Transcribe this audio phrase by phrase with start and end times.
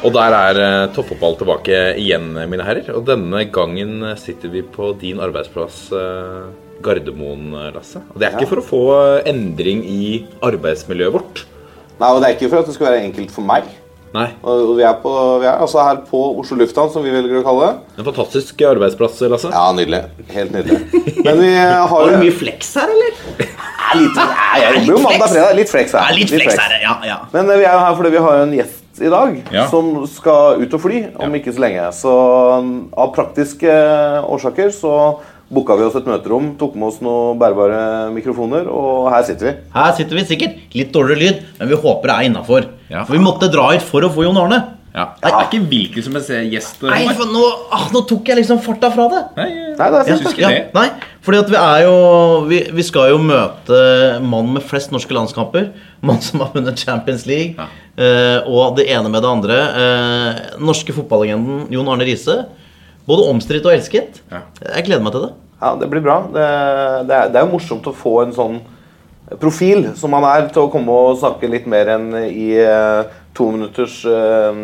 [0.00, 2.88] Og der er eh, toppfotball tilbake igjen, mine herrer.
[2.96, 6.46] Og denne gangen sitter vi på din arbeidsplass, eh,
[6.80, 8.00] Gardermoen, Lasse.
[8.14, 11.44] Og det er ikke for å få eh, endring i arbeidsmiljøet vårt.
[12.00, 13.68] Nei, og det er ikke for at det skal være enkelt for meg.
[14.10, 14.26] Nei.
[14.42, 17.44] Og vi er, på, vi er altså her på Oslo lufthavn, som vi velger å
[17.46, 18.00] kalle det.
[18.00, 19.52] En fantastisk arbeidsplass, Lasse.
[19.52, 20.00] Ja, nydelig.
[20.32, 20.80] Helt nydelig.
[21.20, 23.20] Men vi har Har du jo mye flex her, eller?
[23.44, 25.56] Ja, litt, jeg jobber jo mandag fredag.
[25.60, 26.08] Litt flex her.
[26.08, 26.96] Ja, litt flex her, ja.
[27.06, 27.24] ja.
[27.36, 29.66] Men vi er jo her fordi vi har en gjest i dag Ja.
[29.70, 31.84] som skal ut og fly om ikke så lenge.
[31.96, 32.14] Så
[32.60, 33.70] um, av praktiske
[34.26, 34.94] årsaker så
[35.50, 39.54] booka vi oss et møterom, tok med oss noen bærbare mikrofoner, og her sitter vi.
[39.74, 40.60] Her sitter vi sikkert.
[40.78, 42.68] Litt dårligere lyd, men vi håper det er innafor.
[42.90, 43.02] Ja.
[43.08, 44.60] For vi måtte dra hit for å få Jon Arne.
[44.94, 45.08] Ja.
[45.22, 46.80] Det er ikke hvilken som helst gjest.
[46.82, 47.42] Nei, for nå,
[47.74, 49.20] ah, nå tok jeg liksom farta fra det.
[49.36, 50.24] Nei, Nei, det er Jeg fint.
[50.24, 50.62] syns ikke det.
[50.74, 50.86] Nei,
[51.24, 51.96] fordi at vi er jo
[52.48, 53.80] vi, vi skal jo møte
[54.24, 55.70] mannen med flest norske landskamper.
[56.00, 57.68] Mann som har vunnet Champions League.
[58.00, 59.60] eh, og det ene med det andre.
[59.82, 62.42] Eh, norske fotballegenden Jon Arne Riise.
[63.08, 64.22] Både omstridt og elsket.
[64.32, 64.44] Ja.
[64.76, 65.32] Jeg gleder meg til det.
[65.60, 66.22] Ja, det blir bra.
[66.32, 66.44] Det,
[67.08, 68.60] det, er, det er jo morsomt å få en sånn
[69.40, 73.02] profil som han er, til å komme og snakke litt mer enn i eh,
[73.36, 74.56] to minutters uh,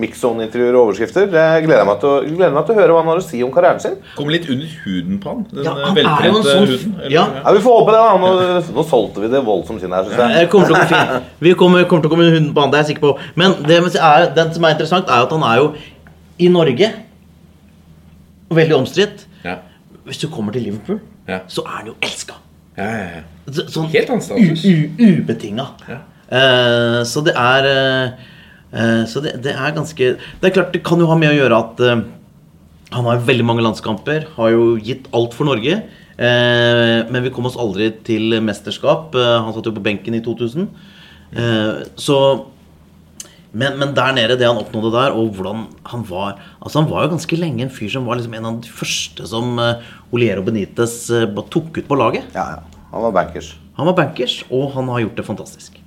[0.00, 1.26] mix-zone-intervjuer og overskrifter.
[1.28, 3.24] Det gleder jeg meg til, å, gleder meg til å høre hva han har å
[3.26, 3.96] si om karrieren sin.
[4.16, 5.42] Kommer litt under huden på han.
[5.52, 6.94] Den Ja, ja, han er jo en sånn- huden.
[7.00, 7.24] eller- ja.
[7.44, 8.00] Ja, Vi får håpe det.
[8.00, 8.16] da.
[8.18, 10.04] Nå, nå solgte vi det voldsomt inn her.
[10.04, 10.30] syns jeg.
[10.40, 11.22] Jeg kommer til.
[11.40, 13.18] Vi kommer, kommer til å komme under huden på han, det er jeg sikker på.
[13.36, 15.74] Men det som er, den som er interessant, er at han er jo
[16.38, 16.92] i Norge.
[18.52, 19.26] Veldig omstridt.
[19.44, 19.56] Ja.
[20.06, 21.38] Hvis du kommer til Liverpool, Ja.
[21.48, 22.34] så er han jo elska.
[22.76, 23.52] Ja, ja, ja.
[23.68, 24.64] Sånn Helt annen status.
[24.98, 25.66] ubetinga.
[25.88, 25.98] Ja.
[26.32, 28.10] Eh, så det er eh,
[28.72, 31.56] Så det, det er ganske Det er klart, det kan jo ha med å gjøre
[31.60, 32.04] at eh,
[32.92, 35.80] han har veldig mange landskamper, har jo gitt alt for Norge.
[36.22, 39.14] Eh, men vi kom oss aldri til mesterskap.
[39.16, 40.66] Eh, han satt jo på benken i 2000.
[41.32, 42.18] Eh, så
[43.52, 47.02] men, men der nede, det han oppnådde der, og hvordan han var Altså Han var
[47.04, 50.40] jo ganske lenge en fyr som var liksom en av de første som uh, Oliero
[50.46, 52.32] Benitez uh, tok ut på laget.
[52.32, 52.86] Ja, ja.
[52.94, 53.52] Han var bankers.
[53.76, 55.81] Han var bankers, og han har gjort det fantastisk.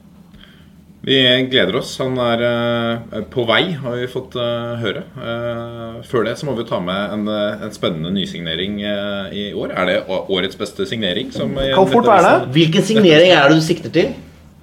[1.05, 1.91] Vi gleder oss.
[2.01, 5.03] Han er eh, på vei, har vi fått eh, høre.
[5.21, 9.75] Eh, før det så må vi ta med en, en spennende nysignering i år.
[9.77, 11.29] Er det årets beste signering?
[11.35, 12.53] Som, Kan fort være det.
[12.57, 14.15] Hvilken signering er det du sikter til?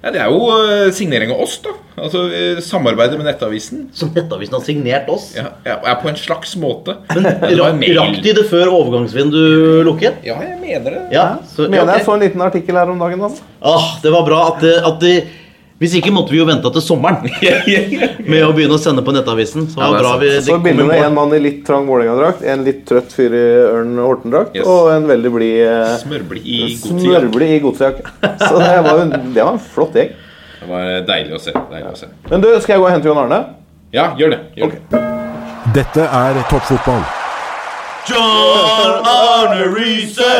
[0.03, 1.71] Ja, det er jo signering av oss, da.
[1.95, 2.25] Altså
[2.65, 3.85] Samarbeidet med Nettavisen.
[3.95, 5.29] Som Nettavisen har signert oss?
[5.37, 6.97] Ja, ja, er på en slags måte.
[7.13, 7.29] Men
[7.95, 10.19] rakk de det før overgangsvinduet lukket?
[10.27, 11.05] Ja, jeg mener det.
[11.15, 13.23] Ja, så, Mener ja, jeg så en liten artikkel her om dagen.
[13.29, 13.47] Altså.
[13.63, 15.15] Ah, det var bra at, at de,
[15.81, 17.25] Hvis ikke måtte vi jo vente til sommeren
[18.31, 19.65] med å begynne å sende på Nettavisen.
[19.71, 23.11] Så Ja, vi, Så kom med en mann i litt trang Vålerenga-drakt, en litt trøtt
[23.11, 24.67] fyr i Ørn Horten-drakt Yes.
[24.69, 27.01] og en veldig blid eh, Smørblid i god tid.
[27.01, 28.13] smørblid i godsejakke.
[28.45, 30.13] Så det var, en, det var en flott gjeng.
[30.61, 31.51] Det var deilig å se.
[31.73, 32.07] Deilig å se.
[32.29, 33.41] Men du, skal jeg gå og hente Jon Arne?
[33.93, 34.39] Ja, gjør det.
[34.61, 35.01] Gjør det.
[35.75, 37.03] Dette er toppfotball.
[38.07, 40.31] John Arne Riise!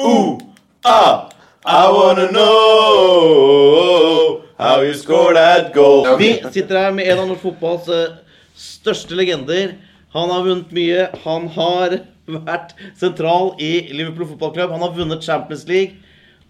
[0.00, 0.36] Ooh,
[0.84, 1.28] ah,
[1.64, 6.04] I wanna know how you score that goal.
[6.20, 8.18] Vi sitter her med en av norsk fotballs eh,
[8.60, 9.74] største legender.
[10.14, 11.06] Han har vunnet mye.
[11.24, 12.00] Han har
[12.30, 14.74] vært sentral i Liverpool fotballklubb.
[14.74, 15.96] Han har vunnet Champions League.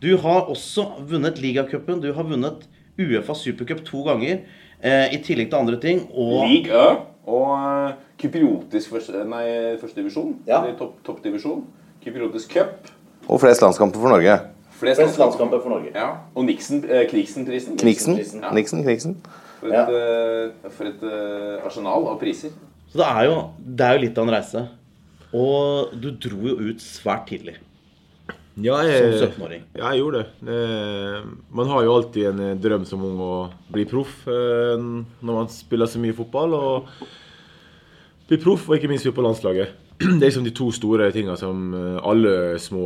[0.01, 2.01] Du har også vunnet ligacupen.
[2.03, 2.67] Du har vunnet
[3.01, 4.43] Uefa supercup to ganger.
[4.81, 6.07] Eh, I tillegg til andre ting.
[6.13, 9.45] Og League Ø og eh, kypriotisk første, nei,
[9.81, 10.33] første divisjon.
[10.49, 10.63] Ja.
[10.65, 11.63] eller Top, toppdivisjon.
[12.03, 12.89] Kypriotisk cup.
[13.29, 14.39] Og flest landskamper for Norge.
[14.81, 15.93] Flest, landskamper for Norge.
[15.95, 16.09] Ja.
[16.35, 17.77] Og Nixon, eh, Kniksen-prisen.
[17.81, 18.19] Kniksen.
[18.41, 18.51] Ja.
[18.55, 19.17] Kniksen, Kniksen.
[19.61, 22.55] For et, for et eh, arsenal av priser.
[22.91, 24.63] Så det er, jo, det er jo litt av en reise.
[25.37, 27.59] Og du dro jo ut svært tidlig.
[28.61, 29.63] Ja, Som 17-åring.
[29.79, 30.49] ja, jeg gjorde det.
[30.53, 33.35] Eh, Man har jo alltid en drøm som ung å
[33.73, 36.57] bli proff eh, når man spiller så mye fotball.
[36.59, 36.91] Og
[38.29, 39.77] bli proff, og ikke minst på landslaget.
[40.21, 42.85] Det er liksom de to store tingene som eh, alle små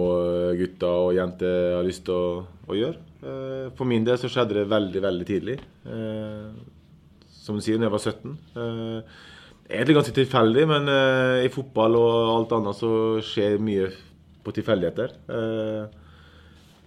[0.58, 2.30] gutter og jenter har lyst til å,
[2.66, 2.98] å gjøre.
[3.22, 5.54] Eh, For min del så skjedde det veldig, veldig tidlig.
[5.86, 6.48] Eh,
[7.44, 8.34] Som du sier, da jeg var 17.
[8.56, 9.20] Eh,
[9.64, 10.88] Egentlig ganske tilfeldig, men
[11.40, 12.90] i fotball og alt annet så
[13.24, 13.86] skjer mye
[14.44, 15.14] på tilfeldigheter.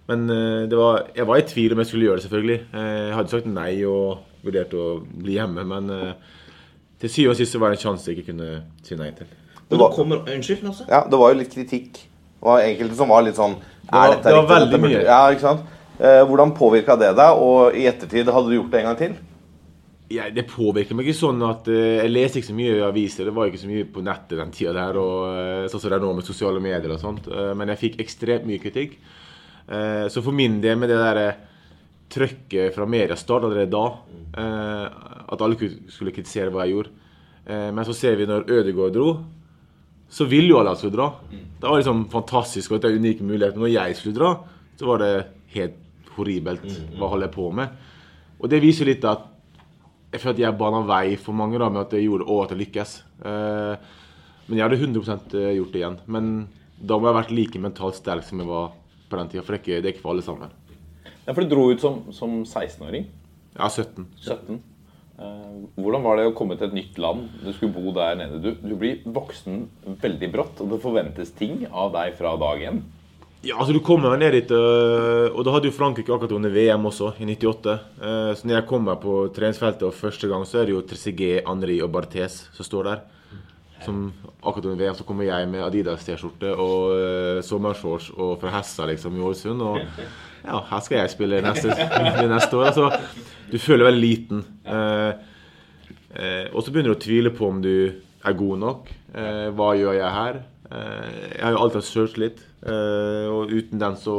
[0.06, 0.22] Men
[0.70, 2.58] var, jeg var i tvil om jeg skulle gjøre det, selvfølgelig.
[2.70, 5.90] Jeg hadde sagt nei og vurdert å bli hjemme, men
[7.02, 8.52] til syvende og sist så var det en sjanse jeg ikke kunne
[8.86, 9.34] si nei til.
[9.70, 10.86] Men var, kommer Unnskyld, altså?
[10.88, 11.92] Ja, det var jo litt kritikk.
[12.38, 13.56] Det var enkelte som var litt sånn
[13.90, 15.02] var- Er dette det var veldig mye.
[15.04, 15.60] Ja, ikke sant?
[16.00, 17.36] Eh, hvordan påvirka det deg?
[17.42, 19.16] Og i ettertid, hadde du gjort det en gang til?
[20.10, 23.24] Ja, det påvirker meg ikke sånn at eh, Jeg leste ikke så mye i aviser.
[23.28, 24.96] Det var ikke så mye på nettet den tida der.
[24.96, 27.28] Og, eh, sånn som det er nå med sosiale medier og sånt.
[27.28, 28.96] Eh, men jeg fikk ekstremt mye kritikk.
[29.68, 31.34] Eh, så for min del, med det derre
[32.08, 33.98] trøkket fra media starta allerede da,
[34.38, 34.88] eh,
[35.28, 35.56] at alle
[35.90, 36.90] skulle kritisere hva jeg gjorde.
[37.48, 39.10] Eh, men så ser vi når Ødegaard dro,
[40.08, 41.08] så ville jo alle jeg skulle dra.
[41.30, 43.60] Det var liksom fantastisk og en unik unike muligheter.
[43.60, 44.30] Når jeg skulle dra,
[44.78, 45.12] så var det
[45.54, 46.68] helt horribelt.
[46.96, 47.74] Hva holder jeg på med?
[48.38, 49.26] Og det viser litt at
[50.08, 52.54] jeg føler at jeg bana vei for mange da, med at jeg gjorde og at
[52.54, 52.94] jeg lykkes.
[53.28, 53.90] Eh,
[54.48, 55.98] men jeg hadde 100% gjort det igjen.
[56.08, 56.30] Men
[56.78, 58.72] da må jeg ha vært like mentalt sterk som jeg var
[59.10, 59.44] på den tida.
[59.44, 60.54] For det er ikke, det er ikke for alle sammen.
[61.26, 63.04] Ja, for du dro ut som, som 16-åring.
[63.58, 64.06] Ja, 17.
[64.24, 64.62] 17.
[65.18, 67.26] Eh, hvordan var det å komme til et nytt land?
[67.42, 68.38] Du skulle bo der nede.
[68.42, 69.64] Du, du blir voksen
[69.98, 72.78] veldig brått, og det forventes ting av deg fra dag én.
[73.46, 76.86] Ja, altså Du kommer ned dit, øh, og da hadde jo Frankrike akkurat under VM
[76.90, 77.74] også, i 98.
[78.02, 81.44] Eh, Så når jeg kommer på treningsfeltet og første gang, så er det jo Trezeguet,
[81.46, 83.04] Henri og Barthes som står der.
[83.84, 84.12] Som
[84.42, 89.22] akkurat under VM så kommer jeg med Adidas-T-skjorte og sommershorts og fra Hessa liksom i
[89.22, 89.62] Ålesund.
[89.62, 89.78] Og
[90.48, 91.72] ja, her skal jeg spille neste,
[92.30, 92.70] neste år.
[92.70, 92.90] Altså,
[93.52, 94.44] du føler veldig liten.
[94.64, 95.10] Eh,
[96.16, 97.74] eh, og så begynner du å tvile på om du
[98.26, 98.92] er god nok.
[99.14, 100.40] Eh, hva gjør jeg her?
[100.68, 104.16] Eh, jeg har jo alltid søkt litt, eh, og uten den så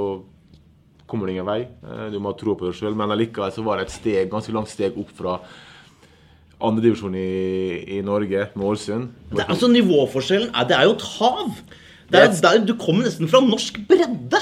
[1.09, 1.63] kommer det ingen vei.
[2.13, 4.53] Du må ha tro på deg sjøl, men allikevel så var det et steg, ganske
[4.53, 5.39] langt steg opp fra
[6.61, 9.07] andredivisjon i, i Norge, med Ålesund.
[9.47, 11.49] Altså Nivåforskjellen er, det er jo et hav.
[12.09, 14.41] Det er, det er, du kommer nesten fra norsk bredde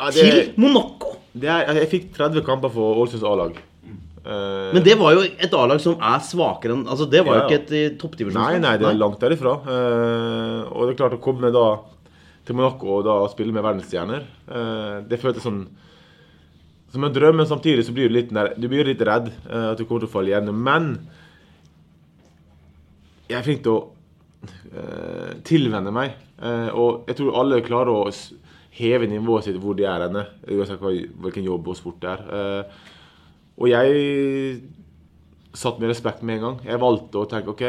[0.00, 1.16] Ja, det- til Monaco.
[1.30, 3.58] Det er, jeg fikk 30 kamper for Ålesunds A-lag.
[4.20, 7.40] Uh, Men det var jo et A-lag som er svakere enn Altså Det var Ja,
[7.40, 8.58] jo ikke et eh, toppdivisjonslag.
[8.58, 9.54] Nei, nei, det er langt derifra.
[9.64, 11.62] Uh, og det er klart å komme da
[12.44, 15.62] til Monaco og da spille med verdensstjerner uh, Det føltes sånn
[16.90, 19.84] som en drøm, men samtidig så blir du litt, du blir litt redd at du
[19.84, 20.56] kommer til å falle igjennom.
[20.58, 20.88] Men
[23.30, 26.16] jeg er flink til å tilvenne meg.
[26.74, 28.10] Og jeg tror alle klarer å
[28.80, 32.26] heve nivået sitt hvor de er henne, uansett hvilken jobb og sport det er.
[32.40, 32.64] Eh,
[33.60, 34.60] og jeg
[35.54, 36.60] satt med respekt med en gang.
[36.64, 37.64] Jeg valgte å tenke OK,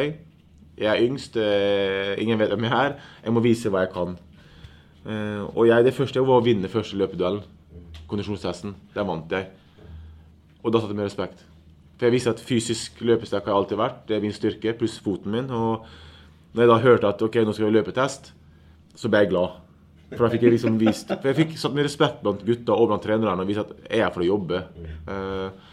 [0.82, 3.00] jeg er yngst, eh, ingen vet hvem jeg er.
[3.24, 4.18] Jeg må vise hva jeg kan.
[5.06, 7.44] Eh, og jeg, det første jeg var å vinne første løpeduellen.
[8.10, 8.76] Kondisjonstesten.
[8.96, 9.50] Der vant jeg.
[10.64, 11.46] Og da satt jeg med respekt.
[11.98, 14.00] For jeg visste at fysisk løpesterk har jeg alltid vært.
[14.08, 15.50] Det er min styrke, pluss foten min.
[15.50, 15.86] Og
[16.54, 18.34] når jeg da hørte at ok, nå skal vi løpetest,
[18.96, 19.60] så ble jeg glad.
[20.12, 22.90] For da fikk jeg liksom vist For jeg fikk satt mye respekt blant gutta og
[22.92, 24.64] blant trenerne og vist at jeg er her for å jobbe.
[25.12, 25.70] Eh,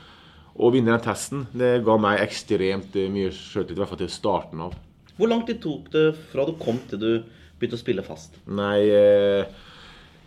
[0.58, 4.12] å vinne den testen det ga meg ekstremt eh, mye sjøltillit, i hvert fall til
[4.12, 4.76] starten av.
[5.18, 7.10] Hvor lang tid tok det fra du kom til du
[7.58, 8.38] begynte å spille fast?
[8.46, 9.66] Nei eh,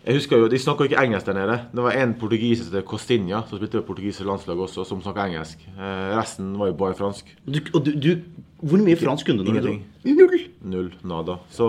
[0.02, 1.58] Jeg husker jo, De snakka ikke engelsk der nede.
[1.72, 5.28] Det var en portugiser som het Costinha, som spilte på portugisisk landslag også, som snakka
[5.30, 5.62] engelsk.
[6.18, 7.28] Resten var jo bare fransk.
[7.46, 8.10] Du, og du, du,
[8.60, 9.52] hvor mye fransk kunne du?
[9.54, 9.84] Ingenting.
[10.04, 10.40] Null.
[10.74, 10.90] Null.
[11.06, 11.38] Nada.
[11.54, 11.68] Så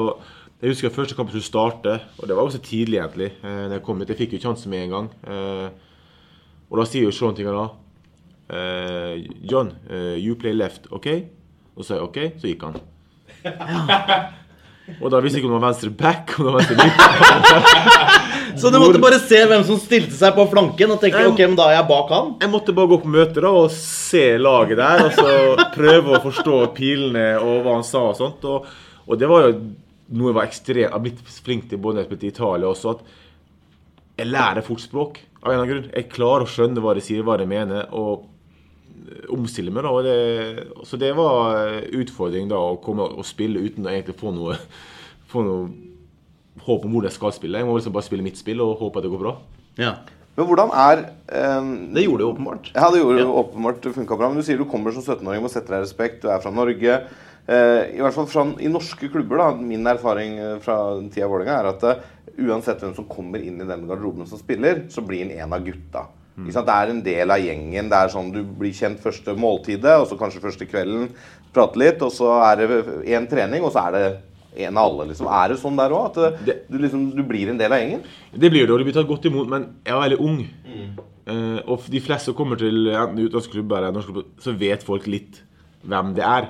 [0.63, 3.31] jeg husker første kamp skulle starte, og det var også tidlig, egentlig.
[3.43, 4.09] Eh, Jeg kom hit.
[4.13, 5.09] Jeg fikk jo sjansen med en gang.
[5.27, 5.67] Eh,
[6.71, 7.67] og da sier jo Sean tingene da
[8.55, 11.07] eh, John, eh, you play left, OK?
[11.75, 12.79] Og så sa jeg OK, så gikk han.
[15.01, 16.97] Og da visste jeg ikke om det var venstre back om det var venstre midt.
[18.59, 21.55] Så du måtte bare se hvem som stilte seg på flanken og tenke ok, men
[21.57, 22.27] da er jeg bak han?
[22.43, 26.21] Jeg måtte bare gå på møte da og se laget der, og så prøve å
[26.21, 28.45] forstå pilene og hva han sa og sånt.
[28.45, 28.67] Og,
[29.07, 29.55] og det var jo
[30.11, 32.69] noe jeg var ekstremt, jeg har blitt flink til både når jeg spilte i Italia
[32.69, 35.21] også, at jeg lærer fort språk.
[35.41, 35.93] Av en eller annen grunn.
[35.95, 38.29] Jeg klarer å skjønne hva de sier, hva de mener, og
[39.33, 39.83] omstille meg.
[39.83, 44.17] da, og det, Så det var utfordring da, å komme og spille uten å egentlig
[44.19, 44.57] få noe,
[45.31, 45.71] få noe
[46.63, 47.59] håp om hvor jeg skal spille.
[47.59, 49.37] Jeg må liksom bare spille mitt spill og håpe at det går bra.
[49.81, 49.95] Ja.
[50.33, 51.01] Men hvordan er
[51.59, 52.71] um, Det gjorde det åpenbart.
[52.73, 54.29] Ja, det gjorde det åpenbart Det funka bra.
[54.31, 56.23] Men du sier du kommer som 17-åring og setter deg respekt.
[56.23, 56.95] Du er fra Norge.
[57.43, 60.77] Eh, I hvert fall fra, i norske klubber, da, min erfaring eh, fra
[61.11, 62.03] tida i Vålerenga er at eh,
[62.47, 65.65] uansett hvem som kommer inn i den garderoben som spiller, så blir han en av
[65.65, 66.07] gutta.
[66.49, 66.65] Sant?
[66.65, 67.89] Det er en del av gjengen.
[67.91, 71.11] Det er sånn Du blir kjent første måltidet, og så kanskje første kvelden.
[71.53, 74.05] Prate litt, og så er det én trening, og så er det
[74.65, 75.11] en av alle.
[75.11, 75.29] liksom.
[75.29, 76.17] Er det sånn der òg?
[76.17, 78.01] At du, liksom, du blir en del av gjengen?
[78.33, 80.41] Det blir det, og du blir tatt godt imot, men jeg var veldig ung.
[81.23, 84.85] Eh, og de fleste som kommer til enten utenlandske klubber eller norske klubber, så vet
[84.85, 85.43] folk litt
[85.85, 86.49] hvem det er.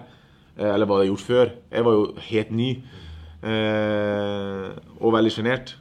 [0.58, 1.54] Eh, eller hva de har gjort før.
[1.72, 2.70] Jeg var jo helt ny.
[3.44, 4.70] eh,
[5.00, 5.76] og veldig sjenert.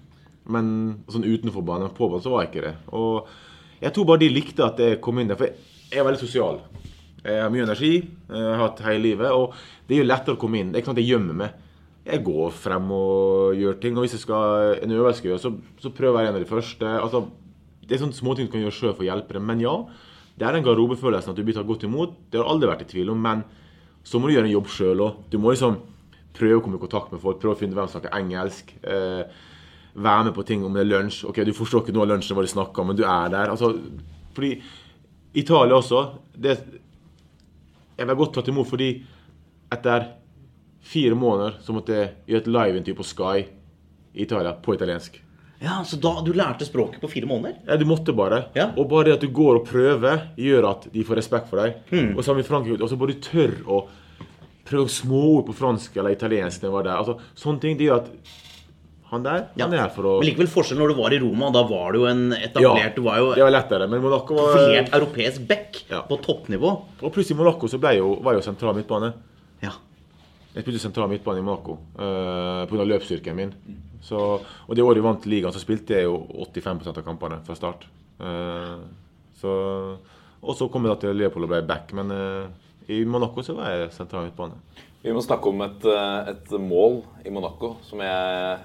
[0.50, 2.75] Men sånn utenfor banen, på banen, så var jeg ikke det.
[2.99, 3.29] Og
[3.83, 6.59] jeg tror bare de likte at jeg kom inn der, for jeg er veldig sosial.
[7.23, 7.93] Jeg har mye energi.
[8.02, 9.31] Jeg har hatt hele livet.
[9.31, 9.55] Og
[9.87, 10.73] det er jo lettere å komme inn.
[10.73, 11.61] Det er ikke sånn at jeg gjemmer meg.
[12.02, 13.95] Jeg går frem og gjør ting.
[13.95, 16.43] Og hvis jeg skal en øvelse, gjøre, så, så prøver jeg å være en av
[16.43, 16.95] de første.
[16.99, 17.23] Altså,
[17.87, 19.47] det er sånne småting du kan gjøre sjøl for å hjelpe dem.
[19.47, 19.76] Men ja,
[20.35, 22.19] det er den garderobefølelsen at du blir tatt godt imot.
[22.33, 23.23] Det har aldri vært i tvil om.
[23.23, 23.47] Men
[24.04, 25.25] så må du gjøre en jobb sjøl òg.
[25.30, 25.78] Du må liksom
[26.37, 27.40] prøve å komme i kontakt med folk.
[27.42, 28.73] Prøve å finne hvem som snakker engelsk.
[28.82, 29.25] Eh,
[29.94, 31.25] være med på ting om det er lunsj.
[31.28, 33.52] Ok, Du forstår ikke noe av lunsjen hva de snakker om, men du er der.
[33.52, 33.75] Altså,
[34.35, 34.62] fordi
[35.35, 36.59] Italia også det,
[37.99, 39.04] Jeg ble godt tatt imot fordi
[39.71, 40.06] etter
[40.82, 45.21] fire måneder så måtte jeg gjøre et liveintervju på Sky i Italia på italiensk.
[45.62, 47.61] Ja, Så da du lærte språket på fire måneder?
[47.69, 48.45] Ja, du måtte bare.
[48.76, 51.83] Og bare det at du går og prøver, gjør at de får respekt for deg.
[51.92, 52.16] Hmm.
[52.16, 53.83] Og sammen i Frankrike, og så bare du tør å
[54.66, 56.97] prøve småord på fransk eller italiensk Det var der.
[56.99, 58.11] Altså, sånne ting det gjør at
[59.12, 61.50] han der, han er her for å Men likevel forskjell når du var i Roma.
[61.52, 64.54] Da var du jo en etablert Du var jo det var lettere, men Monaco var
[64.54, 66.71] profilert europeisk back på toppnivå.
[67.02, 69.12] Og plutselig i Monaco så ble jo, var jo sentral midtbane.
[69.61, 69.75] Ja.
[70.54, 72.88] Jeg spilte sentral midtbane i Monaco uh, pga.
[72.95, 73.52] løpsstyrken min.
[74.02, 76.18] Så, og det året vi vant ligaen, så spilte jeg jo
[76.50, 77.87] 85% av kampene fra start.
[78.18, 78.78] Eh,
[79.38, 79.52] så,
[80.42, 83.54] og så kom jeg da til Leopold og ble back, men eh, i Monaco så
[83.59, 84.59] var jeg sentral midtbane.
[85.02, 88.59] Vi må snakke om et, eh, et mål i Monaco som jeg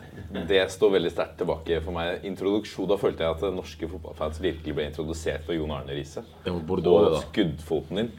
[0.49, 2.25] Det står veldig sterkt tilbake for meg.
[2.29, 6.21] Introduksjon, Da følte jeg at norske fotballfans virkelig ble introdusert for Jon Arne Riise.
[7.15, 8.11] Og skuddfoten din.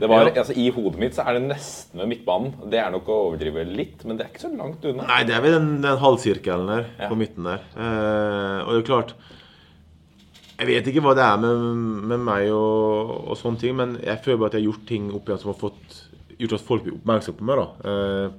[0.00, 2.54] Det var, altså, I hodet mitt så er det nesten ved midtbanen.
[2.72, 5.06] Det er nok å overdrive litt, men det er ikke så langt unna.
[5.10, 7.66] Nei, det er ved den, den halvsirkelen der på midten der.
[7.76, 9.14] Eh, og det er klart
[10.60, 11.66] Jeg vet ikke hva det er med,
[12.12, 15.10] med meg og, og sånne ting, men jeg føler bare at jeg har gjort ting
[15.16, 15.98] opp igjen som har fått,
[16.40, 17.62] gjort at folk blir oppmerksomme på meg.
[17.62, 17.92] da.
[17.92, 18.38] Eh,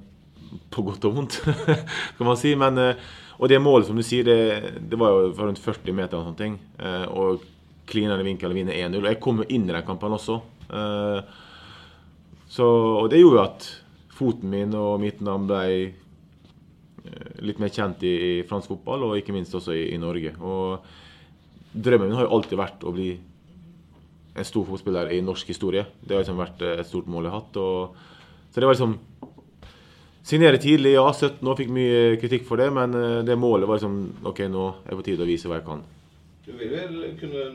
[0.72, 1.38] på godt og vondt,
[2.18, 2.54] kan man si.
[2.58, 6.18] Men, eh, og det målet, som du sier, det, det var jo rundt 40 meter
[6.18, 6.58] og sånne ting.
[6.78, 7.46] Eh, og
[7.90, 9.00] klinende vinkel og vinner 1-0.
[9.02, 10.38] Og jeg kom jo inn i den kampen også.
[10.72, 11.40] Eh,
[12.52, 12.66] så,
[13.00, 13.68] og det gjorde jo at
[14.12, 19.16] foten min og mitt navn ble eh, litt mer kjent i, i fransk fotball, og
[19.18, 20.34] ikke minst også i, i Norge.
[20.44, 20.84] Og
[21.72, 23.10] drømmen min har jo alltid vært å bli
[24.32, 25.86] en stor fotballspiller i norsk historie.
[26.00, 27.60] Det har liksom vært eh, et stort mål jeg har hatt.
[27.62, 28.12] Og,
[28.52, 28.98] så det var liksom
[30.22, 31.02] Signere tidlig, ja.
[31.10, 34.68] 17 år, fikk mye kritikk for det, men eh, det målet var liksom OK, nå
[34.84, 35.82] er det på tide å vise hva jeg kan.
[36.46, 37.48] Du vil vel kunne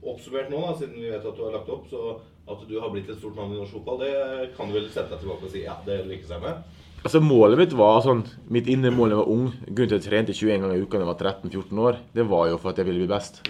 [0.00, 2.18] oppsummert nå, da, siden vi vet at du har lagt opp, så
[2.52, 5.12] at du har blitt et stort navn i norsk fotball, det kan du vel sette
[5.12, 6.62] deg tilbake og si ja, det lykkes jeg med?
[7.00, 10.00] Altså Målet mitt var sånn Mitt indre mål da jeg var ung, grunnen til at
[10.00, 12.72] jeg trente 21 ganger i uka da jeg var 13-14 år, det var jo for
[12.72, 13.42] at jeg ville bli best.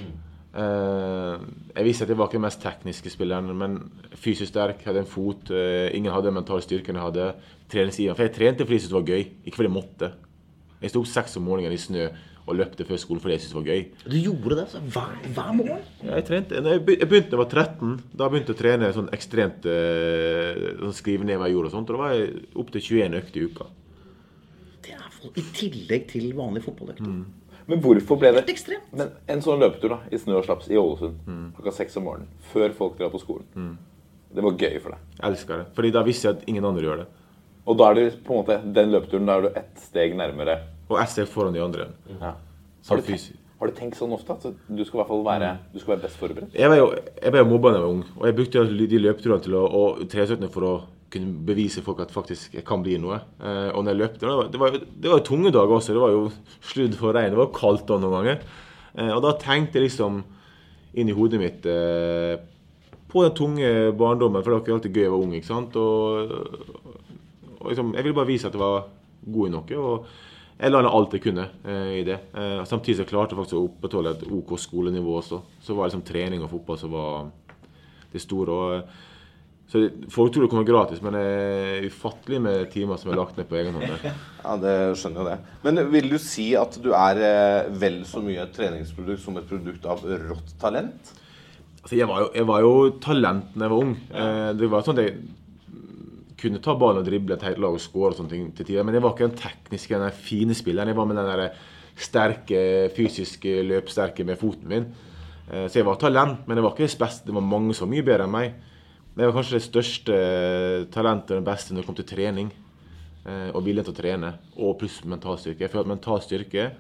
[0.51, 1.39] Uh,
[1.77, 3.77] jeg visste at jeg var ikke den mest tekniske spilleren, men
[4.19, 5.51] fysisk sterk, hadde en fot.
[5.51, 7.29] Uh, ingen hadde den mentale styrken jeg hadde.
[7.71, 10.11] For jeg trente fordi jeg syntes det var gøy, ikke fordi jeg måtte.
[10.81, 12.09] Jeg sto opp seks om morgenen i snø
[12.47, 13.83] og løpte før skolen fordi jeg syntes det var gøy.
[14.11, 15.83] Du gjorde det så hver, hver morgen?
[16.03, 16.61] Ja, jeg trente.
[16.65, 17.93] Når jeg begynte da jeg var 13.
[18.17, 19.69] Da begynte jeg å trene sånn ekstremt
[20.81, 21.91] sånn Skrive ned hva jeg gjorde og sånt.
[21.91, 23.67] Og da var jeg opp til 21 økter i uka.
[24.83, 27.01] Det er for- I tillegg til vanlig fotballøkt.
[27.71, 28.89] Men hvorfor ble det ekstremt?
[28.93, 32.27] Men En sånn løpetur da, i snø og slaps i Ålesund klokka seks om morgenen,
[32.53, 33.77] før folk drar på skolen,
[34.35, 34.99] det var gøy for deg?
[35.21, 35.67] Jeg elsker det.
[35.75, 37.07] Fordi da visste jeg at ingen andre gjør det.
[37.67, 40.59] Og da er det på en måte den løpeturen da er du ett steg nærmere.
[40.91, 41.87] Og jeg ser foran de andre.
[42.21, 42.35] Ja.
[42.89, 45.51] Har, du tenkt, har du tenkt sånn ofte at du skal i hvert fall være,
[45.75, 46.55] du skal være best forberedt?
[46.59, 49.01] Jeg ble jo jeg ble jo mobba da jeg var ung, og jeg brukte de
[49.05, 50.73] løpeturene til å, og treningsøktene for å
[51.11, 53.17] kunne bevise folk at faktisk jeg kan bli noe.
[53.43, 55.77] Eh, og når jeg løpte, det var, det var, jo- det var jo tunge dager
[55.77, 55.95] også.
[55.97, 56.21] Det var jo
[56.73, 57.33] sludd for regn.
[57.35, 58.45] Det var kaldt da noen ganger.
[58.95, 60.21] Eh, og da tenkte jeg liksom
[60.95, 62.39] inn i hodet mitt eh,
[63.11, 63.69] på den tunge
[63.99, 65.35] barndommen, for det var ikke alltid gøy å være ung.
[65.39, 65.77] ikke sant?
[65.83, 66.35] Og,
[67.61, 68.87] og liksom, jeg ville bare vise at jeg var
[69.27, 69.81] god i noe.
[69.83, 70.07] og
[70.61, 72.19] jeg la alt jeg kunne eh, i det.
[72.37, 75.41] Eh, samtidig jeg klarte faktisk å opprettholde et OK skolenivå også.
[75.65, 77.31] Så var det liksom trening og fotball som var
[78.13, 78.51] det store.
[78.57, 79.07] Og, eh,
[79.71, 83.17] så det- Folk tror det kommer gratis, men det er ufattelig med timer som er
[83.17, 84.13] lagt ned på egen hånd.
[84.45, 85.39] Ja, det skjønner jo det.
[85.63, 89.49] Men vil du si at du er eh, vel så mye et treningsprodukt som et
[89.49, 91.13] produkt av rått talent?
[91.83, 93.93] Altså, jeg, var jo, jeg var jo talent da jeg var ung.
[94.13, 95.21] Eh, det var sånn at jeg
[96.41, 98.85] kunne ta ballen og drible et helt lag og score og sånne ting til tider.
[98.87, 100.89] Men jeg var ikke den tekniske, den fine spilleren.
[100.89, 101.53] Jeg var med den der
[102.01, 102.63] sterke,
[102.97, 104.87] fysiske, løpssterke med foten min.
[105.51, 107.27] Eh, Så jeg var talent, men jeg var ikke det beste.
[107.27, 108.55] Det var mange var mye bedre enn meg.
[109.15, 110.17] Men jeg var kanskje det største
[110.95, 112.53] talentet og den beste når det kom til trening.
[113.27, 114.35] eh, Og viljen til å trene.
[114.57, 115.61] Og pluss mental styrke.
[115.61, 116.71] Jeg føler at mental styrke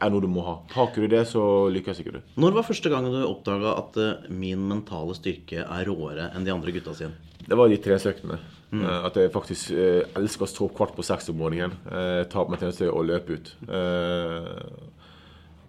[0.00, 0.54] er noe du må ha.
[0.74, 1.42] Haker du det, så
[1.72, 2.20] lykkes ikke du.
[2.40, 6.54] Når var første gangen du oppdaga at eh, min mentale styrke er råere enn de
[6.54, 7.12] andre gutta sine?
[7.40, 8.38] Det var de treningsøktene.
[8.70, 8.82] Mm.
[8.86, 11.72] Eh, At jeg faktisk eh, elsker å stå opp kvart på seks om morgenen.
[11.90, 13.52] Eh, ta på meg tjeneste og løpe ut.
[13.66, 14.64] Eh,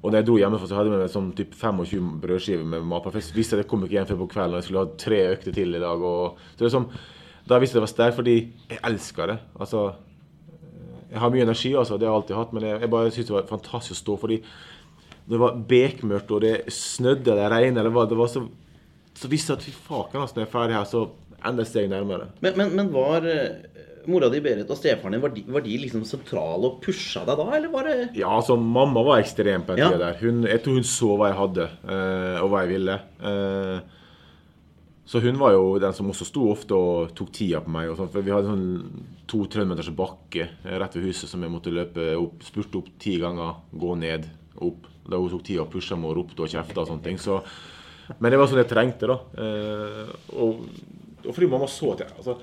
[0.02, 2.86] Og da jeg dro hjemmefra, så hadde jeg med meg sånn typ 25 brødskiver med
[2.90, 3.22] matpakke.
[3.22, 5.20] Jeg visste at jeg kom ikke hjem før på kvelden, og jeg skulle ha tre
[5.36, 6.02] økter til i dag.
[6.02, 6.88] Og, så det er sånn,
[7.52, 8.34] da visste jeg det var sterkt, fordi
[8.72, 9.36] jeg elsker det.
[9.62, 9.84] Altså,
[11.12, 13.28] jeg har mye energi, altså, det har jeg alltid hatt, men jeg, jeg bare syns
[13.30, 14.18] det var fantastisk å stå.
[14.26, 14.42] fordi
[15.32, 18.46] det var bekmørkt, og det snødde eller regnet, eller hva det var, så,
[19.16, 21.04] så visste jeg at fy faken, altså, når jeg er ferdig her, så
[21.46, 22.32] enda et steg nærmere.
[22.42, 25.78] Men, men, men var eh, mora di, Berit, og stefaren din, var de, var de
[25.84, 29.76] liksom sentrale og pusha deg da, eller var det Ja, altså, mamma var ekstrem på
[29.76, 29.92] en Ja.
[29.94, 30.20] tida der.
[30.24, 33.00] Hun, jeg tror hun så hva jeg hadde, eh, og hva jeg ville.
[33.22, 33.98] Eh,
[35.12, 37.90] så hun var jo den som også sto ofte og tok tida på meg.
[37.92, 41.74] Og sånn, for vi hadde sånn to trøndermeters bakke rett ved huset som jeg måtte
[41.76, 44.30] løpe opp, spurte opp ti ganger, gå ned,
[44.64, 44.88] opp.
[45.12, 47.20] Da hun tok tida og pusha meg og ropte og kjefta og sånne ting.
[47.20, 47.42] Så,
[48.22, 49.18] men det var sånn jeg trengte, da.
[49.44, 50.64] Eh, og,
[51.26, 52.38] og fordi mamma så at jeg altså,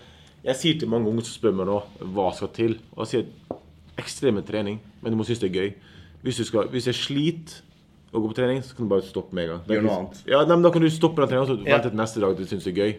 [0.44, 1.78] Jeg sier til mange unge som spør meg nå
[2.12, 2.76] hva skal til.
[2.92, 3.56] Og jeg sier
[3.98, 5.72] ekstreme trening, men du må synes det er gøy.
[6.20, 7.64] Hvis, skal, hvis jeg sliter
[8.12, 9.62] å gå på trening, så kan du bare stoppe med en gang.
[9.68, 10.22] Gjør noe annet.
[10.26, 12.44] Ja, nei, men Da kan du stoppe den treninga og vente til neste dag du
[12.48, 12.92] syns det er gøy.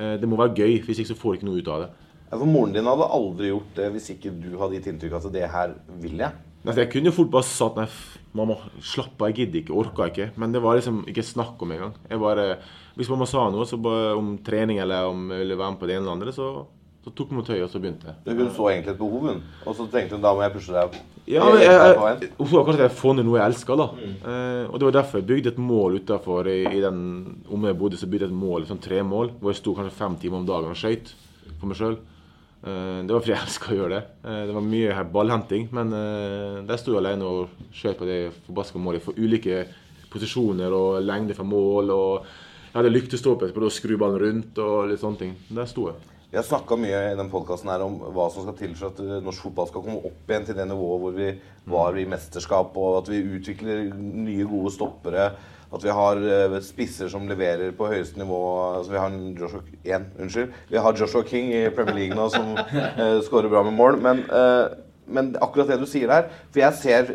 [0.00, 1.90] Eh, Det må være gøy, hvis ikke så får du ikke noe ut av det.
[2.30, 5.26] Ja, for Moren din hadde aldri gjort det hvis ikke du hadde gitt inntrykk av
[5.26, 6.32] at det her vil jeg.
[6.62, 7.86] Nei, jeg kunne jo fort bare sagt nei,
[8.36, 10.26] mamma, slapp av, jeg gidder ikke, orka ikke.
[10.36, 11.94] Men det var liksom ikke snakk om engang.
[12.10, 12.58] Jeg bare,
[12.96, 15.86] Hvis mamma sa noe så bare om trening eller om jeg ville være med på
[15.88, 16.66] det ene eller andre, så,
[17.00, 18.36] så tok hun tøyet, og så begynte jeg.
[18.36, 19.38] Hun så egentlig et behov, hun.
[19.64, 20.98] Og så tenkte hun da må jeg pushe deg.
[21.30, 23.86] Ja, men jeg, jeg, hun så kanskje at jeg har funnet noe jeg elsker, da.
[24.04, 27.00] Eh, og det var derfor jeg bygde et mål utafor i, i den
[27.48, 29.96] Om jeg bodde, så bygde jeg et mål, sånn tre mål, hvor jeg sto kanskje
[29.96, 31.14] fem timer om dagen og skøyt
[31.60, 31.96] for meg sjøl.
[32.60, 34.02] Eh, det var fordi jeg elska å gjøre det.
[34.26, 38.08] Eh, det var mye her ballhenting, men eh, der sto jeg alene og skjøt på
[38.08, 39.64] det forbaska målet for ulike
[40.12, 41.94] posisjoner og lengde fra mål.
[41.94, 42.30] og
[42.68, 45.36] Jeg hadde lyktestolpe prøvde å skru ballen rundt og litt sånne ting.
[45.48, 46.09] Der sto jeg.
[46.30, 49.16] Vi har snakka mye i den podkasten om hva som skal til for at eh,
[49.18, 51.30] norsk fotball skal komme opp igjen til det nivået hvor vi
[51.72, 55.24] var i mesterskap, og at vi utvikler nye, gode stoppere.
[55.74, 58.38] At vi har eh, spisser som leverer på høyeste nivå.
[58.76, 59.64] Altså, vi har Joshua,
[59.96, 60.54] en, unnskyld.
[60.70, 63.98] Vi har Joshua King i Premier League nå som uh, skårer bra med mål.
[64.06, 64.70] Men, uh,
[65.10, 67.08] men akkurat det du sier der For jeg ser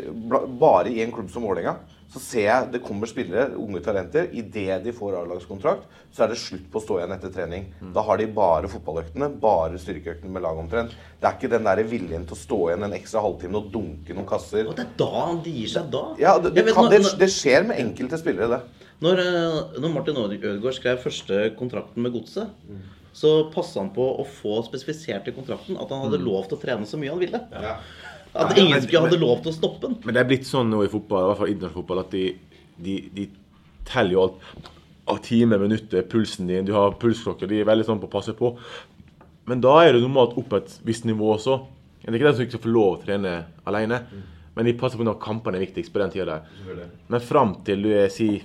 [0.60, 1.78] bare i en klubb som Vålerenga
[2.16, 4.30] så ser jeg det kommer spillere, unge talenter.
[4.32, 5.84] Idet de får A-lagskontrakt,
[6.16, 7.66] så er det slutt på å stå igjen etter trening.
[7.92, 10.96] Da har de bare fotballøktene, bare styrkeøktene med lag omtrent.
[11.20, 14.16] Det er ikke den der viljen til å stå igjen en ekstra halvtime og dunke
[14.16, 14.64] noen kasser.
[14.70, 16.04] Og det er da han gir seg da?
[16.24, 18.84] Ja, det, det, kan, det, det skjer med enkelte spillere, det.
[19.04, 22.48] Når, eh, når Martin Ødegaard skrev første kontrakten med Godset,
[23.16, 26.24] så passa han på å få spesifisert i kontrakten at han hadde Mm.
[26.28, 27.40] lov til å trene så mye han ville.
[28.36, 29.96] At Ja, ingen men- skulle hadde lov til å stoppe den.
[30.04, 32.24] Men det er blitt sånn nå i fotball, i hvert fall internasjonal fotball, at de,
[32.82, 33.28] de, de
[33.88, 34.70] teller jo alt
[35.08, 36.64] av timer, minutter, pulsen din.
[36.66, 37.46] Du har pulsklokker.
[37.48, 38.56] De er veldig sånn på å passe på.
[39.46, 41.60] Men da er det normalt opp et visst nivå også.
[42.02, 43.34] Det er ikke den som ikke får lov å trene
[43.66, 44.00] alene.
[44.56, 46.88] Men de passer på når kampene er viktigst på den tida der.
[47.08, 48.42] Men fram til du er si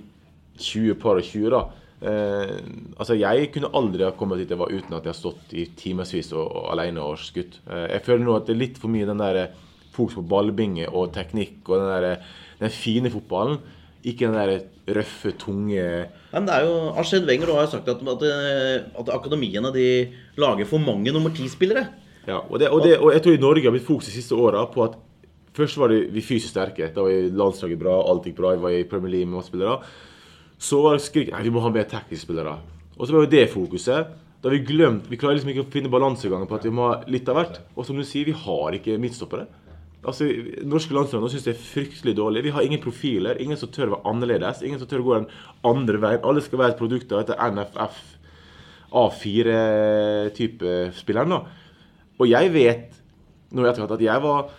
[0.61, 1.61] 20 par og 20, da.
[2.01, 2.61] Eh,
[2.97, 5.67] altså Jeg kunne aldri ha kommet dit jeg var uten at jeg har stått i
[5.77, 7.59] timevis og, og alene og skutt.
[7.69, 9.47] Eh, jeg føler nå at det er litt for mye den der eh,
[9.91, 13.61] fokus på ballbinge og teknikk og den, der, den fine fotballen.
[14.01, 15.81] Ikke den der røffe, tunge
[16.31, 19.85] Men det er jo, Arsène Wenger har jo sagt at, at, eh, at akademiene de
[20.41, 21.85] lager for mange nummer ti-spillere.
[22.25, 24.37] Ja, og, det, og, det, og jeg tror i Norge har blitt fokus de siste
[24.37, 24.97] åra på at
[25.57, 26.89] først var det vi fysisk sterke.
[26.95, 29.79] Da var landslaget bra, alt gikk bra, vi var i Premier League med masse spillere.
[30.61, 32.57] Så var det skrik Nei, vi må ha mer tekniske spillere.
[32.97, 34.11] Og så var jo det fokuset.
[34.41, 36.89] Da har vi glemt Vi klarer liksom ikke å finne balansegangen på at vi må
[36.89, 37.61] ha litt av hvert.
[37.75, 39.47] Og som du sier, vi har ikke midtstoppere.
[40.01, 40.25] Altså,
[40.65, 42.45] Norske landslag nå syns det er fryktelig dårlig.
[42.47, 43.37] Vi har ingen profiler.
[43.41, 44.63] Ingen som tør å være annerledes.
[44.65, 45.29] Ingen som tør å gå den
[45.67, 46.25] andre veien.
[46.25, 47.99] Alle skal være et produkt av dette NFF
[49.01, 51.35] A4-type spilleren.
[51.37, 51.43] da.
[52.17, 52.97] Og jeg vet
[53.51, 54.51] nå i etterkant at jeg var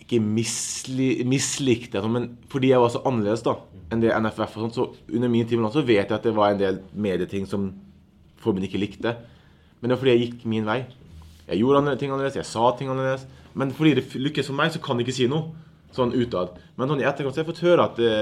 [0.00, 4.76] ikke misli, mislikt, men fordi jeg var så annerledes da enn det NFF og sånt,
[4.76, 7.68] så under min tid så vet jeg at det var en del medieting som
[8.42, 9.14] formen ikke likte.
[9.80, 10.80] Men det var fordi jeg gikk min vei.
[11.50, 13.26] Jeg gjorde ting annerledes, jeg sa ting annerledes.
[13.58, 15.50] Men fordi det lykkes for meg, så kan jeg ikke si noe
[15.94, 16.54] sånn utad.
[16.78, 18.12] Men sånn i etterkant så har jeg fått høre at det,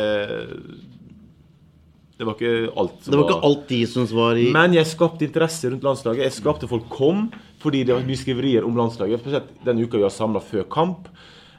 [2.19, 4.91] det var ikke alt som Det var ikke alt de syntes var i men jeg
[4.91, 6.25] skapte interesse rundt landslaget.
[6.25, 7.29] Jeg skapte folk kom
[7.63, 9.21] fordi det var mye skriverier om landslaget.
[9.23, 11.11] Spesielt den uka vi var samla før kamp.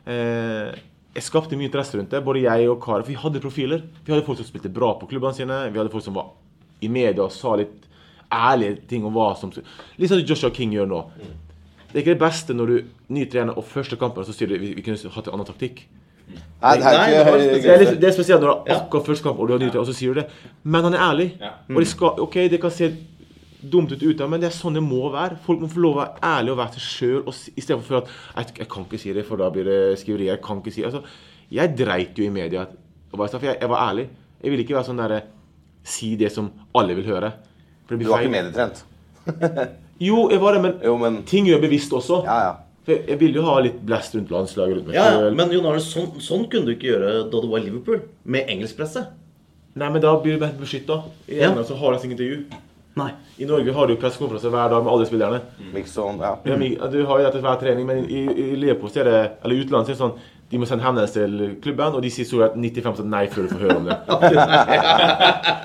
[0.10, 0.74] Eh,
[1.16, 3.06] jeg skapte mye interesse rundt det, både jeg og Kari.
[3.06, 3.84] For vi hadde profiler.
[4.04, 5.62] Vi hadde folk som spilte bra på klubbene sine.
[5.70, 6.34] Vi hadde folk som var
[6.82, 7.86] i media og sa litt
[8.34, 11.04] ærlige ting om hva som Litt sånn som Joshua King gjør nå.
[11.90, 12.76] Det er ikke det beste når du
[13.16, 15.86] ny trener og første kampen så sier du vi, vi kunne hatt en annen taktikk.
[16.30, 19.40] Nei, det er det, er litt, det er spesielt når du har akkurat første kamp
[19.42, 20.28] og du har ny trener, og så sier du det.
[20.64, 21.30] Men han er ærlig.
[21.72, 22.92] Og det skal, ok, det kan se
[23.60, 25.40] dumt ut ute, men det er sånn det må være.
[25.48, 28.70] Folk må få lov å være ærlige og være seg sjøl, istedenfor at jeg, jeg
[28.72, 30.36] kan ikke si det, for da blir det skriverier.
[30.36, 31.02] Jeg kan ikke si altså,
[31.50, 32.68] Jeg dreit jo i media.
[33.10, 34.06] For jeg, jeg var ærlig.
[34.44, 35.24] Jeg ville ikke være sånn derre
[35.90, 37.32] Si det som alle vil høre.
[37.88, 38.30] For det Du har var feil.
[38.30, 39.80] ikke medietrent.
[40.00, 42.22] Jo, jeg var det, men, Jo, men ting gjør bevisst også.
[42.26, 42.54] Ja, ja.
[42.86, 45.52] For jeg, jeg ville jo ha litt blast rundt landslaget rundt meg Ja, ja, men
[45.52, 49.04] Jon Arne, sånn, sånn kunne du ikke gjøre da du var i Liverpool, med engelskpresse.
[49.80, 51.02] Nei, men da blir du bare beskytta.
[51.28, 51.50] I Ja.
[51.52, 52.40] England så har de ikke intervju.
[53.00, 53.12] Nei.
[53.40, 55.42] I Norge har du pressekonferanse hver dag med alle spillerne.
[55.76, 56.34] Mixon, ja.
[56.48, 59.56] Ja, Du har jo dette hver trening, men i, i Liverpool så er det, eller
[59.56, 60.18] i utlandet er det sånn
[60.50, 63.52] de må sende henvendelse til klubben, og de sier så rett 95 nei før du
[63.54, 63.98] får høre om det.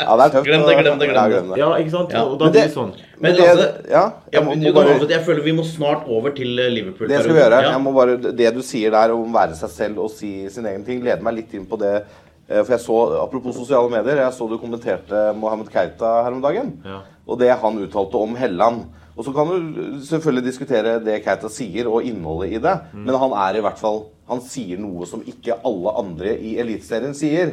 [0.04, 0.44] Ja, det er tøft.
[0.48, 1.30] Glem det, glem det, glem det.
[1.32, 1.58] glem det.
[1.60, 2.10] Ja, ikke sant?
[2.12, 2.22] Ja.
[2.28, 2.90] Og da blir det- sånn.
[3.20, 6.30] Men det, altså, ja, Ja, jeg, må, må bare, jeg føler vi må snart over
[6.36, 7.08] til eh, Liverpool.
[7.08, 7.60] det skal vi gjøre.
[7.64, 7.70] Ja.
[7.72, 10.66] Jeg må bare, det du sier der om å være seg selv og si sin
[10.66, 12.04] egen ting, leder meg litt inn på det.
[12.48, 16.42] eh, For jeg så, Apropos sosiale medier, jeg så du kommenterte Mohammed Keita her om
[16.44, 16.74] dagen.
[16.84, 17.00] Ja.
[17.26, 18.84] Og det han uttalte om Helland.
[19.16, 22.80] Og så kan du selvfølgelig diskutere det Keita sier, og innholdet i det.
[22.92, 23.04] Mm.
[23.06, 27.14] Men han er i hvert fall Han sier noe som ikke alle andre i Eliteserien
[27.16, 27.52] sier.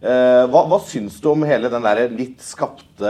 [0.00, 3.04] Eh, hva, hva syns du om hele den der litt skapte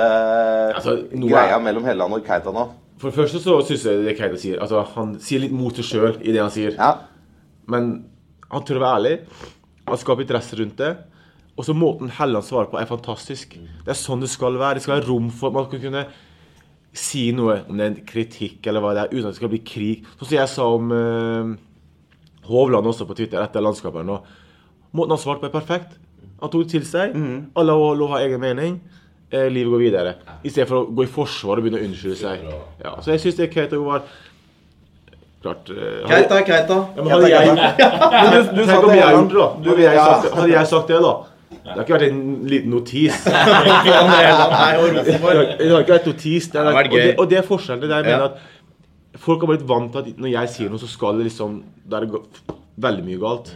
[0.74, 2.64] Altså, noe greia er- mellom Helland og Keita nå?
[2.98, 5.86] For det første så syns jeg det Keita sier Altså, Han sier litt mot seg
[5.86, 6.74] sjøl i det han sier.
[6.74, 6.90] Ja.
[7.70, 7.92] Men
[8.50, 9.14] han tør å være ærlig.
[9.86, 10.90] Han skaper interesse rundt det.
[11.56, 13.54] Og så måten Helland svarer på, er fantastisk.
[13.84, 14.78] Det er sånn det skal være.
[14.80, 16.04] Det skal være rom for at man skal kunne
[16.92, 19.52] si noe, om det er en kritikk eller hva det er, uten at det skal
[19.52, 20.06] bli krig.
[20.18, 21.52] Sånn som jeg sa om eh,
[22.50, 24.06] Hovland også på Twitter etter landskampen.
[24.06, 24.20] nå.
[24.92, 25.98] Måten han svarte på, er perfekt.
[26.40, 27.14] Han tok det til seg.
[27.56, 28.80] Alle har lov å ha egen mening.
[29.30, 30.14] Eh, livet går videre.
[30.42, 32.40] I stedet for å gå i forsvar og begynne å unnskylde seg.
[32.82, 34.02] Ja, så jeg syns det er Keita var
[35.40, 36.78] Klart eh, Keita, Keita.
[36.96, 37.48] ja, men hadde jeg,
[38.12, 39.46] men du, du sa Tenk om jeg gjorde det, da.
[39.64, 41.12] Du- Hadde jeg, sagt, hadde jeg sagt det, da.
[41.60, 42.18] Det har ikke vært en
[42.50, 43.16] liten notis.
[43.24, 44.26] Det og har,
[45.00, 46.48] det har ikke vært notis.
[46.52, 47.80] Det er, og, det, og det er forskjellen.
[47.82, 48.59] Det er der jeg mener at
[49.20, 52.00] Folk har blitt vant til at når jeg sier noe, så skal det liksom Da
[52.00, 52.20] er det
[52.80, 53.52] veldig mye galt.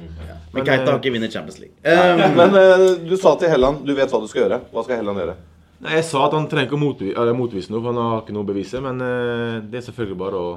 [0.52, 1.74] Men Keita har ikke vunnet Champions League.
[1.80, 4.60] Um, Men eh, du sa til Helland du vet hva du skal gjøre.
[4.74, 5.36] Hva skal Helland gjøre?
[5.84, 8.46] Nei, Jeg sa at han trenger ikke å motvise noe, for han har ikke noe
[8.46, 8.82] å bevise.
[8.84, 10.52] Men eh, det er selvfølgelig bare å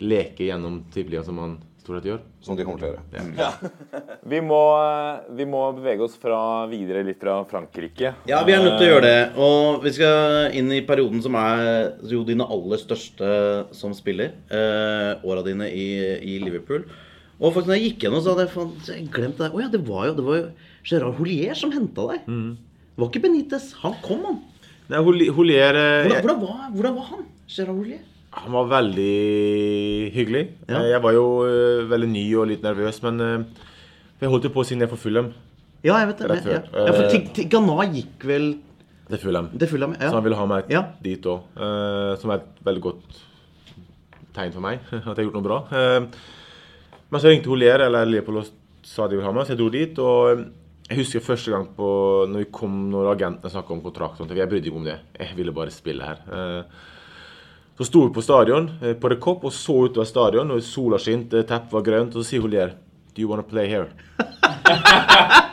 [0.00, 2.20] leke gjennom tippeligaen som han stort de gjør.
[2.44, 3.48] Som de kommer til å gjøre.
[4.30, 4.60] Vi må,
[5.34, 6.38] vi må bevege oss fra,
[6.70, 8.12] videre litt fra Frankrike.
[8.28, 9.22] Ja, vi er nødt til å gjøre det.
[9.42, 11.64] Og vi skal inn i perioden som er
[12.12, 13.30] jo dine aller største
[13.76, 14.36] som spiller.
[14.52, 15.88] Eh, åra dine i,
[16.20, 16.84] i Liverpool.
[17.40, 19.50] Og faktisk når jeg gikk gjennom, så hadde jeg fant, jeg glemt det.
[19.50, 20.46] Å ja, det var jo, det var jo
[20.92, 22.28] Gerard Holier som henta deg.
[22.28, 23.70] Det var ikke Benitez.
[23.80, 24.40] Han kom, han.
[24.90, 27.26] Nei, Holier eh, Hvordan, hvordan, var, hvordan var han?
[27.50, 28.06] Gerard Holier?
[28.32, 30.42] Han var veldig hyggelig.
[30.68, 30.78] Ja.
[30.80, 33.64] Eh, Jeg var jo eh, veldig ny og litt nervøs, men eh,
[34.22, 35.32] jeg holdt jo på å signere for Fulham.
[35.82, 36.28] Ja, jeg vet det.
[36.30, 36.86] Rett Ja, før.
[36.86, 38.50] ja for Tig- Tig- Ghana gikk vel
[39.10, 39.48] Det Fulham.
[39.58, 40.10] Det fyller ja.
[40.10, 40.82] Så han ville ha meg Ja.
[41.02, 41.40] dit òg.
[42.20, 43.18] som er et veldig godt
[44.36, 44.78] tegn for meg.
[44.92, 45.58] At jeg har gjort noe bra.
[47.10, 48.46] Men så ringte Holier eller Leopold og
[48.86, 49.98] sa de ville ha meg, så jeg dro dit.
[49.98, 50.44] Og
[50.88, 51.88] jeg husker første gang på
[52.30, 54.20] når vi kom når agentene snakka om kontrakt.
[54.22, 54.98] Jeg brydde meg om det.
[55.18, 56.64] Jeg ville bare spille her.
[57.78, 60.50] Så sto vi på stadion, eh, på The Cop, og så utover stadion.
[60.50, 62.74] og Sola skinte, teppet var grønt, og så sier hun der
[63.14, 63.88] Do you wanna play here?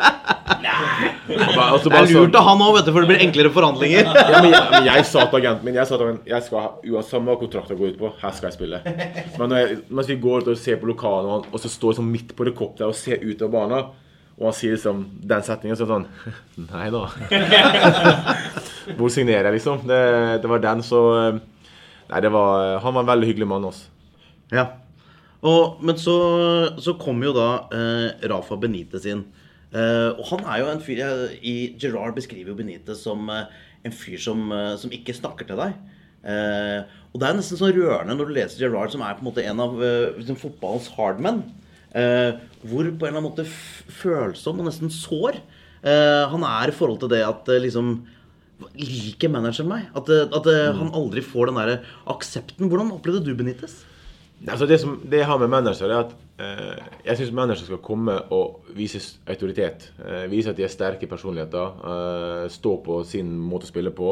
[1.28, 3.52] Bare- altså bare Det er lurt av han òg, vet du, for det blir enklere
[3.54, 4.08] forhandlinger.
[4.16, 6.60] ja, men jeg, men jeg sa til agenten min jeg sa til agenten, jeg skal
[6.64, 8.80] ha, samme kontrakt kontrakten går ut på, her skal jeg spille.
[9.38, 11.94] Men når jeg, mens vi går ut og ser på lokalet, og, og så står
[11.94, 13.90] jeg sånn midt på der og ser ut av banen,
[14.38, 15.04] og han sier liksom
[15.34, 16.08] den setningen, så er det sånn
[16.72, 17.04] Nei da.
[18.98, 19.84] Hvor signerer jeg, liksom?
[19.90, 20.02] Det,
[20.44, 21.40] det var den, så eh,
[22.08, 23.90] Nei, det var Han var en veldig hyggelig mann, Også.
[24.54, 24.70] Ja.
[25.46, 26.16] Og, men så,
[26.82, 29.26] så kom jo da eh, Rafa Benitez inn.
[29.70, 33.46] Eh, og han er jo en fyr jeg, i Gerard beskriver jo Benitez som eh,
[33.86, 35.76] en fyr som, eh, som ikke snakker til deg.
[36.28, 36.80] Eh,
[37.12, 39.46] og det er nesten sånn rørende når du leser Gerard, som er på en måte
[39.46, 41.44] en av eh, liksom fotballens hardmen.
[41.98, 42.32] Eh,
[42.64, 47.00] hvor på en eller annen måte følsom og nesten sår eh, han er i forhold
[47.04, 47.94] til det at eh, liksom
[48.78, 49.92] Liker manageren meg?
[49.98, 50.80] At, eh, at mm.
[50.82, 52.70] han aldri får den der aksepten.
[52.72, 53.84] Hvordan opplevde du Benitez?
[54.46, 57.80] Altså det, som, det jeg har med manager, er at eh, jeg syns manager skal
[57.82, 59.88] komme og vise autoritet.
[59.98, 61.80] Eh, vise at de er sterke personligheter.
[61.92, 64.12] Eh, stå på sin måte å spille på.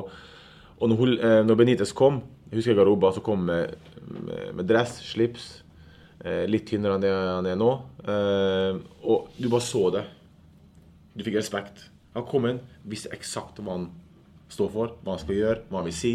[0.75, 4.97] Og når, eh, når Benitez kom, husker jeg Garoba, så kom med, med, med dress,
[5.11, 5.53] slips.
[6.25, 7.67] Litt tynnere enn det han er nå.
[9.05, 10.01] Og du bare så det.
[11.13, 11.83] Du fikk respekt.
[12.15, 13.85] Han kom inn, visste eksakt hva han
[14.55, 16.13] står for, hva han skal gjøre, hva han vil si.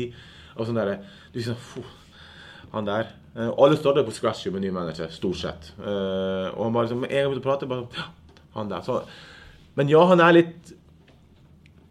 [0.57, 0.97] Og sånn der,
[1.33, 1.97] du «Fuh,
[2.73, 3.13] han der.
[3.37, 5.73] Eh, alle starter på scratch med ny manager, stort sett.
[5.79, 8.85] Eh, og han bare liksom, en gang begynte å prate, bare sånn, ja, han der.
[8.87, 8.99] Så,
[9.79, 10.77] men ja, han er litt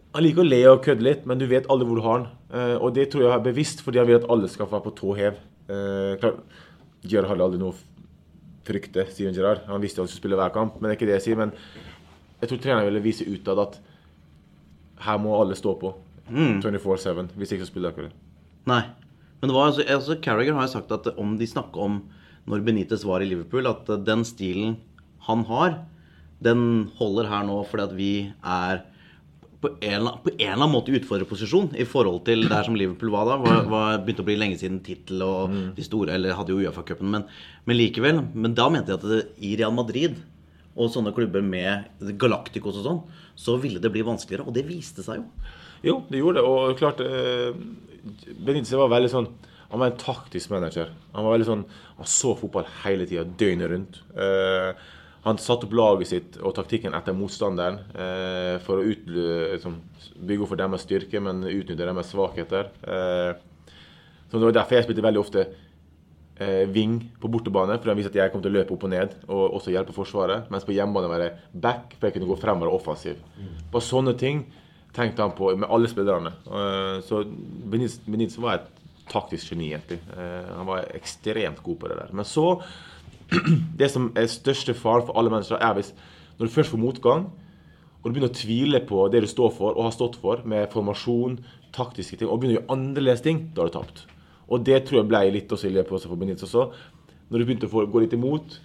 [0.09, 2.23] Han liker å le og kødde litt, men du vet aldri hvor du har han.
[2.49, 4.93] Eh, og det tror jeg er bevisst, fordi han vil at alle skal være på
[4.97, 5.37] tå hev.
[5.69, 6.23] Eh,
[7.05, 7.77] gjør Gerard aldri noe
[8.65, 9.61] frykte, Steven Gerrard.
[9.69, 11.39] Han visste han skulle spille hver kamp, men det er ikke det jeg sier.
[11.39, 11.53] Men
[12.41, 13.79] Jeg tror treneren ville vise utad at
[15.05, 15.93] her må alle stå på.
[16.29, 18.11] 24-7, hvis ikke så spiller dere.
[18.69, 18.83] Nei.
[19.39, 22.01] Men det var altså, altså Carragher har jo sagt at om de snakker om
[22.49, 24.77] når Benitez var i Liverpool, at den stilen
[25.27, 25.81] han har,
[26.43, 28.81] den holder her nå fordi at vi er
[29.59, 33.11] på en, på en eller annen måte utfordrer utfordrerposisjon i forhold til der som Liverpool
[33.11, 33.35] var da.
[33.43, 37.09] Var, var, begynte å bli lenge siden tittel og de store Eller hadde jo Uefa-cupen,
[37.11, 37.25] men,
[37.67, 38.21] men likevel.
[38.31, 40.15] Men da mente jeg at det, i Real Madrid
[40.79, 41.89] og sånne klubber med
[42.21, 43.01] Galacticos og sånn,
[43.35, 44.47] så ville det bli vanskeligere.
[44.47, 45.27] Og det viste seg jo.
[45.85, 46.45] Jo, det gjorde det.
[46.47, 47.55] Og klart eh,
[48.39, 49.27] Benitez var veldig sånn
[49.69, 50.93] Han var en taktisk manager.
[51.13, 51.65] Han var veldig sånn
[51.99, 54.01] Han så fotball hele tida, døgnet rundt.
[54.15, 54.87] Eh,
[55.25, 59.73] han satte opp laget sitt og taktikken etter motstanderen eh, for å ut, liksom,
[60.15, 62.69] bygge opp for deres styrke, men utnytte deres svakheter.
[62.87, 63.33] Eh,
[64.29, 65.43] så Det var derfor jeg spilte veldig ofte
[66.39, 68.93] eh, wing på bortebane, for han viste at jeg kom til å løpe opp og
[68.93, 70.47] ned og også hjelpe Forsvaret.
[70.53, 73.19] Mens på hjemmebane var jeg back, for jeg kunne gå fremover offensiv.
[73.73, 74.45] Bare sånne ting
[74.95, 76.33] tenkte han på med alle spillerne.
[76.47, 77.23] Eh, Så
[77.69, 78.69] Benitez var et
[79.09, 79.99] taktisk geni, egentlig.
[80.15, 82.13] Eh, Han var ekstremt god på det der.
[82.13, 82.61] Men så
[83.77, 85.93] Det som er største faren for alle mennesker, er hvis
[86.39, 87.27] når du først får motgang,
[87.99, 90.71] og du begynner å tvile på det du står for og har stått for, med
[90.71, 91.35] formasjon,
[91.75, 94.05] taktiske ting, og begynner å gjøre annerledes ting, da har du tapt.
[94.49, 96.71] Og det tror jeg ble litt også i løpet for Benitez også.
[97.29, 98.57] Når du begynte å gå litt imot,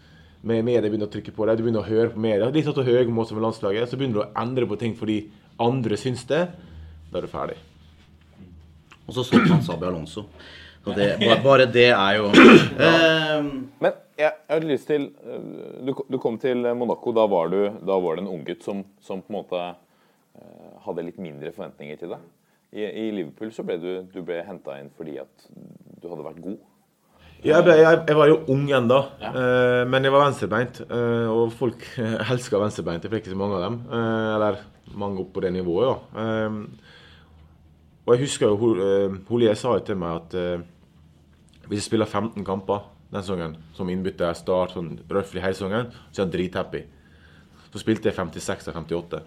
[0.44, 2.86] med media begynner å trykke på deg, du begynner å høre på media, litt sånn
[2.86, 5.18] Høgmo med landslaget, så begynner du å endre på ting fordi
[5.60, 6.42] andre syns det.
[7.10, 7.56] Da er du ferdig.
[9.04, 10.26] Og så solgte han Sabi Alonso.
[10.84, 13.44] Så det, bare, bare det er jo eh,
[13.80, 15.46] Men jeg, jeg hadde lyst til øh,
[15.86, 17.14] du, du kom til Monaco.
[17.16, 21.06] Da var du, da var det en unggutt som, som på en måte eh, hadde
[21.06, 22.28] litt mindre forventninger til deg.
[22.74, 25.48] I, i Liverpool så ble du, du henta inn fordi at
[26.02, 26.60] du hadde vært god.
[27.44, 30.80] Ja, jeg, ble, jeg, jeg var jo ung ennå, eh, men jeg var venstrebeint.
[30.84, 31.82] Eh, og folk
[32.32, 33.04] elska venstrebeint.
[33.04, 33.82] venstrebeinte, for det ikke så mange av dem.
[33.88, 36.24] Eh, eller mange opp på det nivået, da.
[36.24, 37.02] Eh,
[38.04, 40.64] og jeg husker jo eh, Holier sa jo til meg at eh,
[41.64, 46.20] hvis jeg spiller 15 kamper den sesongen, som innbytter start sånn røftlig hele sesongen, så
[46.20, 46.82] er han drithappy.
[47.74, 49.20] Så spilte jeg 56 av 58.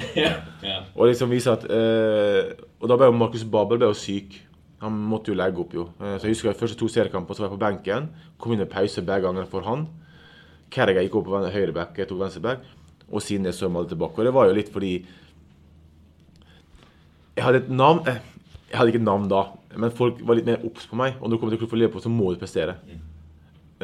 [0.96, 4.38] Og liksom viser at eh, Og da ble jo Markus Babel ble jo syk.
[4.80, 5.90] Han måtte jo legge opp, jo.
[5.98, 8.08] Eh, så jeg husker de første to seriekamper så var jeg på benken.
[8.40, 9.88] Kom inn i pause begge ganger for han.
[10.72, 12.64] Kerriga gikk opp på høyre back, jeg tok venstre back.
[13.12, 14.18] Og siden jeg alle tilbake.
[14.18, 14.94] Og det var jo litt fordi
[17.34, 18.20] Jeg hadde et navn eh,
[18.70, 19.42] Jeg hadde ikke et navn da,
[19.76, 21.18] men folk var litt mer obs på meg.
[21.20, 22.76] Og når du kommer til klubben for Liverpool, så må du prestere.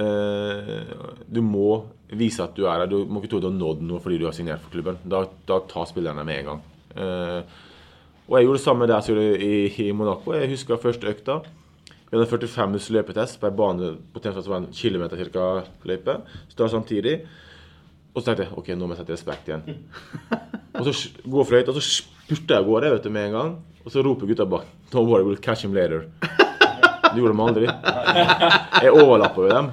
[0.01, 0.93] Eh,
[1.27, 2.91] du må vise at du er her.
[2.91, 4.99] Du må ikke tro du har nådd noe fordi du har signert for klubben.
[5.05, 6.63] Da, da tar spillerne med en gang.
[6.97, 7.59] Eh,
[8.31, 10.35] og jeg gjorde det samme der som gjorde i, i Monaco.
[10.37, 11.41] Jeg husker første økta.
[12.11, 15.47] Vi hadde 45 minutters løpetest på en bane på Tønsberg som var en kilometer cirka
[15.87, 16.17] løype.
[16.59, 17.21] da samtidig.
[18.11, 19.83] Og så tenkte jeg ok, nå må jeg sette respekt igjen.
[20.79, 20.95] Og så
[21.31, 23.57] går fløyt, og så spurte jeg av gårde vet du, med en gang.
[23.85, 26.09] Og så roper gutta bak Don't worry, we'll catch him later.
[27.11, 27.67] Det gjorde de aldri.
[28.85, 29.71] Jeg overlappa jo dem.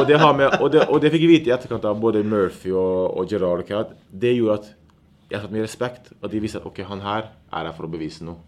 [0.00, 2.72] Og det, med, og, det, og det fikk jeg vite i etterkant av både Murphy
[2.72, 3.68] og, og Gerard.
[3.76, 4.68] at Det gjorde at
[5.30, 6.12] jeg satte mye respekt.
[6.20, 8.40] At de visste at ok, han her er her for å bevise noe.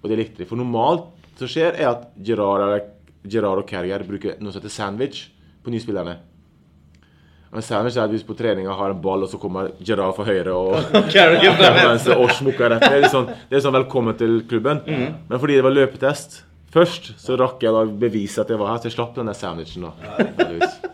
[0.00, 0.48] Og det likte de.
[0.48, 1.08] For normalt
[1.40, 2.88] som skjer, er at Gerard, eller,
[3.24, 5.26] Gerrard og Carrier bruker noe som heter sandwich
[5.64, 6.18] på nyspillerne.
[7.50, 10.26] En sandwich er at hvis på treninga har en ball, og så kommer Gerard fra
[10.28, 12.84] høyre og Carrier fra og smukker rett.
[12.84, 14.84] Det er litt sånn, det er sånn 'velkommen til klubben'.
[14.86, 15.16] Mm.
[15.26, 18.78] Men fordi det var løpetest først, så rakk jeg da bevise at jeg var her.
[18.78, 19.90] Så jeg slapp den der sandwichen, da.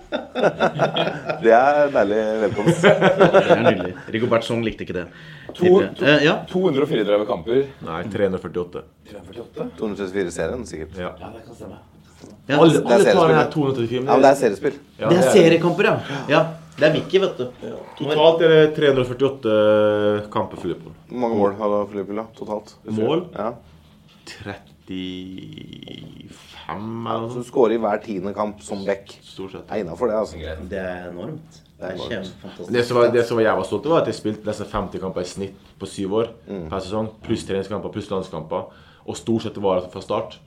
[1.43, 2.83] Det er deilig velkomst.
[2.87, 3.93] Det er nydelig.
[4.15, 5.07] Rigo Bertsson likte ikke det.
[5.53, 6.05] To, to.
[6.05, 6.39] Eh, ja.
[6.49, 7.67] 234 kamper.
[7.85, 8.85] Nei, 348.
[9.11, 9.69] 348?
[9.81, 10.97] 234-serien, sikkert.
[11.01, 11.13] Ja.
[11.21, 11.33] Ja.
[11.45, 11.96] kan Det
[12.49, 13.29] er alle tar seriespill.
[13.29, 13.97] den her 234.
[13.97, 14.75] Ja, men det er seriespill.
[14.99, 15.97] Ja, Det er seriekamper, ja.
[16.29, 16.45] ja.
[16.77, 17.45] Det er Vicky, vet du.
[17.97, 20.93] Totalt er det 348 kamper for Liverpool.
[21.09, 22.75] Hvor mange mål har Liverpool da, totalt?
[22.85, 23.23] Mål?
[23.33, 23.53] Ja.
[24.27, 26.33] 35
[26.67, 27.47] eller noe Så du sånt.
[27.51, 29.13] skårer i hver tiende kamp som back.
[29.25, 29.67] Stort sett.
[29.69, 30.37] Det er innafor det, altså.
[30.71, 31.63] Det er enormt.
[31.77, 31.97] Det er.
[32.73, 35.21] Det som, var, det som var var stolt var at jeg spilte nesten 50 kamper
[35.21, 37.11] i snitt på syv år per sesong.
[37.25, 38.63] Pluss treningskamper, pluss landskamper.
[39.07, 40.39] Og stort sett var det fra start.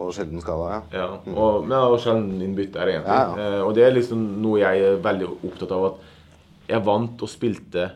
[0.00, 1.02] Og sjelden skada, ja.
[1.02, 3.16] Ja, og, men var sjelden innbytter, egentlig.
[3.16, 3.48] Ja, ja.
[3.58, 5.90] Eh, og det er liksom noe jeg er veldig opptatt av.
[5.90, 7.90] At jeg vant og spilte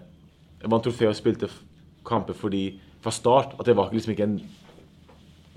[0.64, 1.48] Jeg vant trofé og spilte
[2.04, 2.64] kamper fordi
[3.04, 4.38] fra start at jeg var liksom ikke en,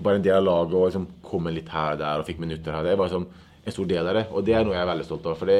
[0.04, 2.76] bare en del av laget og liksom kom litt her og der og fikk minutter
[2.76, 2.84] her.
[2.84, 3.24] Det var liksom
[3.68, 5.36] en stor del av det, og det er noe jeg er veldig stolt av.
[5.40, 5.58] For det,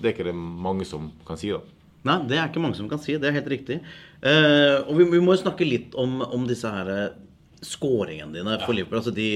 [0.00, 1.60] det er ikke det mange som kan si, da.
[2.04, 3.16] Nei, det er ikke mange som kan si.
[3.20, 3.78] Det er helt riktig.
[4.20, 7.14] Eh, og vi, vi må jo snakke litt om, om disse her eh,
[7.64, 9.00] skåringene dine for Liverpool.
[9.00, 9.28] Altså de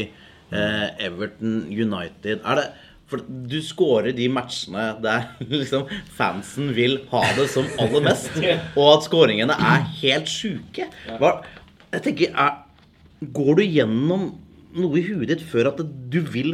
[0.52, 2.66] eh, Everton United Er det
[3.08, 5.30] For du scorer de matchene der
[5.60, 8.34] liksom fansen vil ha det som aller mest.
[8.78, 10.88] Og at scoringene er helt sjuke.
[11.08, 12.58] Jeg tenker, er,
[13.34, 14.28] Går du gjennom
[14.78, 16.52] noe i huet ditt før at du vil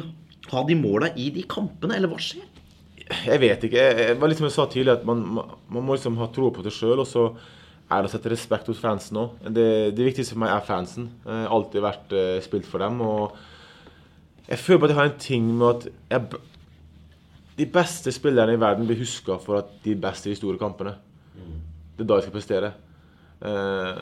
[0.52, 2.46] ha de måla i de kampene, eller hva skjer?
[3.04, 3.80] Jeg vet ikke.
[3.80, 6.30] Jeg, jeg, var litt som jeg sa tidligere, at man, man, man må liksom ha
[6.32, 7.02] tro på det sjøl.
[7.02, 7.26] Og så
[7.92, 9.34] er det å sette respekt hos fansen òg.
[9.44, 11.10] Det, det viktigste for meg er fansen.
[11.26, 13.02] Jeg har alltid vært eh, spilt for dem.
[13.04, 13.36] Og
[14.48, 16.40] jeg føler på at jeg har en ting med at jeg,
[17.58, 20.94] de beste spillerne i verden blir huska for at de er i de store kampene.
[21.94, 22.72] Det er da jeg skal prestere.
[23.40, 23.96] Uh,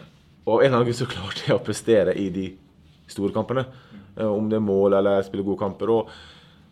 [0.46, 2.46] og en eller annen grunn så klarte jeg å prestere i de
[3.06, 3.66] store kampene.
[4.16, 5.92] Uh, om det er mål eller jeg spiller gode kamper.
[5.92, 6.10] Og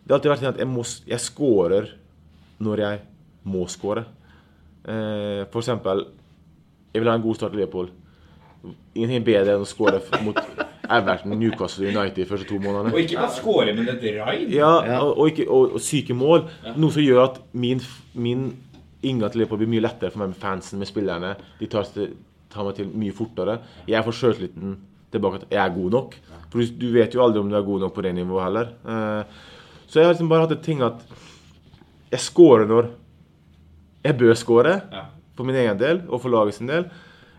[0.03, 1.93] det har alltid vært sånn at jeg, må, jeg scorer
[2.61, 3.03] når jeg
[3.53, 4.07] må score.
[4.81, 6.07] Uh, for eksempel
[6.91, 7.91] Jeg vil ha en god start i Liverpool.
[8.97, 10.41] Ingenting bedre enn å score mot
[10.91, 12.93] Everton, Newcastle United de første to månedene.
[12.93, 14.51] Og ikke bare score, men et raid.
[14.55, 16.49] Ja, og, og, ikke, og, og syke mål.
[16.75, 17.83] Noe som gjør at min,
[18.15, 18.49] min
[19.03, 21.35] inngang til Liverpool blir mye lettere for meg med fansen, med spillerne.
[21.61, 21.89] De tar,
[22.53, 23.61] tar meg til mye fortere.
[23.89, 24.79] Jeg får sjøltilliten
[25.15, 26.17] tilbake at jeg er god nok.
[26.51, 28.73] For du, du vet jo aldri om du er god nok på det nivået heller.
[28.85, 29.39] Eh,
[29.87, 31.03] så jeg har liksom bare hatt en ting at
[32.11, 32.91] jeg scorer når
[34.07, 34.75] jeg bør score.
[35.39, 36.91] For min egen del og for laget sin del.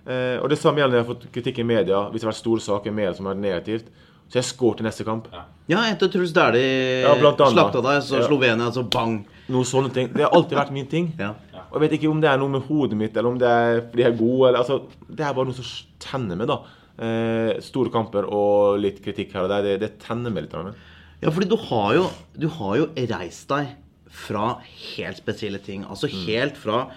[0.07, 2.05] Eh, og det samme gjelder når jeg har fått kritikk i media.
[2.09, 3.91] Hvis det har vært store saker i media som har vært negativt.
[4.31, 5.25] Så jeg skåret til neste kamp.
[5.67, 8.27] Ja, etter Truls Dæhlie Ja, slakta deg, så Ja.
[8.29, 9.25] Slovenia, så bang.
[9.51, 10.07] Noen sånne ting.
[10.13, 11.09] Det har alltid vært min ting.
[11.19, 13.81] Og jeg vet ikke om det er noe med hodet mitt, eller om det er
[13.89, 14.47] fordi jeg er god.
[14.47, 16.61] Eller, altså, det er bare noe som tenner meg, da.
[17.01, 19.61] Eh, store kamper og litt kritikk her og der.
[19.63, 20.51] Det, det tenner meg litt.
[20.51, 20.75] grann.
[21.21, 23.75] Ja, fordi du har jo, du har jo reist deg
[24.11, 24.59] fra
[24.95, 25.83] helt spesielle ting.
[25.87, 26.87] Altså helt fra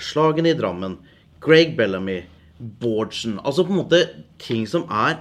[0.00, 0.98] slagene i Drammen,
[1.40, 2.24] Greg Bellamy,
[2.60, 4.00] Bårdsen Altså på en måte
[4.38, 5.16] ting som er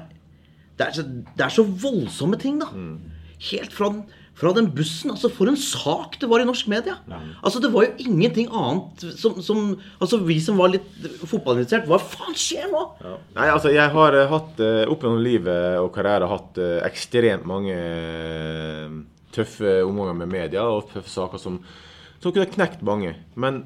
[0.77, 2.67] Det er så, det er så voldsomme ting, da.
[3.51, 4.05] Helt fra, den-
[4.39, 5.11] fra den bussen.
[5.11, 6.93] Altså, for en sak det var i norsk media.
[7.43, 10.87] Altså, Det var jo ingenting annet som, som Altså, vi som var litt
[11.27, 12.83] fotballinteressert, hva faen skjer nå?
[13.35, 17.43] Nei, altså jeg har eh, hatt eh, opp gjennom livet og karriere hatt eh, ekstremt
[17.47, 17.75] mange
[19.35, 21.59] tøffe omganger med media og tøffe saker som,
[22.23, 23.15] som kunne knekt mange.
[23.35, 23.65] Men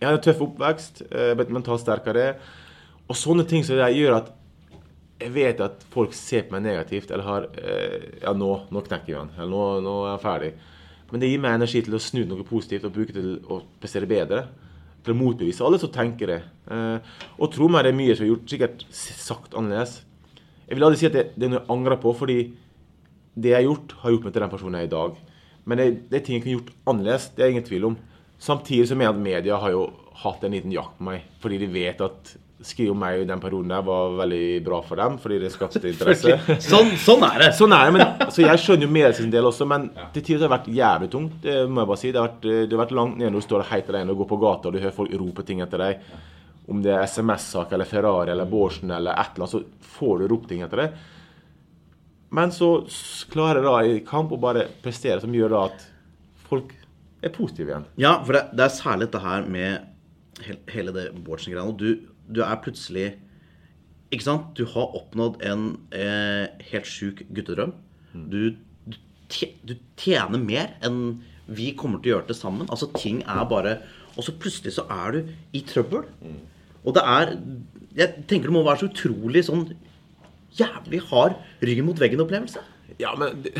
[0.00, 2.36] jeg hadde en tøff oppvekst, ble mentalt sterkere.
[3.12, 4.30] Og sånne ting som det gjør at
[5.22, 9.12] jeg vet at folk ser på meg negativt, eller har eh, Ja, nå, nå knekker
[9.12, 9.32] jeg han.
[9.36, 10.52] Eller nå, nå er han ferdig.
[11.12, 13.60] Men det gir meg energi til å snu noe positivt og bruke det til å
[13.82, 14.46] prestere bedre.
[15.04, 16.40] Til å motbevise alle som tenker det.
[16.72, 19.98] Eh, og tro meg, det er mye som er gjort sikkert sagt annerledes.
[20.64, 22.38] Jeg vil aldri si at det, det er noe jeg angrer på, fordi
[23.34, 25.18] det jeg har gjort, har gjort meg til den personen jeg er i dag.
[25.68, 27.98] Men det, det er ting jeg kunne gjort annerledes, det er ingen tvil om.
[28.42, 29.84] Samtidig som jeg at media har jo
[30.24, 32.32] hatt en liten jakt på meg, fordi de vet at
[32.66, 35.82] skrive om meg i den perioden der var veldig bra for dem, fordi det skapte
[35.92, 36.36] interesse.
[36.62, 37.50] Sånn, sånn er det.
[37.58, 40.44] Sånn er det, men altså, Jeg skjønner jo medias sin del også, men til tider
[40.44, 41.38] har det vært jævlig tungt.
[41.44, 42.12] Det må jeg bare si.
[42.12, 44.22] Det har vært, eh, det har vært langt ned når du står helt alene og
[44.22, 46.04] går på gata og du hører folk rope ting etter deg.
[46.72, 50.28] Om det er SMS-sak eller Ferrari eller Bårdsen eller et eller annet, så får du
[50.30, 51.00] ropt ting etter deg.
[52.32, 52.68] Men så
[53.32, 55.82] klarer jeg da i kamp å bare prestere, som gjør da at
[56.48, 56.70] folk
[57.22, 57.88] er positive igjen.
[58.00, 59.90] Ja, for det, det er særlig dette her med
[60.72, 61.66] hele det Bårdsen-greia.
[61.68, 63.06] Og du, du er plutselig
[64.12, 64.52] Ikke sant?
[64.58, 65.66] Du har oppnådd en
[65.96, 67.72] eh, helt sjuk guttedrøm.
[68.12, 68.98] Du, du,
[69.64, 72.68] du tjener mer enn vi kommer til å gjøre til sammen.
[72.70, 73.78] Altså, ting er bare
[74.16, 76.04] Og så plutselig så er du i trøbbel.
[76.84, 77.32] Og det er
[77.96, 79.66] Jeg tenker det må være så utrolig sånn
[80.52, 82.60] jævlig hard ryggen mot veggen-opplevelse.
[83.00, 83.54] Ja, men det,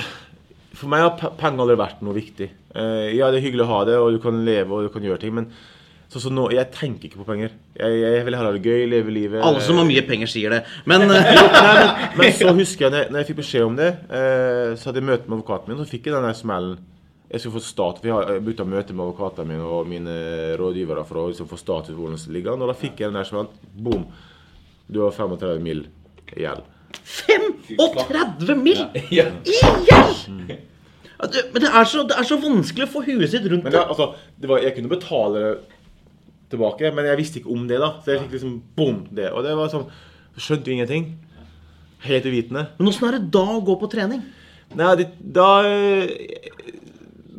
[0.76, 2.50] For meg har penger aldri vært noe viktig.
[2.76, 5.04] Eh, ja, det er hyggelig å ha det, og du kan leve og du kan
[5.04, 5.48] gjøre ting, men
[6.12, 7.54] så, så nå, jeg tenker ikke på penger.
[7.72, 9.40] Jeg, jeg vil heller ha det gøy, leve livet.
[9.40, 10.58] Alle som har mye penger, sier det.
[10.84, 13.86] Men Jo, nei, men, men så husker jeg, når, når jeg fikk beskjed om det,
[14.12, 16.74] eh, så hadde jeg møte med advokaten min, så fikk jeg den der smellen.
[17.32, 20.16] Jeg skulle få stat, for jeg har begynt å møte med advokatene mine og mine
[20.60, 22.66] rådgivere for å liksom, få status hvordan det ligger an.
[22.66, 23.70] Og da fikk jeg den der smellen.
[23.72, 24.04] Boom!
[24.92, 25.86] Du har 35 mill.
[26.36, 26.68] i gjeld.
[26.92, 28.84] 35 mill.
[29.00, 29.48] i gjeld!
[31.22, 33.70] Men det er, så, det er så vanskelig å få huet sitt rundt det.
[33.70, 34.08] Men det, altså,
[34.42, 35.52] det var, jeg kunne betale det
[36.52, 37.80] tilbake, men jeg visste ikke om det.
[37.82, 39.30] da Så jeg fikk liksom bom, det.
[39.32, 39.88] Og det var sånn
[40.32, 41.10] Skjønte jo ingenting.
[42.06, 42.62] Helt uvitende.
[42.78, 44.22] Men åssen er det da å gå på trening?
[44.78, 45.60] Nei, det, da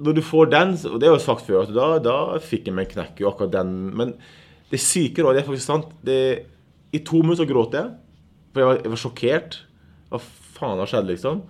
[0.03, 2.91] Når du får den, og det er jo sagt før, da, da fikk jeg meg
[2.91, 3.23] en knekk.
[3.23, 4.13] jo akkurat den Men
[4.69, 6.45] det syke, da, det er faktisk sant det,
[6.93, 7.91] I to minutter så gråt jeg.
[8.53, 9.59] For jeg var, jeg var sjokkert.
[10.13, 10.21] Hva
[10.59, 11.43] faen har skjedd, liksom?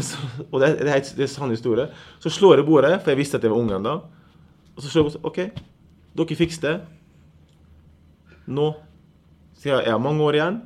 [0.00, 0.16] Så,
[0.48, 1.90] og det, det, er, det er sann historie.
[2.24, 3.98] Så slår jeg bordet, for jeg visste at jeg var ung ennå.
[4.74, 5.40] Og så slår jeg på OK,
[6.14, 6.74] dere fikser det.
[8.54, 8.70] Nå
[9.58, 10.60] skal jeg ha har mange år igjen.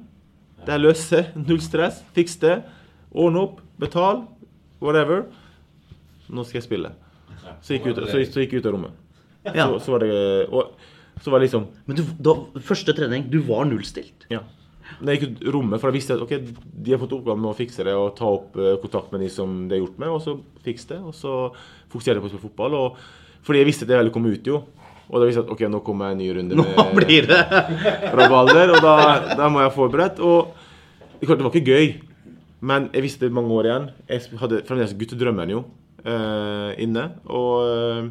[0.67, 1.25] Det er løse.
[1.47, 2.03] Null stress.
[2.17, 2.61] Fiks det.
[3.15, 3.61] Ordne opp.
[3.81, 4.25] Betal.
[4.83, 5.27] Whatever.
[6.29, 6.93] Nå skal jeg spille.
[7.65, 9.05] Så gikk jeg ut, så, så gikk jeg ut av rommet.
[9.47, 9.69] Ja.
[9.71, 10.13] Så, så var det
[10.51, 10.75] og,
[11.23, 12.35] så var det liksom Men du, da,
[12.67, 14.27] første trening, du var nullstilt?
[14.33, 14.43] Ja.
[14.99, 17.53] Når jeg gikk ut rommet, for jeg visste at okay, de har fått oppgaven med
[17.53, 20.13] å fikse det og ta opp eh, kontakt med de som det er gjort med,
[20.15, 21.01] og så fikse det.
[21.05, 21.35] Og så
[21.93, 22.77] fokusere på å spille fotball.
[22.79, 23.03] Og,
[23.47, 24.63] fordi jeg visste at det ville kom ut jo.
[25.09, 27.41] Og da visste jeg at ok, nå kommer jeg en ny runde Nå blir det
[28.19, 28.97] rabalder, og da,
[29.39, 30.21] da må jeg forberedt.
[30.21, 30.53] Og
[31.19, 31.87] det, klart, det var ikke gøy,
[32.69, 33.91] men jeg visste det mange år igjen.
[34.11, 35.63] Jeg hadde fremdeles guttedrømmen jo
[36.05, 37.07] uh, inne.
[37.25, 38.11] Og uh,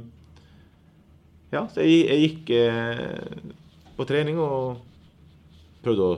[1.53, 3.53] ja, så jeg, jeg gikk uh,
[3.97, 4.81] på trening og
[5.85, 6.17] prøvde å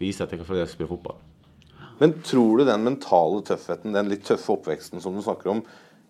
[0.00, 1.16] vise at jeg kan fremdeles spille fotball.
[2.00, 5.64] Men tror du den mentale tøffheten, den litt tøffe oppveksten som du snakker om,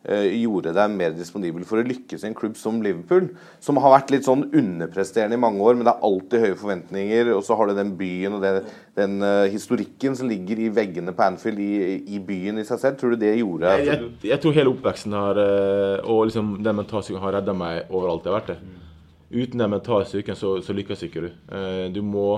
[0.05, 3.31] gjorde deg mer disponibel for å lykkes i en klubb som Liverpool,
[3.65, 7.31] som har vært litt sånn underpresterende i mange år, men det er alltid høye forventninger,
[7.33, 8.59] og så har du den byen og den,
[9.01, 12.99] den eh, historikken som ligger i veggene på Anfield, i, i byen i seg selv.
[13.01, 16.81] Tror du det gjorde Jeg, jeg, jeg tror hele oppveksten har, eh, og liksom den
[16.83, 18.53] mentalsyken har redda meg overalt jeg har vært.
[18.53, 18.81] det.
[19.35, 21.31] Uten den mentalsyken så, så lykkes ikke du.
[21.49, 22.29] Eh, Du må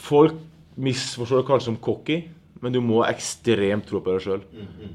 [0.00, 0.34] Folk
[0.74, 2.16] misforstår det kanskje som cocky,
[2.64, 4.44] men du må ha ekstremt tro på deg sjøl.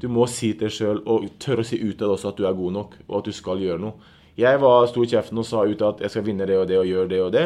[0.02, 2.56] Du må si til deg sjøl og tørre å si utad også at du er
[2.58, 4.10] god nok, og at du skal gjøre noe.
[4.40, 6.80] Jeg var stor i kjeften og sa ut at jeg skal vinne det og det
[6.80, 7.44] og gjøre det og det.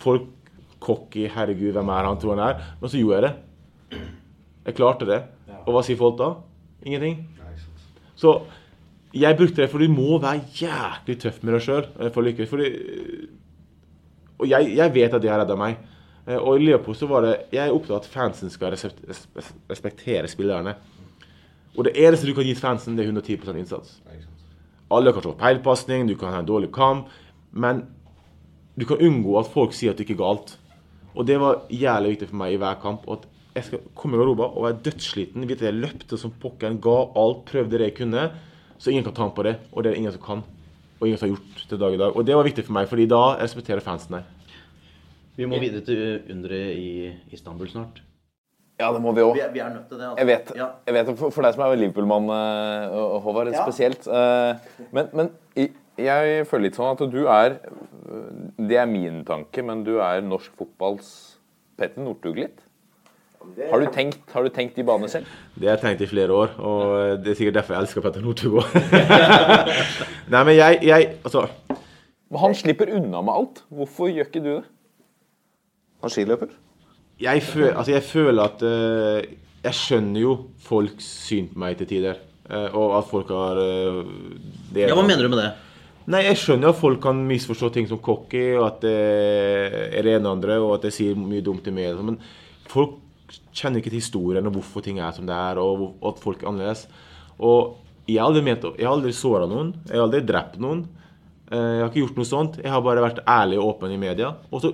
[0.00, 0.28] Folk
[0.80, 2.64] cocky, herregud, hvem er han, tror han er.
[2.80, 4.00] Men så gjorde jeg det.
[4.70, 5.20] Jeg klarte det.
[5.66, 6.30] Og hva sier folk da?
[6.86, 7.20] Ingenting.
[8.16, 8.38] Så
[9.16, 12.50] jeg brukte det, for du må være jæklig tøff med deg sjøl for å lykkes.
[12.50, 12.68] Fordi,
[14.40, 15.80] og jeg, jeg vet at det har redda meg.
[16.30, 18.74] Eh, Og i Liverpool så var det Jeg er opptatt av at fansen skal
[19.70, 20.76] respektere spillerne.
[21.76, 24.00] Og det eneste du kan gi fansen, det er 110 innsats.
[24.90, 27.06] Alle kan slå feilpasning, du kan ha en dårlig kamp,
[27.52, 27.84] men
[28.78, 30.56] du kan unngå at folk sier at det ikke er galt.
[31.14, 33.06] Og det var jævlig viktig for meg i hver kamp.
[33.10, 35.46] At jeg skal komme i garderoben og være dødssliten.
[35.48, 38.30] Vite jeg løpte som pokkeren, ga alt, prøvde det jeg kunne.
[38.78, 39.56] Så ingen kan ta ham på det.
[39.72, 40.44] Og det er det ingen som kan.
[41.00, 42.16] Og ingen som har gjort til dag i dag.
[42.16, 44.39] Og det var viktig for meg, fordi da respekterer fansen deg.
[45.36, 48.00] Vi må videre til underet i Istanbul snart.
[48.80, 49.34] Ja, det må vi òg.
[49.36, 50.06] Vi, er- vi er nødt til det.
[50.06, 50.18] altså.
[50.18, 50.66] Jeg vet, Ja.
[50.86, 53.62] jeg vet for, for deg som er Liverpool-mann, eh, Håvard, Ja.
[53.66, 54.06] spesielt.
[54.08, 54.54] eh,
[54.92, 55.30] Men, men
[55.98, 57.58] jeg føler litt sånn at du er
[58.58, 61.36] Det er min tanke, men du er norsk fotballs
[61.78, 62.58] Petter Northug litt.
[63.70, 65.24] Har du, tenkt, har du tenkt i bane selv?
[65.58, 68.20] Det har jeg tenkt i flere år, og det er sikkert derfor jeg elsker Petter
[68.20, 68.66] Northug òg.
[70.32, 71.46] Nei, men jeg, jeg Altså,
[72.30, 73.62] Men han slipper unna med alt.
[73.72, 74.64] Hvorfor gjør ikke du det?
[76.02, 76.52] Han skiløper?
[77.20, 79.18] jeg, føl, altså jeg føler at uh,
[79.64, 80.30] Jeg skjønner jo
[80.64, 82.20] folks syn på meg til tider.
[82.48, 83.98] Uh, og at folk har uh,
[84.72, 85.50] det, Ja, Hva mener du med det?
[86.10, 88.94] Nei, Jeg skjønner at folk kan misforstå ting som cocky, og at det
[89.92, 92.00] er det ene og andre, og at det sier mye dumt i media.
[92.02, 92.16] Men
[92.72, 92.96] folk
[93.54, 96.22] kjenner ikke til historien og hvorfor ting er som det er, og hvor- og at
[96.24, 96.86] folk er annerledes.
[97.38, 97.76] Og
[98.08, 99.74] jeg har aldri, ment, jeg har aldri såra noen.
[99.86, 100.86] Jeg har aldri drept noen.
[101.52, 102.56] Eh, Jeg har ikke gjort noe sånt.
[102.64, 104.32] Jeg har bare vært ærlig og åpen i media.
[104.50, 104.72] Og så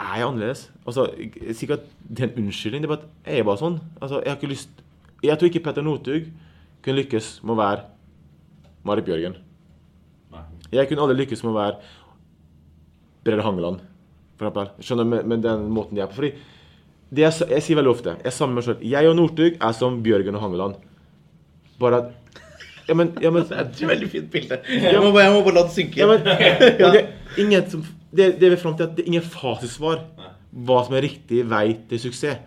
[0.00, 0.62] er jeg annerledes.
[0.86, 3.78] Altså, at det er en unnskyldning, det er bare at jeg er bare sånn.
[4.00, 4.70] Altså, jeg har ikke lyst
[5.22, 6.30] Jeg tror ikke Petter Northug
[6.80, 7.82] kunne lykkes med å være
[8.88, 9.34] Marit Bjørgen.
[10.72, 11.76] Jeg kunne aldri lykkes med å være
[13.26, 13.82] Brede Hangeland,
[14.38, 14.70] for eksempel.
[14.86, 16.16] Skjønner med, med den måten de er på.
[16.22, 16.30] Fordi
[17.10, 19.76] det jeg, jeg sier veldig ofte, jeg sammen med meg selv, jeg og Northug er
[19.76, 20.80] som Bjørgen og Hangeland.
[21.82, 22.16] Bare at
[22.88, 24.56] Ja, men, ja, men Det er et veldig fint bilde.
[24.72, 26.24] Jeg må, bare- jeg må bare la det synke ja, inn.
[26.24, 27.04] men, okay.
[27.44, 30.02] ingen som, det, det er fram til at det er ingen fasitsvar
[30.50, 32.40] hva som er riktig vei til suksess.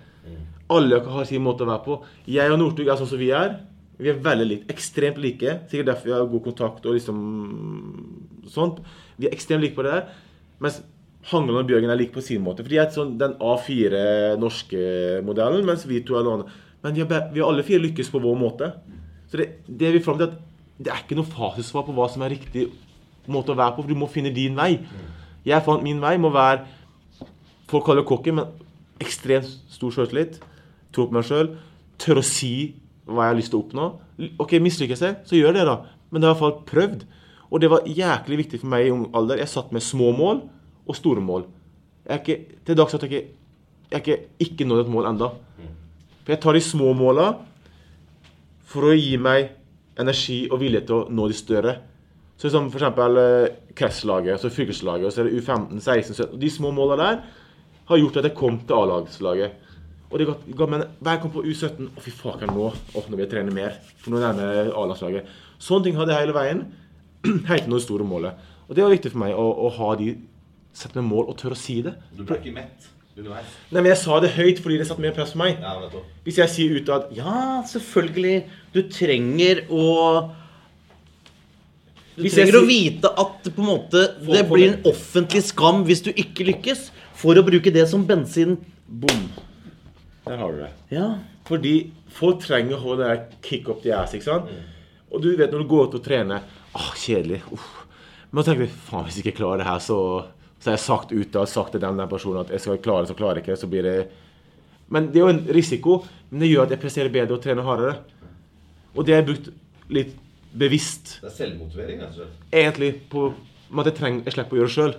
[0.73, 1.99] Alle har sin måte å være på.
[2.31, 3.57] Jeg og Northug er sånn som vi er.
[3.99, 4.67] Vi er veldig like.
[4.73, 5.57] Ekstremt like.
[5.69, 7.19] Sikkert derfor vi har god kontakt og liksom
[8.49, 8.81] sånt.
[9.19, 10.07] Vi er ekstremt like på det der.
[10.63, 10.81] Mens
[11.29, 12.63] Hangeland og Bjørgen er like på sin måte.
[12.63, 14.01] For de er sånn den A4
[14.41, 14.81] norske
[15.27, 16.55] modellen, mens vi to er noe annet.
[16.83, 18.73] Men vi har, vi har alle fire lykkes på vår måte.
[19.31, 20.39] Så det, det er vi fram til at
[20.83, 22.67] det er ikke noe fasitsvar på hva som er riktig
[23.31, 24.73] måte å være på, for du må finne din vei.
[25.45, 26.63] Jeg fant min vei må være
[27.67, 28.51] Folk kaller det cocky, men
[29.01, 30.35] ekstremt stor selvtillit.
[30.93, 31.47] Tro på meg sjøl.
[31.97, 32.75] Tør å si
[33.07, 33.87] hva jeg har lyst til å oppnå.
[34.43, 35.79] OK, mislykkes jeg, så gjør det, da.
[36.11, 37.05] Men det har i hvert fall prøvd.
[37.49, 39.41] Og det var jæklig viktig for meg i ung alder.
[39.41, 40.43] Jeg satt med små mål
[40.85, 41.47] og store mål.
[42.05, 43.25] Jeg er ikke, til dags dato jeg
[43.93, 45.31] ikke, ikke, nådd et mål enda.
[46.23, 47.27] For jeg tar de små måla
[48.69, 49.51] for å gi meg
[50.01, 51.75] energi og vilje til å nå de større.
[52.37, 56.39] Så som for eksempel eh, Krets-laget, så fylkeslaget, og så er det U15, 16, 17.
[56.41, 57.23] De små måla der
[57.89, 59.59] har gjort at jeg kom til A-lagslaget.
[60.13, 63.23] Og det ga, meg Hver gang på U17 Å, fy faken, nå Å, nå vil
[63.25, 63.79] jeg trene mer.
[63.97, 65.31] For nå nærmer jeg A-landslaget.
[65.57, 66.61] Sånne ting hadde jeg hele veien.
[67.49, 68.51] Helt til nå det store målet.
[68.67, 70.13] Og det var viktig for meg å, å ha de
[70.73, 71.91] Sette meg mål og tørre å si det.
[72.17, 73.49] Du ble ikke mett underveis?
[73.69, 75.59] Nei, men jeg sa det høyt fordi det satte mer press på meg.
[75.61, 76.01] Ja.
[76.25, 78.39] Hvis jeg sier ut at Ja, selvfølgelig.
[78.73, 79.83] Du trenger å
[82.15, 86.03] Du jeg trenger å vite at på en måte det blir en offentlig skam hvis
[86.05, 88.57] du ikke lykkes, for å bruke det som bensin.
[88.85, 89.23] Boom.
[90.27, 90.69] Der har du det.
[90.93, 91.07] Ja.
[91.47, 91.73] Fordi
[92.13, 94.13] folk trenger å ha det der kick up the ass.
[94.13, 94.51] ikke sant?
[95.13, 97.43] Og du vet når du går ut og trener Åh, kjedelig.
[97.53, 97.65] Uff.
[98.31, 99.97] Men da tenker du faen, hvis jeg ikke klarer det her, så,
[100.57, 103.05] så har jeg sagt ut og sagt til den, den personen at jeg skal klare
[103.05, 103.61] det, så klarer jeg ikke det.
[103.61, 103.97] Så blir det
[104.93, 105.99] Men det er jo en risiko.
[106.31, 107.99] Men det gjør at jeg presterer bedre og trener hardere.
[108.93, 109.51] Og det har jeg brukt
[109.93, 110.17] litt
[110.59, 111.17] bevisst.
[111.21, 112.29] Det er selvmotivering, altså?
[112.51, 113.33] Egentlig på
[113.79, 114.95] at jeg, trenger, jeg slipper å gjøre det sjøl.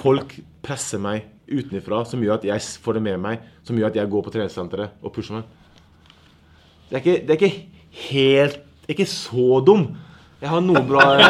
[0.00, 3.98] Folk presser meg utenfra som gjør at jeg får det med meg, som gjør at
[3.98, 5.48] jeg går på treningssenteret og pusher meg.
[6.90, 7.56] Det er ikke, det er ikke
[8.10, 9.82] helt det er ikke så dum.
[10.40, 11.02] Jeg har noen bra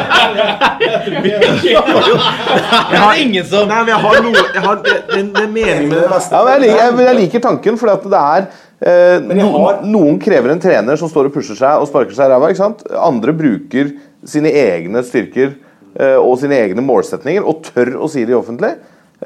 [1.61, 1.81] Jeg
[2.95, 5.91] har ingen som Nei, men jeg har noe jeg har, det, det, det er meningen
[5.91, 6.07] med det.
[6.31, 8.47] Ja, jeg, jeg, jeg liker tanken, fordi at det er
[8.81, 9.49] eh, no,
[9.87, 12.51] Noen krever en trener som står og pusher seg og sparker seg i ræva.
[12.51, 12.85] ikke sant?
[12.91, 13.93] Andre bruker
[14.27, 15.53] sine egne styrker
[15.97, 18.75] eh, og sine egne målsetninger og tør å si det offentlig.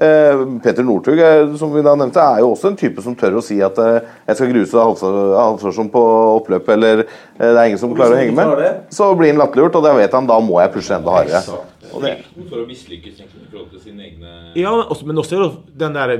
[0.01, 3.37] Eh, Peter Northug eh, som vi da nevnte, er jo også en type som tør
[3.39, 6.01] å si at eh, jeg skal gruse Halvsåsson på
[6.33, 8.81] oppløp, eller det er ingen som klarer å henge med.
[8.91, 11.61] Så blir han latterliggjort, og da vet han da må jeg pushe enda hardere.
[11.93, 12.11] Og det,
[12.49, 14.73] For å mislykkes i forhold til sine egne Ja,
[15.07, 15.45] men også,
[15.79, 16.17] den der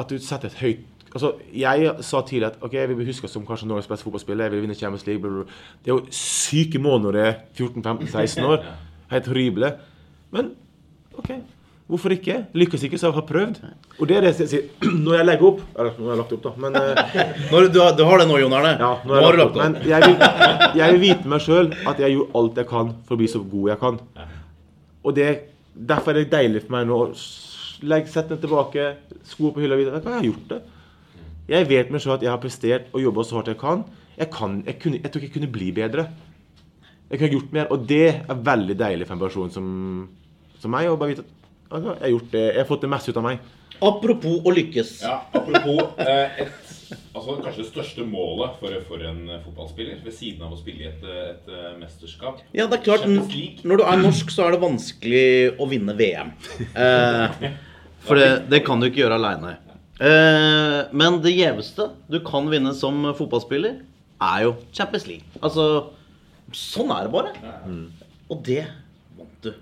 [0.00, 3.28] At du setter et høyt Altså, Jeg sa tidlig at ok, jeg vil huske huska
[3.28, 4.44] som kanskje Norges beste fotballspiller.
[4.48, 5.20] Jeg vil vinne Champions League.
[5.20, 5.44] Bla, bla.
[5.84, 8.62] Det er jo syke måneder når du er 14-15-16 år.
[9.12, 9.72] Helt horrible.
[10.32, 10.48] Men
[11.20, 11.28] OK,
[11.92, 12.38] hvorfor ikke?
[12.56, 13.58] Lykkes ikke, så jeg har prøvd.
[14.00, 14.68] Og det er det jeg sier.
[15.04, 16.52] Når jeg legger opp Eller nå har jeg lagt opp, da.
[16.64, 17.20] Men eh,
[17.52, 18.72] Når du, har- du har det nå, Jon Arne.
[18.80, 19.60] ja, nå har du lagt opp.
[19.60, 20.16] Men jeg vil,
[20.80, 23.42] jeg vil vite meg sjøl at jeg gjorde alt jeg kan for å bli så
[23.52, 24.00] god jeg kan.
[25.04, 25.28] Og det,
[25.92, 28.88] derfor er det deilig for meg nå å sette den tilbake,
[29.26, 30.00] sko på hylla videre.
[30.00, 30.62] Jeg har gjort det.
[31.52, 33.84] Jeg vet meg sjøl at jeg har prestert og jobba så hardt jeg kan.
[34.16, 36.06] Jeg, kan jeg, kunne, jeg tror ikke jeg kunne bli bedre.
[37.10, 39.66] Jeg kunne gjort mer, og det er veldig deilig for en person som,
[40.62, 40.88] som meg.
[40.88, 43.20] å bare vite at altså, jeg, har gjort det, jeg har fått det meste ut
[43.20, 43.50] av meg.
[43.82, 44.92] Apropos å lykkes.
[45.02, 46.70] Ja, apropos eh, et,
[47.12, 50.88] altså kanskje det største målet for, for en fotballspiller, ved siden av å spille i
[50.88, 54.62] et, et, eh, mesterskap Ja, det er klart, Når du er norsk, så er det
[54.62, 55.26] vanskelig
[55.60, 56.32] å vinne VM.
[56.72, 57.44] Eh,
[58.06, 59.56] for det, det kan du ikke gjøre aleine.
[60.02, 63.76] Eh, men det gjeveste du kan vinne som fotballspiller,
[64.22, 65.26] er jo Champions League.
[65.42, 65.66] Altså,
[66.56, 67.34] sånn er det bare.
[68.30, 68.64] Og det
[69.18, 69.52] vant du.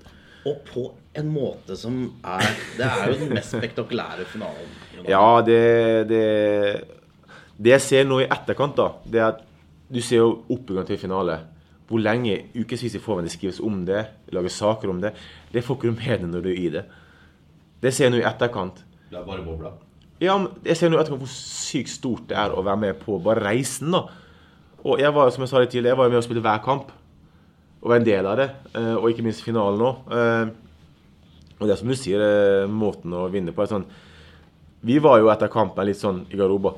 [0.49, 0.87] Og på
[1.21, 2.47] en måte som er
[2.79, 4.71] Det er jo den mest spektakulære finalen.
[5.05, 5.59] Ja, det,
[6.09, 6.23] det
[7.61, 9.43] Det jeg ser nå i etterkant, da, det er at
[9.91, 11.41] du ser jo oppgangen til finale.
[11.91, 15.11] Hvor lenge ukevis i forveien det skrives om det, lager saker om det.
[15.53, 16.85] Det får ikke du med deg når du er i det.
[17.83, 18.85] Det ser jeg nå i etterkant.
[19.11, 19.73] Det er bare bobla.
[20.21, 23.17] Ja, men jeg ser nå i hvor sykt stort det er å være med på
[23.25, 24.03] bare reisen, da.
[24.85, 26.91] Og jeg var som jeg sa litt tidligere, jeg var med og spille hver kamp.
[27.81, 28.51] Og være en del av det.
[28.77, 29.97] eh, Og ikke minst finalen òg.
[31.61, 33.85] Og det er som du sier, eh, måten å vinne på er sånn
[34.85, 36.75] Vi var jo etter kampen litt sånn i garderoben.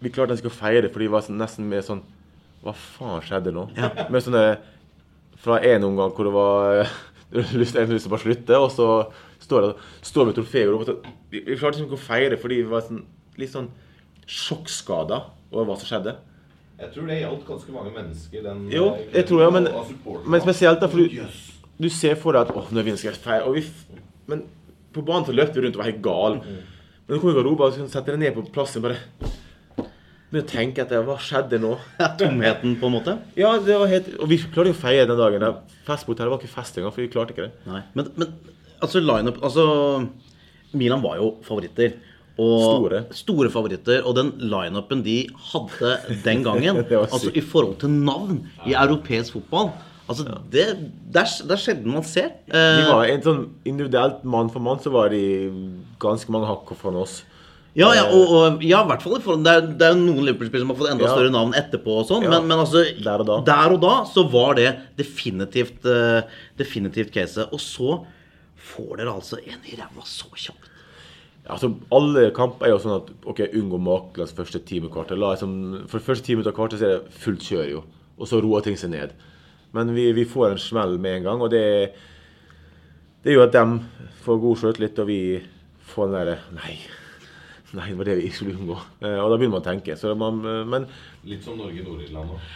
[0.00, 2.02] Vi klarte nesten ikke å feire, for de var sånn, nesten mer sånn
[2.62, 3.64] Hva faen skjedde nå?
[4.10, 4.58] Med sånne
[5.38, 6.90] Fra en omgang hvor det var
[7.58, 8.86] lyst til å bare slutte, og så
[9.48, 9.72] står det
[10.12, 10.72] står vi med trofeer.
[10.74, 10.98] og så-
[11.32, 13.02] vi, vi klarte liksom ikke å feire fordi vi var sånn,
[13.40, 13.68] litt sånn
[14.28, 15.22] sjokkskada
[15.52, 16.16] over hva som skjedde.
[16.78, 18.42] Jeg tror det gjaldt ganske mange mennesker.
[18.44, 19.68] Den, Jo, eh, jeg tror det, men,
[20.30, 21.24] men spesielt da, for du,
[21.80, 23.48] du ser for deg at åh, nå vinner skal jeg feire.
[23.48, 23.64] Og vi,
[24.30, 24.44] men
[24.94, 26.38] på banen så løpte vi rundt og var helt gal.
[26.44, 28.98] Men du kommer i garderoben og sette setter deg ned på plassen bare
[30.28, 31.72] begynner å tenke etter hva skjedde nå.
[32.20, 33.14] Tomheten, på en måte?
[33.38, 35.40] Ja, det var helt, og vi klarte jo å feire den dagen.
[35.40, 35.56] der.
[35.88, 37.52] her var ikke fest engang, for vi klarte ikke det.
[37.66, 38.34] Nei, men, men
[38.80, 39.64] altså line-up Altså,
[40.74, 41.92] Milan var jo favoritter.
[42.38, 43.00] Store.
[43.10, 44.04] store favoritter.
[44.06, 45.16] Og den line-upen de
[45.50, 49.72] hadde den gangen, altså i forhold til navn i europeisk fotball
[50.08, 50.62] Altså, det,
[51.12, 52.30] det, er, det er sjelden man ser.
[52.48, 55.18] De Eh, var en sånn individuelt mann for mann, så var de
[56.00, 57.18] ganske mange hakk foran oss.
[57.76, 60.72] ja, ja, og, og, ja, i hvert fall Det er, det er noen Liverpool-spillere som
[60.72, 61.12] har fått enda Ja.
[61.12, 62.30] større navn etterpå, og sånn, Ja.
[62.38, 66.22] men, men altså Der og der og da så var det definitivt uh,
[66.56, 67.52] Definitivt caset.
[67.52, 67.98] Og så
[68.68, 70.74] får dere altså en i ræva så kjapt.
[71.48, 75.16] Altså, Alle kamper er jo sånn at ok, unngå makeløs første timekvarter.
[75.16, 77.82] La, liksom, for første time ut av kvarter så er det fullt kjør, jo.
[78.18, 79.14] Og så roer ting seg ned.
[79.76, 81.64] Men vi, vi får en smell med en gang, og det,
[83.24, 85.20] det gjør at de får god sjøltillit, og vi
[85.88, 86.76] får den derre Nei.
[87.76, 88.76] Nei, det var det vi skulle unngå.
[89.04, 89.96] Eh, og da begynner man å tenke.
[90.00, 90.86] Så man, eh, men
[91.28, 92.52] Litt som Norge-Nord-Irland òg.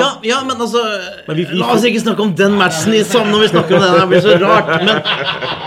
[0.00, 0.80] Ja, ja, men altså
[1.28, 3.76] Men vi- vi- La oss ikke snakke om den matchen i sammen når vi snakker
[3.76, 4.00] om den.
[4.00, 4.70] Det blir så rart.
[4.84, 5.02] Men,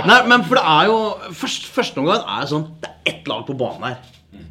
[0.07, 0.97] nei, men for det er jo
[1.31, 3.97] først, Første omgang er det sånn Det er ett lag på banen her.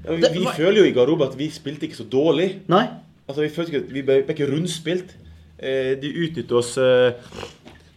[0.09, 2.61] vi, Det vi var- føler jo i garderoben at vi spilte ikke så dårlig.
[2.69, 2.89] Nei.
[3.29, 5.15] Altså, Vi følte ikke at vi ble, ble ikke rundspilt.
[5.59, 7.13] Eh, de utnyttet oss eh,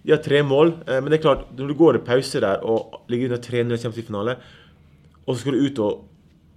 [0.05, 2.63] De har tre mål, eh, men det er klart, når du går i pause der
[2.63, 4.35] og ligger under 3-0 i Champions League-finale,
[5.27, 6.03] og så skal du ut og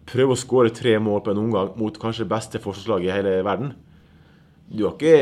[0.07, 3.43] prøve å skåre tre mål på en omgang mot kanskje det beste forsvarslaget i hele
[3.43, 3.75] verden
[4.71, 5.15] du er, ikke,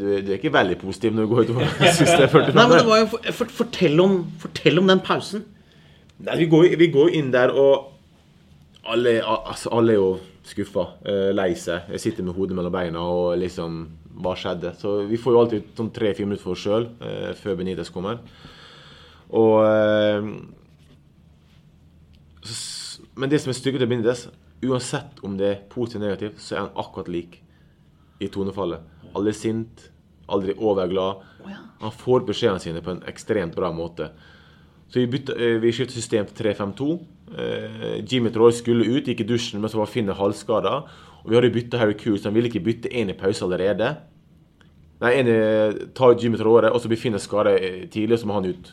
[0.00, 1.58] du, du er ikke veldig positiv når du går ut og
[1.92, 4.88] syns det er 40 Nei, men det var jo, for, for, fortell, om, fortell om
[4.88, 5.42] den pausen.
[6.24, 10.08] Nei, vi går, vi går inn der, og alle, altså, alle er jo
[10.48, 11.90] skuffa, eh, lei seg.
[11.92, 13.82] Jeg sitter med hodet mellom beina og liksom
[14.18, 14.72] Hva skjedde?
[14.80, 18.22] Så vi får jo alltid sånn tre-fire minutter for oss sjøl eh, før Benitez kommer.
[19.36, 20.30] Og eh,
[22.48, 24.24] så, Men det som er styrken til Benitez,
[24.64, 27.38] uansett om det er positivt eller negativt, så er han akkurat lik
[28.20, 28.80] i tonefallet.
[29.16, 29.90] Aldri sint,
[30.28, 31.22] aldri overglad.
[31.80, 34.10] Han får beskjedene sine på en ekstremt bra måte.
[34.88, 36.88] Så vi, bytte, eh, vi skiftet system til 3-5-2.
[37.38, 40.78] Eh, Jimmy Troy skulle ut, gikk i dusjen, men så var Finne halvskada.
[41.24, 43.96] Og vi hadde bytta Harry Cool, så han ville ikke bytte én i pause allerede.
[45.00, 47.52] Nei, en i- tar Jimmy Tråre, og så blir Finn skada
[47.92, 48.72] tidlig, og så må han ut.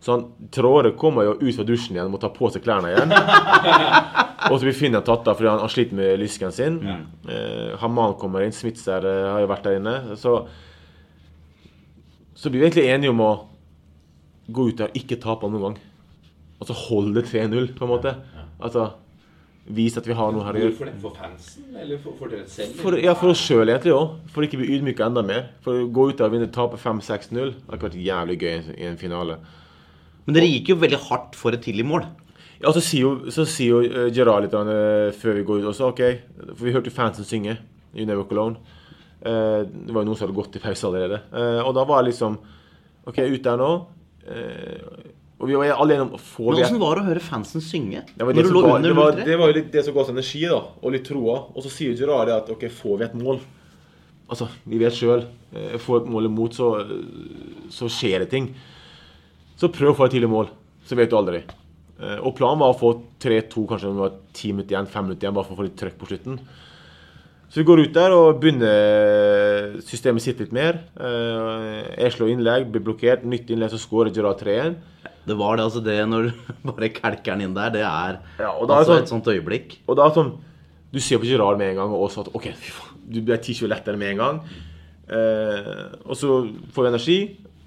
[0.00, 3.08] Så han, Tråre kommer jo ut fra dusjen igjen, må ta på seg klærne igjen.
[4.46, 6.78] og så blir Finn tatt av fordi han, han sliter med lysken sin.
[6.86, 9.96] Eh, Haman kommer inn, Smitzer eh, har jo vært der inne.
[10.20, 10.36] Så,
[12.38, 13.32] så blir vi egentlig enige om å
[14.48, 15.82] gå ut der og ikke tape noen gang.
[16.58, 18.14] Altså holde 3-0, på en måte.
[18.58, 18.88] Altså
[19.68, 20.76] vise at vi har noe her å gjøre.
[20.78, 20.92] For?
[21.02, 22.78] For fansen, eller for, for dere selv?
[22.80, 24.14] For, ja, for oss sjøl egentlig òg.
[24.32, 25.50] For ikke å bli ydmyka enda mer.
[25.64, 28.88] For å gå ut der og vinne tape 5-6-0 det hadde vært jævlig gøy i
[28.88, 29.38] en finale.
[30.24, 32.06] Men dere gikk jo veldig hardt for et tidlig mål.
[32.58, 35.68] Ja, så sier jo, så sier jo eh, Gerard litt eh, før vi går ut
[35.70, 36.00] også, OK
[36.56, 37.54] For vi hørte fansen synge
[37.94, 38.56] You Never Walk Alone.
[39.22, 41.20] Eh, det var jo noen som hadde gått i pause allerede.
[41.32, 42.34] Eh, og da var det liksom
[43.08, 43.70] OK, ut der nå.
[44.28, 45.04] Eh,
[45.38, 47.62] og vi var alle enige om få Men det- åssen var det å høre fansen
[47.62, 48.02] synge?
[48.16, 49.94] Det var, det, når du lå under det, var, det var jo litt det som
[49.94, 51.36] ga oss energi da, og litt troa.
[51.54, 53.40] Og så sier Gerard det at ok, får vi et mål
[54.28, 55.22] Altså, Vi vet sjøl.
[55.80, 56.66] Får et mål imot, så,
[57.72, 58.50] så skjer det ting.
[59.56, 60.50] Så prøv å få et tidlig mål.
[60.84, 61.40] Så vet du aldri.
[62.00, 65.26] Eh, Og planen var å få 3-2, kanskje det var 10 minutter igjen, 5 minutter
[65.26, 66.38] igjen, bare for å få litt trøkk på slutten.
[67.48, 70.82] Så vi går ut der og begynner Systemet sitt litt mer.
[71.00, 73.24] Eh, Jeg slår innlegg, blir blokkert.
[73.24, 74.76] Nytt innlegg, så skårer Gerard 3-1.
[75.28, 78.68] Det var det, altså det når du bare kalker den inn der, det er, og
[78.68, 79.78] da er altså sånn- et sånt øyeblikk.
[79.88, 80.36] Og da er sånn
[80.90, 83.36] Du ser på Gerard med en gang, og også at OK, fy faen, du blir
[83.36, 84.38] 10 kilo lettere med en gang.
[85.08, 87.18] Eh, og så får vi energi.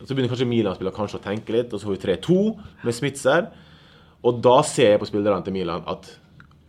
[0.02, 2.38] Så begynner kanskje Milan-spillerne kanskje å tenke litt, og så får vi 3-2
[2.84, 3.52] med Smitzer.
[4.22, 6.09] Og da ser jeg på spillerne til Milan at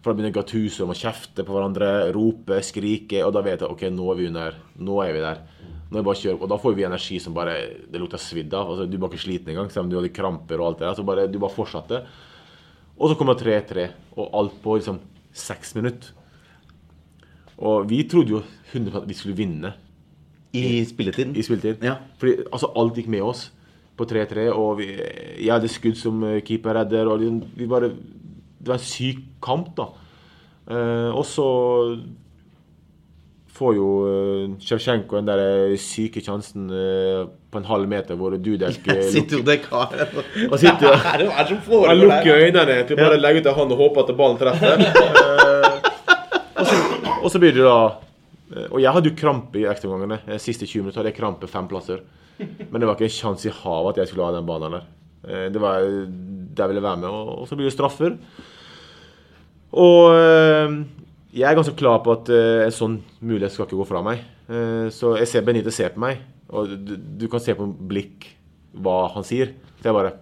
[0.03, 3.85] For da begynner Gattuso å kjefte på hverandre, rope, skrike, og da vet jeg OK,
[3.95, 4.57] nå er vi under.
[4.83, 5.43] Nå er vi der.
[5.63, 6.41] Nå er det bare å kjøre.
[6.43, 7.55] Og da får vi energi som bare
[7.87, 8.73] Det lukter svidd av.
[8.73, 10.97] Altså, du var ikke sliten engang, selv om du hadde kramper og alt det der.
[10.99, 12.03] Så bare, du bare fortsatte.
[12.99, 13.87] Og så kommer 3-3,
[14.17, 14.99] og alt på liksom
[15.33, 16.11] seks minutter.
[17.63, 18.43] Og vi trodde jo
[18.73, 19.77] 100 at vi skulle vinne.
[20.53, 21.37] I spilletiden?
[21.39, 21.85] I spilletid.
[22.19, 23.53] Fordi altså, alt gikk med oss
[23.99, 27.11] på 3-3, og vi, jeg hadde skudd som keeper redder.
[27.11, 29.89] og liksom, vi bare Det var en syk kamp, da.
[30.71, 31.47] Eh, og så
[33.53, 38.35] får jo uh, Sjevtsjenko den der eh, syke sjansen eh, på en halv meter hvor
[38.37, 43.01] Dudek uh, Sitter jo der karen og sitter er er foregår Han lukker øynene til
[43.01, 44.87] bare å legge ut en hånd og håpe at ballen treffer.
[46.53, 46.77] Eh, og, så,
[47.25, 47.77] og så blir det da
[48.55, 50.39] eh, Og jeg hadde jo krampe i ekstraomgangene.
[50.43, 52.03] Siste 20 minutter hadde jeg krampe fem plasser.
[52.71, 54.85] Men det var ikke en sjanse i havet at jeg skulle ha den banen der.
[55.29, 57.09] Eh, Det var der jeg ville være med.
[57.09, 58.17] Og, så blir det straffer.
[59.73, 60.75] Og eh,
[61.33, 64.21] jeg er ganske klar på at eh, en sånn mulighet skal ikke gå fra meg.
[64.53, 66.21] Eh, Så jeg ser Benite se på meg,
[66.53, 68.29] og du, du kan se på blikk
[68.83, 69.55] hva han sier.
[69.81, 70.15] Så jeg bare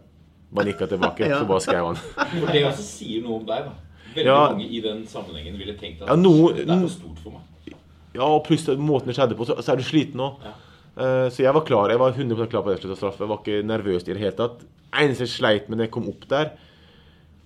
[0.50, 1.38] bare nikka tilbake, Ja.
[1.42, 1.98] så bare skrev han.
[1.98, 3.74] For det også sier noe om deg, da.
[4.10, 4.38] Veldig Ja.
[4.50, 7.76] mange i den sammenhengen ville tenkt at Ja, noe- det er for stort for meg.
[8.16, 10.32] Ja, og pluss måten det skjedde på, så, så er du sliten nå.
[10.42, 10.56] Eh,
[11.00, 13.22] så jeg var klar, jeg var 100% klar på det sluttet straffe.
[13.24, 14.64] Jeg var ikke nervøs i det hele tatt.
[15.00, 16.50] Eneste jeg sleit med da jeg kom opp der,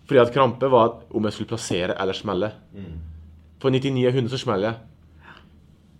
[0.08, 2.50] fordi at krampe, var at om jeg skulle plassere eller smelle.
[3.60, 4.80] På 99 av 100 så smeller jeg.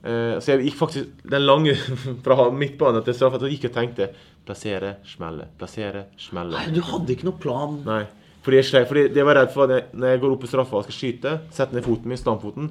[0.04, 1.72] Eh, så jeg gikk faktisk den lange
[2.26, 4.10] fra midtbane til straffa, så gikk jeg og tenkte
[4.44, 6.58] plassere, smelle, plassere, smelle.
[6.58, 7.78] Nei, du hadde ikke noe plan.
[7.86, 8.02] Nei.
[8.44, 10.76] Fordi jeg, sleit, fordi jeg var redd for at når jeg går opp i straffa
[10.76, 12.66] og skal skyte, sette ned foten min, stamfoten,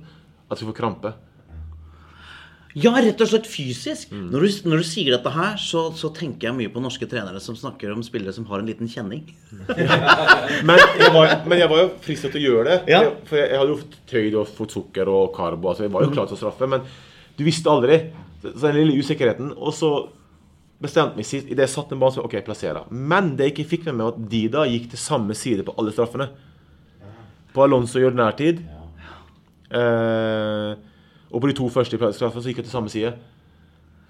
[0.45, 1.13] at jeg skal få krampe.
[2.75, 4.09] Ja, rett og slett fysisk.
[4.09, 4.31] Mm.
[4.33, 7.37] Når, du, når du sier dette her, så, så tenker jeg mye på norske trenere
[7.43, 9.27] som snakker om spillere som har en liten kjenning.
[10.67, 12.77] Men jeg var, men jeg var jo fristet til å gjøre det.
[12.95, 13.03] Ja.
[13.05, 15.69] Jeg- For jeg, jeg hadde jo tøyd og fått sukker og karbo.
[15.69, 16.69] Altså jeg var jo klar til å straffe.
[16.73, 16.81] Men
[17.37, 17.99] du visste aldri.
[18.41, 19.51] Så så den lille usikkerheten.
[19.55, 19.91] Og så
[20.83, 22.89] bestemte meg sist Idet jeg satte en ball, så OK, plasserer.
[22.91, 25.75] Men det jeg ikke fikk med meg, var at Dida gikk til samme side på
[25.77, 26.27] alle straffene.
[27.53, 28.63] På Alonso i ordinær tid.
[29.73, 30.73] Eh,
[31.33, 33.13] og på de to første i så gikk jeg til samme side.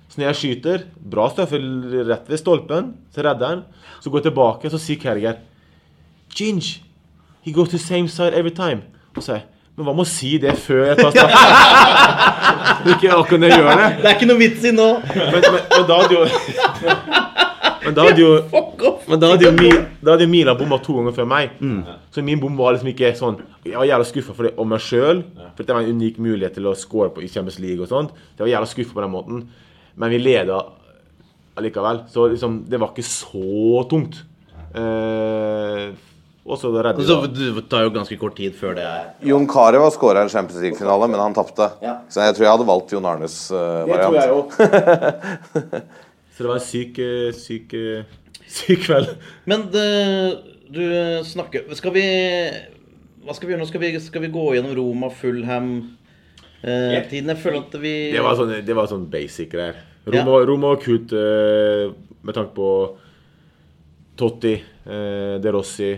[0.09, 3.63] Så når jeg skyter, bra straffe rett ved stolpen, så redder han.
[4.03, 5.39] Så går jeg tilbake, så sier Kerger
[6.34, 6.82] Ginge,
[7.41, 8.84] he goes to same side every time.
[9.15, 12.89] Og så jeg men hva med å si det før jeg tar straffen?
[12.93, 13.88] ikke akkurat når jeg gjør det.
[14.03, 14.89] Det er ikke noe vits i nå.
[15.15, 15.97] Men, men, men da
[17.84, 18.31] Men da hadde jo
[19.09, 19.71] Men da hadde jo, Mi,
[20.03, 21.57] da hadde jo Mila bomma to ganger før meg.
[22.13, 24.84] Så min bom var liksom ikke sånn Jeg var jævla skuffa for det om meg
[24.84, 25.23] sjøl.
[25.57, 28.15] For det var en unik mulighet til å score på i Champions League og sånt.
[28.38, 29.43] Jeg var jævla skuffa på den måten.
[29.99, 30.61] Men vi leda
[31.59, 32.05] allikevel.
[32.09, 34.23] Så liksom, det var ikke så tungt.
[34.73, 35.91] Eh,
[36.43, 39.84] og så redder Så det tar jo ganske kort tid før det er Jon Carew
[39.86, 41.69] har skåra en Champions League-finale, men han tapte.
[41.84, 41.99] Ja.
[42.11, 44.57] Så jeg tror jeg hadde valgt Jon Arnes uh, Det tror variant.
[44.57, 44.73] jeg
[45.61, 45.86] òg.
[46.34, 48.03] så det var en syk, eh, syk, eh,
[48.57, 49.09] syk kveld.
[49.49, 49.89] Men det,
[50.73, 50.84] du
[51.29, 52.05] snakker Skal vi
[53.23, 53.67] Hva skal vi gjøre nå?
[53.69, 57.29] Skal vi, skal vi gå gjennom Roma, Fulham-tiden?
[57.29, 59.77] jeg føler at vi Det var sånn, det var sånn basic greier.
[60.07, 60.23] Ja.
[60.23, 61.86] Roma, og var kult eh,
[62.23, 62.69] med tanke på
[64.19, 65.91] Totti, eh, De Rossi.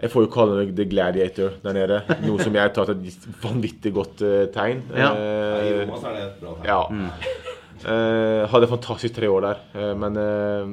[0.00, 1.98] Jeg får jo kalle meg The Gladiator der nede.
[2.24, 4.80] Noe som jeg tar til et vanvittig godt eh, tegn.
[4.96, 5.10] Ja.
[5.12, 6.70] Eh, I Roma så er det et bra tegn.
[6.70, 7.56] ja.
[7.80, 10.72] Eh, hadde fantastisk tre år der, uh, men uh,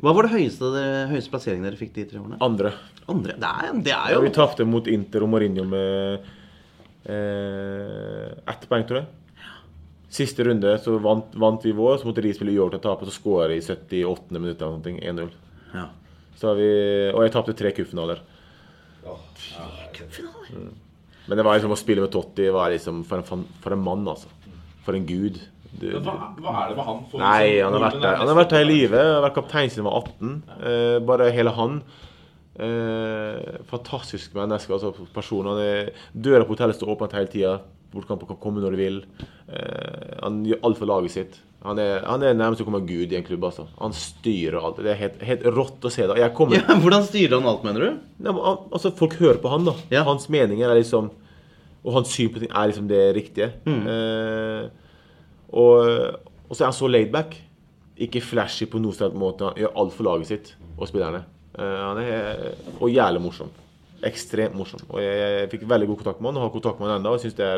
[0.00, 2.38] Hva var det høyeste, det høyeste plasseringen dere fikk de tre årene?
[2.40, 2.72] andre.
[3.12, 3.34] Andre?
[3.36, 6.24] Det er, det er Ja, jo vi tapte mot Inter og Mourinho med
[7.08, 9.08] uh, ett poeng, tror jeg.
[10.18, 13.12] Siste runde så vant, vant vi vår, så måtte de spille uavgjort og tape, så
[13.18, 14.32] skåra de i 78.
[14.38, 15.28] minutt eller noe.
[15.28, 15.30] 1-0.
[15.76, 15.86] ja.
[16.38, 16.70] Så har vi,
[17.10, 18.20] og jeg tapte tre cupfinaler.
[20.54, 20.68] Mm.
[21.28, 24.06] Men det var liksom å spille med Totti var liksom for en, for en mann,
[24.08, 24.30] altså.
[24.86, 25.40] For en gud.
[25.78, 27.00] Du, hva, hva er det med han?
[27.10, 29.00] For Nei, liksom, han har vært der, er han har vært her i livet.
[29.04, 30.36] Han har vært kaptein siden han var 18.
[30.72, 31.80] Eh, bare hele han.
[32.58, 34.72] Eh, fantastisk menneske.
[34.74, 35.46] altså person.
[35.62, 37.58] Er, døra på hotellet står åpent hele tida.
[37.92, 38.96] Bortkamp kan komme når du vil.
[39.48, 41.38] Eh, han gjør alt for laget sitt.
[41.64, 43.46] Han er, han er nærmest å komme Gud i en klubb.
[43.48, 43.64] altså.
[43.80, 44.82] Han styrer alt.
[44.84, 46.04] Det er helt, helt rått å se.
[46.10, 46.18] da.
[46.20, 48.02] Jeg kommer, ja, Hvordan styrer han alt, mener du?
[48.18, 49.74] Nei, men han- altså, folk hører på han, da.
[49.94, 50.04] Ja.
[50.06, 51.10] Hans meninger er liksom
[51.86, 53.52] Og hans syn på ting er liksom det riktige.
[53.64, 53.82] Mm.
[53.88, 54.87] Eh,
[55.52, 56.18] og,
[56.48, 57.36] og så er han så laidback.
[57.98, 59.48] Ikke flashy på noen slags måte.
[59.48, 61.24] Han gjør alt for laget sitt og spillerne.
[61.58, 62.42] Eh, han er
[62.78, 63.48] Og jævlig morsom.
[64.06, 64.84] Ekstremt morsom.
[64.92, 67.16] Og jeg, jeg fikk veldig god kontakt med han og har kontakt med han ennå.
[67.16, 67.48] Og syns det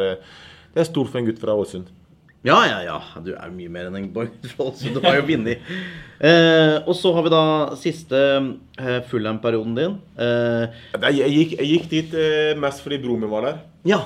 [0.70, 1.88] det er stort for en gutt fra Ålesund.
[2.47, 2.95] Ja, ja, ja.
[3.20, 4.30] Du er jo mye mer enn en boy.
[4.78, 5.61] Så du har jo vunnet.
[6.24, 7.41] Eh, og så har vi da
[7.76, 8.16] siste
[8.78, 9.99] eh, Fullham-perioden din.
[10.16, 10.78] Eh,
[11.11, 13.61] Jeg, gikk, jeg gikk dit eh, mest fordi broren min var der.
[13.93, 14.01] ja.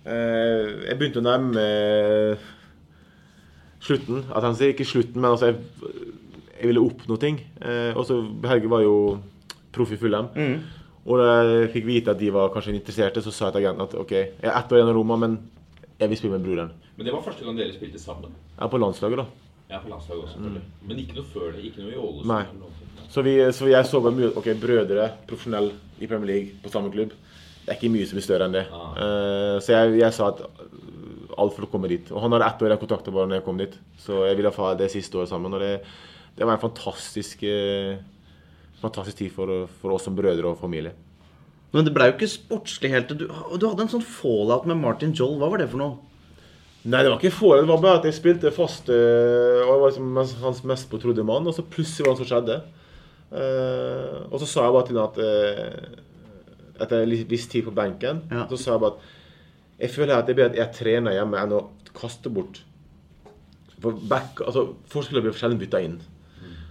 [0.00, 2.46] Eh, jeg begynte å nærme meg
[3.80, 4.24] slutten.
[4.30, 5.58] At han sier ikke slutten, men altså jeg,
[6.56, 7.40] jeg ville oppnå ting.
[7.60, 8.20] Eh, og så
[8.50, 8.94] Helge var jo
[9.74, 10.30] proff i Fulham.
[11.08, 13.86] Og da jeg fikk vite at de var kanskje interesserte, så sa jeg til agenten
[13.86, 15.38] at OK, jeg er ett år igjen av Roma, men
[16.00, 16.74] jeg vil spille med broren.
[16.96, 18.34] Men det var første gang dere spilte sammen?
[18.60, 19.50] Er på landslaget, da.
[19.70, 20.58] Ja, på landslaget også, mm.
[20.88, 21.64] Men ikke noe før det?
[21.70, 22.28] Ikke noe i Ålesund?
[22.28, 23.08] Nei.
[23.10, 26.92] Så, vi, så jeg så bare mye OK, brødre, profesjonell i Premier League på samme
[26.92, 27.14] klubb.
[27.64, 28.66] Det er ikke mye som blir større enn det.
[28.66, 30.89] Eh, så jeg, jeg sa at uh,
[31.38, 32.08] alt for å komme dit.
[32.12, 33.76] Og han hadde ett år jeg kontakta bare når jeg kom dit.
[34.00, 35.54] Så jeg ville ha det siste året sammen.
[35.54, 35.72] Og det,
[36.38, 38.00] det var en fantastisk, eh,
[38.82, 40.94] fantastisk tid for, for oss som brødre og familie.
[41.70, 43.12] Men det ble jo ikke sportslig helt.
[43.14, 45.36] Du, du hadde en sånn fallout med Martin Joll.
[45.38, 45.98] Hva var det for noe?
[46.80, 47.66] Nei, det var ikke forhold.
[47.66, 51.26] Det var bare at jeg spilte fast øh, og jeg var liksom hans mest betrodde
[51.28, 51.46] mann.
[51.46, 52.60] Og så plutselig var det noe som skjedde.
[53.30, 57.74] Uh, og så sa jeg bare til ham at uh, etter en viss tid på
[57.76, 58.46] benken, Ja.
[58.50, 59.04] så sa jeg bare at
[59.80, 61.60] jeg føler at det bedre at jeg trener hjemme enn å
[61.96, 62.62] kaste bort.
[63.80, 66.00] For back, altså, Forskere blir sjelden bytta inn.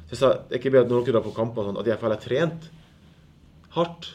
[0.09, 2.17] Så jeg sa ikke bedre at når dere drar på kamper, sånn, at jeg har
[2.21, 2.69] trent
[3.75, 4.11] hardt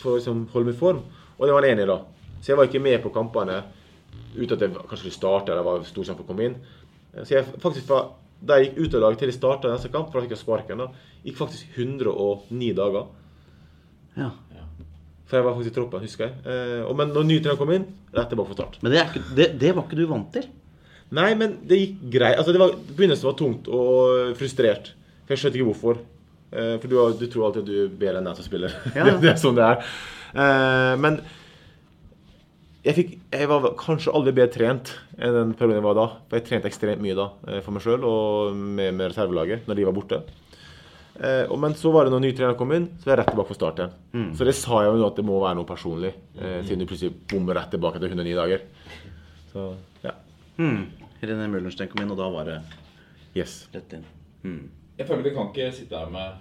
[0.00, 1.02] for å liksom, holde meg i form.
[1.36, 1.98] Og det var han enig i, da.
[2.40, 3.60] Så jeg var ikke med på kampene
[4.36, 6.56] uten at jeg kanskje skulle starte eller var stor sjanse for å komme inn.
[7.22, 10.20] Så jeg faktisk da jeg gikk ut av laget til jeg starta neste kamp, for
[10.20, 13.06] da fikk jeg sparken, da, gikk faktisk 109 dager.
[14.16, 14.30] Ja.
[15.26, 16.34] For jeg var faktisk i troppen, husker jeg.
[16.46, 18.76] Eh, og, men når ny trener kom inn, rett tilbake for start.
[18.82, 20.46] Men det, ikke, det, det var ikke du vant til.
[21.16, 22.36] Nei, men det gikk greit.
[22.38, 24.92] Altså, det var, Begynnelsen var tungt og frustrert.
[25.24, 25.98] For jeg skjønte ikke hvorfor.
[26.52, 28.78] Eh, for du, du tror alltid at du er bedre enn den som spiller.
[28.94, 29.08] Ja.
[29.08, 29.90] det, det er sånn det er.
[30.30, 31.18] Eh, men
[32.86, 36.08] jeg, fikk, jeg var kanskje aldri bedre trent enn den perioden jeg var da.
[36.28, 37.32] For jeg trente ekstremt mye da
[37.66, 40.22] for meg sjøl og med, med reservelaget når de var borte.
[41.16, 43.30] Eh, og, men så var det når ny trener kom inn, så var jeg rett
[43.32, 44.26] tilbake for start igjen.
[44.36, 46.86] Så det sa jeg jo nå at det må være noe personlig, eh, siden du
[46.90, 48.66] plutselig bommer rett tilbake etter 109 dager.
[49.52, 49.68] Så
[50.04, 50.12] ja.
[50.60, 50.82] Mm.
[51.22, 52.58] René Møllerstein kom inn, og da var det
[53.36, 53.68] Yes.
[53.72, 54.04] rett inn.
[54.44, 54.68] Mm.
[54.98, 56.32] Jeg føler vi kan ikke sitte her med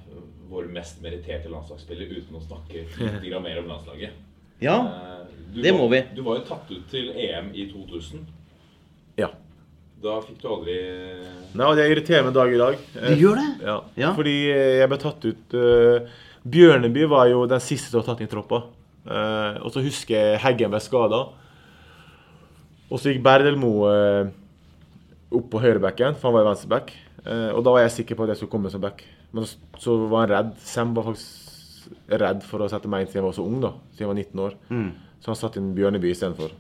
[0.50, 2.86] vår mest meritterte landslagsspiller uten å snakke
[3.24, 4.12] litt mer om landslaget.
[4.62, 4.76] Ja.
[4.86, 5.26] Eh,
[5.62, 6.02] det var- må vi.
[6.16, 8.26] Du var jo tatt ut til EM i 2000.
[9.18, 9.30] Ja.
[10.04, 10.76] Da fikk du aldri
[11.56, 12.80] Nei, og det irriterer meg dag i dag.
[12.98, 13.48] Det gjør det?
[13.64, 13.78] Ja.
[14.00, 14.12] Ja.
[14.18, 16.16] Fordi jeg ble tatt ut uh,
[16.46, 18.66] Bjørneby var jo den siste som var tatt inn i troppa.
[19.06, 21.22] Uh, og så husker jeg Heggen ble skada.
[22.92, 24.28] Og så gikk Berdelmo uh,
[25.36, 26.94] opp på høyrebacken, for han var i venstreback.
[27.26, 29.02] Eh, og da var jeg sikker på at jeg skulle komme som back.
[29.34, 30.54] Men så, så var han redd.
[30.66, 33.74] Sem var faktisk redd for å sette meg inn siden jeg var så ung, da.
[33.96, 34.56] Siden jeg var 19 år.
[34.70, 34.88] Mm.
[35.22, 36.54] Så han satte inn Bjørneby istedenfor.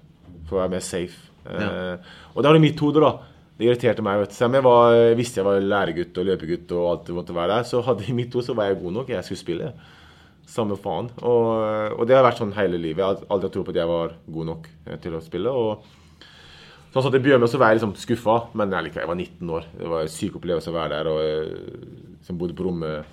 [0.49, 1.34] For å være mer safe.
[1.45, 2.13] Eh.
[2.33, 3.11] Og det var i mitt hode, da.
[3.55, 4.19] Det irriterte meg.
[4.19, 4.37] vet du.
[4.37, 7.67] Selv om jeg var, visste jeg var læregutt og løpegutt, og alt måtte være der,
[7.69, 9.11] så hadde i mitt hode så var jeg god nok.
[9.15, 9.73] Jeg skulle spille.
[10.45, 11.09] Samme faen.
[11.25, 11.51] Og,
[11.97, 13.01] og det har vært sånn hele livet.
[13.01, 15.53] Jeg har aldri trodd på at jeg var god nok eh, til å spille.
[15.53, 15.93] og
[16.95, 19.49] så han satt jeg med, så var jeg liksom skuffa, men jeg, jeg var 19
[19.51, 19.65] år.
[19.75, 21.09] Det var en syk opplevelse å være der.
[21.11, 23.05] og som bodde på rommet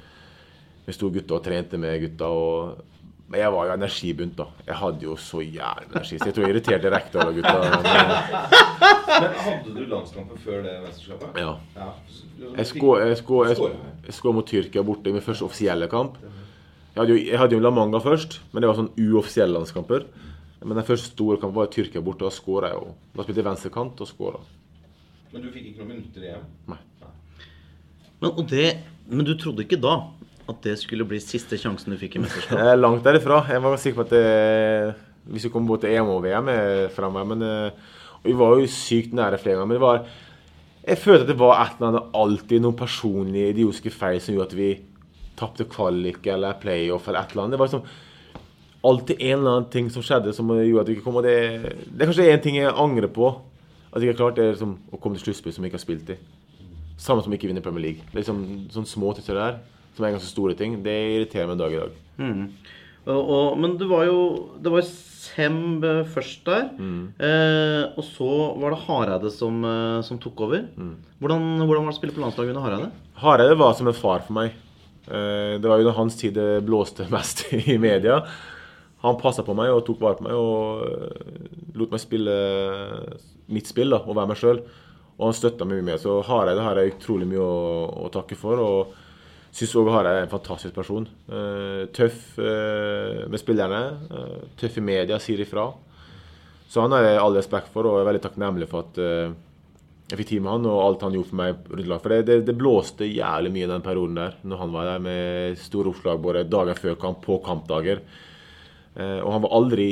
[0.86, 2.28] med store gutter og trente med gutta.
[2.30, 2.91] og
[3.32, 4.44] men jeg var jo energibunt, da.
[4.66, 6.18] Jeg hadde jo så jævlig energi.
[6.20, 7.54] Så jeg tror jeg irriterte Rekdal og gutta.
[7.62, 7.86] Men,
[9.22, 11.40] Men hadde du landskamper før det mesterskapet?
[11.40, 11.54] ja.
[11.78, 11.86] ja.
[12.58, 16.20] Jeg skåra mot Tyrkia borte i min første offisielle kamp.
[16.20, 20.04] Jeg hadde, jo, jeg hadde jo La Manga først, men det var sånn uoffisielle landskamper.
[20.60, 22.94] Men den første store kampen var i Tyrkia borte, og da skåra jeg jo.
[23.16, 24.42] Da spilte jeg venstrekant og skåra.
[25.32, 26.44] Men du fikk ikke noen minutter igjen?
[26.68, 26.82] Nei.
[28.20, 28.68] Men, og det,
[29.08, 30.02] men du trodde ikke da
[30.50, 32.58] at det skulle bli siste sjansen du fikk i mesterskap?
[32.60, 33.42] Jeg er langt derifra.
[33.48, 34.94] Jeg var sikker på at det,
[35.30, 36.50] hvis vi kom både til EM og VM
[36.94, 37.28] framover.
[37.32, 37.90] Men eh,
[38.26, 39.70] vi var jo sykt nære flere ganger.
[39.70, 40.06] Men det var
[40.82, 44.48] Jeg følte at det var et eller annet alltid noen personlige idiotiske feil som gjorde
[44.50, 44.70] at vi
[45.38, 47.54] tapte kvalik eller playoff eller et eller annet.
[47.54, 47.86] Det var liksom
[48.82, 51.20] alltid en eller annen ting som skjedde som gjorde at vi ikke kom.
[51.20, 51.36] Og det,
[51.86, 53.30] det er kanskje én ting jeg angrer på
[53.92, 55.78] at jeg ikke har klart, det er liksom å komme til sluttspill som jeg ikke
[55.78, 56.18] har spilt i.
[57.02, 58.06] Samme som ikke vinner Premier League.
[58.08, 59.58] Det er liksom sånne små ting der,
[59.96, 60.78] som er ganske store ting.
[60.84, 61.96] Det irriterer meg dag i dag.
[62.22, 62.44] Mm.
[63.02, 64.18] Og, og, men det var jo
[64.62, 64.86] Det var jo
[65.22, 66.68] Sem eh, først der.
[67.22, 68.28] Eh, og så
[68.60, 70.64] var det Hareide som, eh, som tok over.
[71.22, 72.88] Hvordan, hvordan var det å spille på landslaget under Hareide?
[73.22, 74.52] Hareide var som en far for meg.
[75.06, 78.18] Eh, Det var under hans tid det blåste mest i media.
[79.06, 81.46] Han passa på meg og tok vare på meg og eh,
[81.78, 82.34] lot meg spille
[83.52, 84.60] mitt spill da, og være meg sjøl.
[85.18, 86.02] Og han støtta meg mye mer.
[86.02, 87.56] Så Hareide har jeg utrolig mye å,
[88.06, 88.58] å takke for.
[88.62, 88.94] Og
[89.52, 91.06] syns òg Hareide er en fantastisk person.
[91.28, 93.82] Eh, tøff eh, med spillerne.
[94.08, 95.68] eh, tøff i media, sier ifra.
[96.72, 100.28] Så han har jeg all respekt for, og er veldig takknemlig for at jeg fikk
[100.30, 102.02] tid med han og alt han gjorde for meg rundt laget.
[102.02, 105.60] For det, det, det blåste jævlig mye den perioden der, når han var der med
[105.60, 108.00] store oppslag både dager før kamp, på kampdager.
[108.96, 109.86] Og han var aldri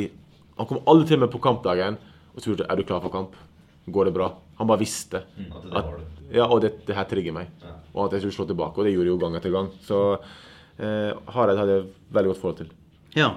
[0.57, 1.97] Han kom aldri til meg på kampdagen
[2.35, 3.37] og spurte er du klar for kamp.
[3.89, 4.33] Går det bra?
[4.61, 5.25] Han bare visste.
[5.25, 5.93] at det at,
[6.37, 7.51] ja, og det, det her trigger meg.
[7.95, 8.79] Og at jeg skulle slå tilbake.
[8.79, 9.71] Og det gjorde jeg jo gang etter gang.
[9.83, 10.01] Så
[10.79, 12.71] eh, Hareide hadde jeg veldig godt forhold til.
[13.19, 13.31] Ja.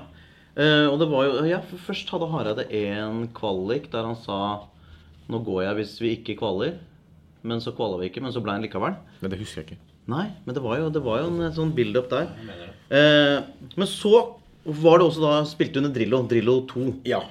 [0.54, 4.38] Eh, og det var jo Ja, for først hadde Hareide en kvalik der han sa
[5.32, 6.78] Nå går jeg hvis vi ikke kvaler.
[7.44, 8.96] Men så kvala vi ikke, men så ble han likevel.
[9.24, 9.82] Men det husker jeg ikke.
[10.12, 12.30] Nei, men det var jo, det var jo en sånn build-up der.
[12.92, 13.38] Eh,
[13.80, 14.14] men så
[14.64, 16.22] var det også da spilte under Drillo.
[16.28, 16.86] Drillo 2.
[17.08, 17.22] Ja.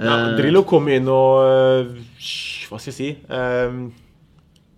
[0.00, 1.90] Eh, Ja, Drillo kom inn og øh,
[2.70, 3.08] Hva skal jeg si?
[3.28, 3.78] Eh,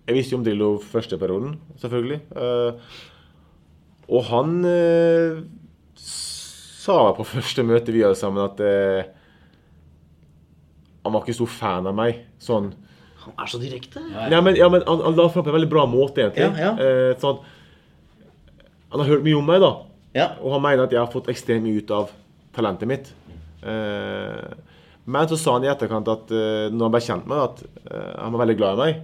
[0.09, 2.17] jeg visste jo om Drillo første perioden, selvfølgelig.
[2.35, 2.95] Eh,
[4.11, 5.37] og han eh,
[6.03, 9.05] sa på første møte vi hadde sammen, at eh,
[11.05, 12.19] han var ikke stor fan av meg.
[12.43, 12.73] Sånn
[13.23, 14.03] Han er så direkte.
[14.11, 16.49] ja, men, ja, men han, han la fram på en veldig bra måte, egentlig.
[16.59, 16.75] Ja, ja.
[16.83, 17.39] Eh, sånn,
[18.91, 19.71] han har hørt mye om meg, da.
[20.19, 20.27] Ja.
[20.43, 22.11] Og han mener at jeg har fått ekstremt mye ut av
[22.53, 23.07] talentet mitt.
[23.63, 24.51] Eh,
[25.05, 28.13] men så sa han i etterkant at eh, når han ble kjent med at eh,
[28.21, 29.01] han var veldig glad i meg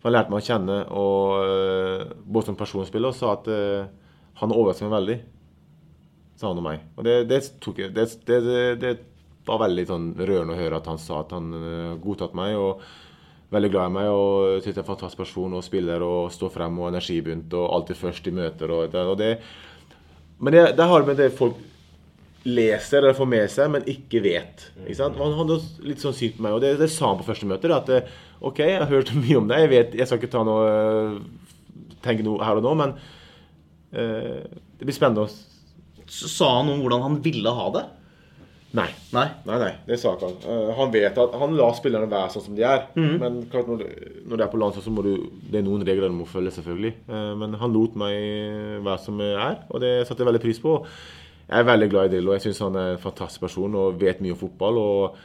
[0.00, 3.50] for Han lærte meg å kjenne og, eh, både som personspiller og sa at
[4.40, 5.16] han overrasket meg veldig.
[6.40, 6.86] Sa han om meg.
[6.96, 8.06] Og det, det, tok det,
[8.80, 8.94] det,
[9.44, 11.52] var veldig sånn rørende å høre at han sa at han
[12.00, 12.56] godtatt meg.
[12.56, 12.80] og
[13.50, 16.52] veldig glad i meg og synes jeg er en fantastisk person og spiller og står
[16.54, 18.70] frem og energibunt og alltid først i møter.
[18.70, 19.32] Og og det,
[20.38, 21.58] men det, det har med det folk
[22.48, 24.64] leser eller får med seg, men ikke vet.
[24.86, 25.18] Ikke sant?
[25.20, 27.68] Han hadde litt sånn syn på meg, og det, det sa han på første møte.
[27.74, 28.08] At eh,
[28.40, 31.14] OK, jeg har hørt mye om deg, jeg vet, jeg skal ikke ta noe eh,
[32.04, 34.42] tenke noe her og nå, men uh,
[34.80, 35.32] det blir spennende å
[36.10, 37.82] Så Sa han noe om hvordan han ville ha det?
[38.78, 38.86] Nei.
[39.12, 39.26] Nei.
[39.44, 40.40] Nei, nei, det sa ikke han.
[40.46, 42.86] Uh, han vet at han lar spillerne være sånn som de er.
[42.96, 43.14] Mm.
[43.20, 43.84] Men klart når,
[44.24, 45.12] når det er på landslag, så må du
[45.42, 46.94] Det er noen regler du må følge, selvfølgelig.
[47.10, 48.16] Uh, men han lot meg
[48.86, 50.78] være som jeg er, og det satte jeg veldig pris på.
[51.50, 52.32] Jeg er veldig glad i Drillo.
[52.36, 54.76] Jeg syns han er en fantastisk person og vet mye om fotball.
[54.78, 55.16] og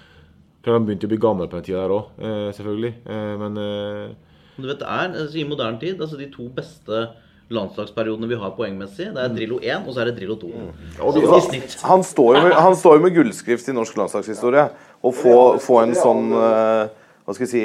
[0.65, 2.93] Han begynte å bli gammel på den tida der òg, eh, selvfølgelig.
[3.05, 4.15] Eh, men eh,
[4.57, 7.03] Du vet, det er altså, I moderne tid altså de to beste
[7.53, 10.49] landslagsperiodene vi har poengmessig, det er Drillo 1 og så er det Drillo 2.
[11.05, 14.69] Og Så vi- Han står, jo med, han står jo med gullskrift i norsk landslagshistorie.
[15.03, 17.61] Å få, få en sånn hva skal jeg si,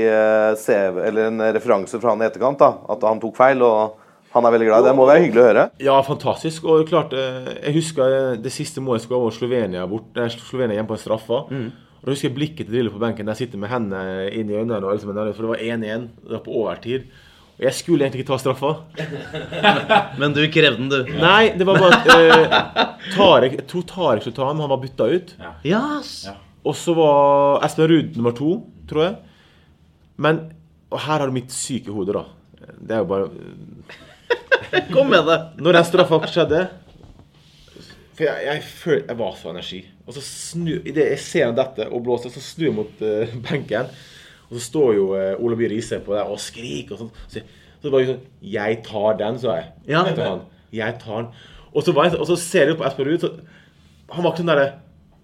[0.67, 2.59] CV, eller en referanse fra han i etterkant.
[2.59, 3.63] da, At han tok feil.
[3.63, 3.97] og
[4.31, 4.95] han er veldig glad det.
[4.99, 5.63] Må være hyggelig å høre.
[5.83, 6.67] Ja, fantastisk.
[6.71, 10.91] Og klart, eh, jeg husker eh, det siste målet skulle over Slovenia bort, Slovenia hjemme
[10.93, 11.41] på en straffa.
[12.01, 13.29] Og da husker jeg blikket til Drillo på benken.
[13.29, 14.79] Der sitter med hendene inn i øynene.
[14.87, 17.09] Og liksom, for det var 1-1 det var på overtid.
[17.61, 18.71] Og jeg skulle egentlig ikke ta straffa.
[20.21, 21.11] Men du krevde den, du.
[21.21, 22.87] Nei, det var bare at eh,
[23.19, 25.35] Tarek, Jeg tror Tarek skulle ta ham, han var bytta ut.
[25.69, 26.15] Yes.
[26.65, 28.55] Og så var Espen Ruud nummer to,
[28.89, 29.19] tror jeg.
[30.21, 30.41] Men
[30.91, 32.25] Og her har du mitt syke hode, da.
[32.81, 33.29] Det er jo bare
[34.95, 35.39] Kom med det.
[35.61, 36.65] Når den straffa skjedde
[38.17, 39.81] For jeg, jeg følte jeg var så energi.
[40.07, 43.91] Og så snu, Idet jeg ser dette og blåser, så snur jeg mot uh, benken.
[44.51, 47.15] Og så står jo uh, Ole By Riise på der og skriker og sånn.
[47.31, 47.45] Så,
[47.79, 49.73] så det var jo sånn Jeg tar den, sa jeg.
[49.95, 50.05] Ja.
[50.19, 50.45] Han.
[50.75, 51.33] Jeg tar den.
[51.71, 53.35] Og så, var jeg, og så ser jeg på Espen Ruud, så
[54.11, 54.71] han var ikke sånn derre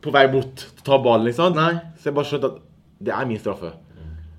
[0.04, 1.58] på vei bort til å ta ballen, ikke sant?
[1.58, 1.72] Nei.
[1.98, 2.60] Så jeg bare skjønte at
[3.06, 3.72] det er min straffe.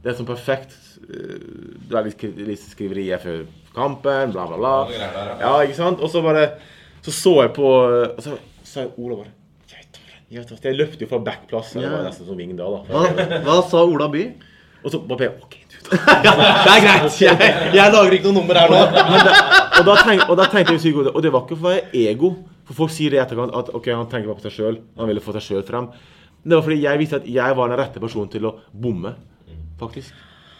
[0.03, 0.75] Det er sånn perfekt.
[1.05, 1.37] Eh,
[1.87, 3.45] Det er litt, litt skriverier før
[3.77, 4.75] kampen, bla, bla, bla.
[5.41, 6.01] Ja, ikke sant?
[6.01, 6.49] Og så bare
[7.05, 8.37] Så så jeg på Og så
[8.67, 9.33] sa Ola bare
[10.31, 11.73] Jeg løpte jo fra backplass.
[11.77, 12.81] Det var nesten som Vingdal.
[12.81, 13.05] da.
[13.07, 14.25] Hva, hva sa Ola By?
[14.83, 17.15] Og så bare OK, du tar Det er greit.
[17.23, 18.81] Jeg, jeg lager ikke noe nummer her nå.
[19.79, 21.73] og, da tenk, og da tenkte jeg sykt godt, og det var ikke for å
[21.73, 22.29] være ego.
[22.67, 24.79] For folk sier det i etterkant at ok, han tenker bare på seg sjøl.
[24.99, 25.89] Han ville få seg sjøl frem.
[26.43, 29.15] Men det var fordi jeg visste at jeg var den rette personen til å bomme,
[29.81, 30.13] faktisk.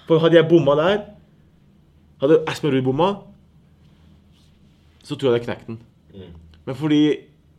[0.07, 0.99] For hadde jeg bomma der,
[2.23, 3.09] hadde Espen Ruud bomma,
[5.03, 5.79] så tror jeg jeg hadde knekt den.
[6.67, 7.01] Men fordi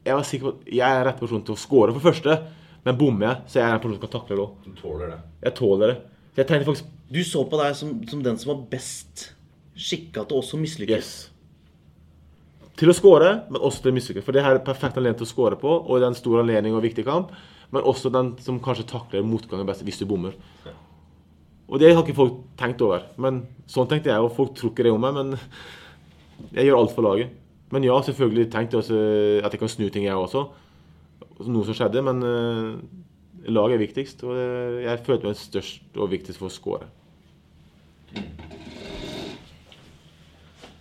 [0.04, 2.36] jeg var sikker på at jeg er rett person til å score for første,
[2.84, 4.52] men bommer jeg, så er jeg en person som kan takle det òg.
[4.64, 5.18] Du tåler det.
[5.44, 5.96] Jeg tåler det.
[6.28, 9.30] Så jeg tenkte faktisk Du så på deg som, som den som var best
[9.78, 11.08] skikka til også å mislykkes.
[11.08, 12.68] Yes.
[12.78, 14.26] Til å score, men også til å mislykkes.
[14.26, 16.42] For det her er perfekt anledning til å score på, og det er en stor
[16.42, 17.32] anledning og viktig kamp.
[17.74, 20.36] Men også den som kanskje takler motgangen best hvis du bommer.
[21.68, 23.04] Og det har ikke folk tenkt over.
[23.20, 25.18] Men sånn tenkte jeg, og folk tror ikke det om meg.
[25.18, 25.36] Men
[26.56, 27.34] jeg gjør alt for laget.
[27.74, 30.46] Men ja, selvfølgelig tenkte jeg at jeg kan snu ting, jeg også.
[31.44, 32.78] Noe som skjedde, men uh,
[33.52, 34.24] laget er viktigst.
[34.24, 36.88] Og eh, jeg følte meg størst og viktigst for å skåre.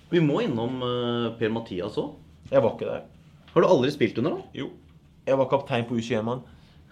[0.08, 2.16] Vi må innom uh, Per-Mathias òg.
[2.48, 3.08] Jeg var ikke der.
[3.52, 4.64] Har du aldri spilt under, da?
[4.64, 4.72] Jo.
[5.28, 6.46] Jeg var kaptein på U21-mann.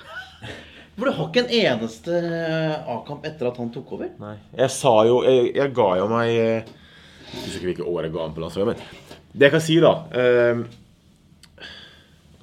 [0.96, 4.14] For du har ikke en eneste eh, A-kamp etter at han tok over?
[4.22, 4.36] Nei.
[4.56, 6.70] Jeg sa jo Jeg, jeg ga jo meg eh,
[7.34, 9.76] Jeg husker ikke hvilket år jeg ga ham på landslaget, men det jeg kan si,
[9.84, 10.62] da eh,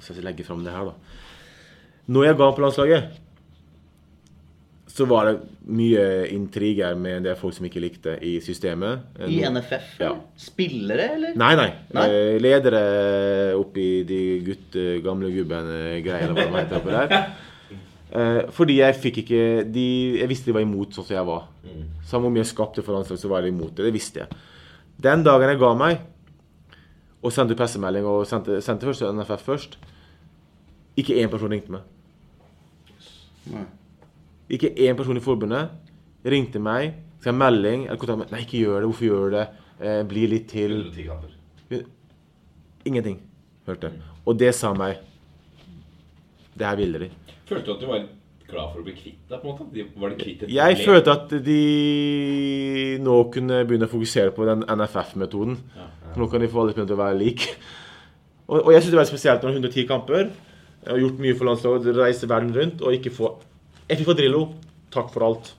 [0.03, 1.19] Skal jeg legge fram det her, da.
[2.13, 3.19] Når jeg ga ham på landslaget,
[4.93, 5.37] så var det
[5.73, 6.03] mye
[6.35, 9.07] intriger med det folk som ikke likte i systemet.
[9.25, 9.95] I NFF?
[10.03, 10.11] Ja.
[10.37, 11.33] Spillere, eller?
[11.39, 11.69] Nei, nei.
[11.97, 12.03] Nei?
[12.11, 12.83] Eh, Ledere
[13.57, 17.17] oppi de gutte, gamle gubben-greiene, hva de heter oppi der.
[18.13, 19.43] Eh, fordi jeg fikk ikke
[19.73, 19.85] de,
[20.19, 21.47] Jeg visste de var imot sånn som jeg var.
[22.05, 23.87] Samme hvor mye jeg skapte for landslaget, så var de imot det.
[23.87, 24.41] Det visste jeg.
[25.01, 26.03] Den dagen jeg ga meg,
[27.23, 29.77] og sendte pressemelding og sendte, sendte først NFF først
[30.99, 31.81] Ikke én person ringte meg.
[34.51, 35.71] Ikke én person i forbundet
[36.23, 36.93] ringte meg,
[37.23, 38.87] jeg ha melding eller kontakt Nei, ikke gjør det.
[38.91, 39.47] Hvorfor gjør du det?
[39.79, 40.75] Eh, bli litt til.
[42.85, 43.17] Ingenting.
[43.65, 43.93] Hørte.
[44.27, 44.99] Og det sa meg
[46.53, 47.09] Det her ville de.
[47.49, 48.05] Følte du at du var
[48.47, 49.39] glad for å bli kvitt deg?
[49.41, 49.67] på en måte?
[49.73, 50.87] De- Var det kvitt et Jeg problem?
[50.87, 55.57] følte at de nå kunne begynne å fokusere på den NFF-metoden.
[56.17, 57.47] Nå kan de få alle til å være lik.
[58.47, 60.31] Og, og jeg syns det er veldig spesielt når det er 110 kamper,
[60.83, 63.29] jeg har gjort mye for landslaget, reise verden rundt, og ikke få
[63.87, 64.41] Jeg fikk fra Drillo
[64.91, 65.53] takk for alt.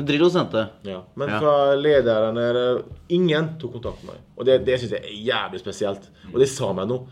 [0.00, 0.62] Drillo sendte.
[0.88, 1.02] Ja.
[1.16, 1.38] Men Ja.
[1.38, 2.82] fra lederne
[3.12, 4.20] Ingen tok kontakt med meg.
[4.38, 6.08] Og det, det syns jeg er jævlig spesielt.
[6.32, 7.06] Og det sa meg noe.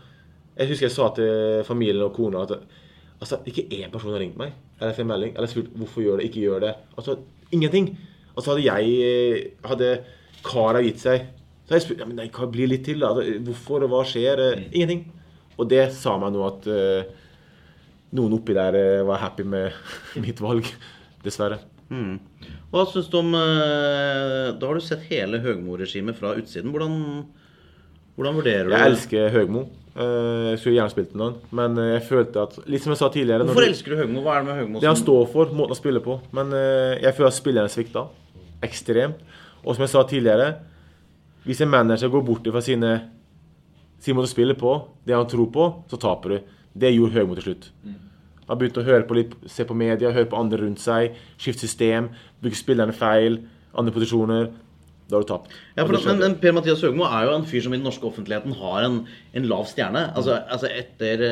[0.57, 2.51] Jeg husker jeg sa til familien og kona at
[3.21, 6.29] altså, ikke én person har ringt meg eller sendt melding eller spurt hvorfor gjør det,
[6.29, 6.73] ikke gjør det.
[6.97, 7.17] Altså,
[7.53, 7.93] ingenting.
[8.35, 9.89] Altså, hadde jeg Hadde
[10.45, 11.27] Kara gitt seg,
[11.63, 13.03] så hadde jeg spurt ja, men nei, kan bli litt til.
[13.03, 13.11] da.
[13.13, 14.41] Altså, hvorfor, og hva skjer?
[14.57, 14.63] Mm.
[14.71, 15.03] Ingenting.
[15.59, 17.11] Og det sa meg nå at uh,
[18.17, 19.77] noen oppi der uh, var happy med
[20.23, 20.65] mitt valg.
[21.21, 21.59] Dessverre.
[21.91, 22.17] Mm.
[22.71, 26.71] Hva syns du om uh, Da har du sett hele Høgmo-regimet fra utsiden.
[26.73, 26.95] Hvordan,
[28.15, 28.79] hvordan vurderer du det?
[28.79, 29.67] Jeg elsker Høgmo.
[29.95, 32.99] Eh, Jeg skulle gjerne spilt med han, men eh, jeg følte at Litt som jeg
[33.01, 34.21] sa tidligere Hvorfor du- elsker du Høgmo?
[34.23, 36.15] Hva er det med Høgmo Det han står for, måten han spiller på.
[36.31, 38.05] Men eh, jeg føler at spillerne svikta
[38.63, 39.19] ekstremt.
[39.65, 40.55] Og som jeg sa tidligere,
[41.43, 42.93] hvis en manager går bort fra sine
[44.01, 44.71] sin måte å spille på,
[45.05, 46.39] det han tror på, så taper du.
[46.73, 47.67] Det gjorde Høgmo til slutt.
[48.47, 51.67] Han begynte å høre på litt, se på media, høre på andre rundt seg, skifte
[51.67, 52.09] system,
[52.41, 53.41] bruke spillerne feil,
[53.77, 54.49] andre posisjoner.
[55.11, 55.55] Da har du tapt.
[55.75, 58.55] Ja, for, men, men Per-Mathias Høgmo er jo en fyr som i den norske offentligheten
[58.61, 59.01] har en,
[59.35, 60.05] en lav stjerne.
[60.15, 61.25] Altså, altså etter,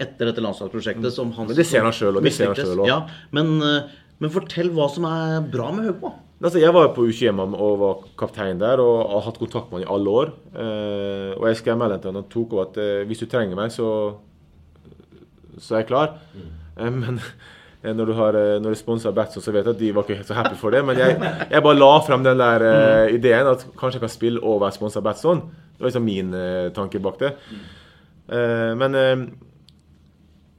[0.00, 2.88] etter dette landslagsprosjektet som han Men det ser han selv, òg.
[2.90, 3.04] Ja,
[3.36, 6.12] men, eh, Men fortell hva som er bra med Høgmo.
[6.40, 9.86] Altså, jeg var på U21 og var kaptein der og har hatt kontakt med han
[9.86, 10.32] i alle år.
[10.56, 13.58] Eh, og jeg skrev melding til han og tok over at eh, hvis du trenger
[13.58, 13.88] meg, så,
[15.60, 16.16] så er jeg klar.
[16.80, 17.20] Eh, men
[17.82, 20.36] når du har eh, når sponsa Batson, så vet jeg at de var ikke så
[20.36, 20.82] happy for det.
[20.84, 21.16] Men jeg,
[21.48, 24.76] jeg bare la frem den der uh, ideen at kanskje jeg kan spille og være
[24.76, 25.40] sponsa Batson.
[25.48, 27.32] Det var liksom min uh, tanke bak det.
[28.28, 29.22] Uh, men eh,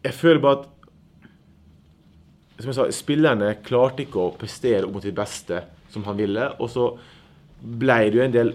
[0.07, 0.67] jeg føler bare at
[2.61, 5.63] som jeg sa, Spillerne klarte ikke å prestere opp mot sitt beste
[5.93, 6.49] som han ville.
[6.61, 6.89] Og så
[7.61, 8.51] ble det jo en del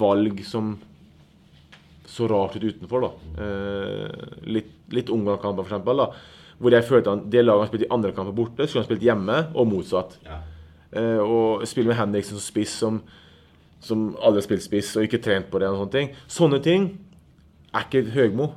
[0.00, 0.74] valg som
[2.10, 3.06] så rart ut utenfor.
[3.06, 3.10] da.
[3.42, 6.10] Eh, litt litt for eksempel, da.
[6.60, 9.04] Hvor jeg følte at det laget han spilte i andre kamper borte, skulle han spilt
[9.06, 10.18] hjemme, og motsatt.
[10.92, 13.00] Eh, og spille med Henriksen som spiss, som,
[13.80, 15.70] som aldri har spilt spiss og ikke trent på det.
[15.70, 16.14] og sånne ting.
[16.28, 16.88] Sånne ting
[17.72, 18.52] er ikke Høgmo.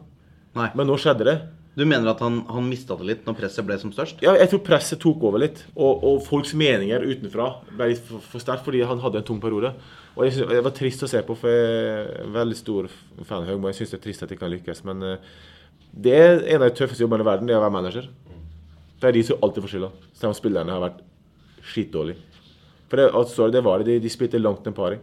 [0.53, 1.37] Men nå skjedde det.
[1.73, 4.19] Du mener at han, han mista det litt når presset ble som størst?
[4.21, 5.63] Ja, jeg tror presset tok over litt.
[5.73, 9.39] Og, og folks meninger utenfra ble litt for, for sterkt fordi han hadde en tung
[9.41, 9.73] periode.
[10.13, 12.89] Og jeg synes, Det var trist å se på, for jeg er veldig stor
[13.23, 13.71] fan av Høgmo.
[13.71, 14.83] Jeg syns det er trist at det ikke kan lykkes.
[14.85, 15.33] Men eh,
[15.93, 18.09] det er en av de tøffeste jobbene i verden, det er å være manager.
[18.99, 21.01] Det er de som alltid får skylda, selv om spillerne har vært
[21.73, 22.21] skitdårlige.
[22.89, 23.89] For det, altså, det var det.
[23.89, 25.01] De, de spilte langt en paring.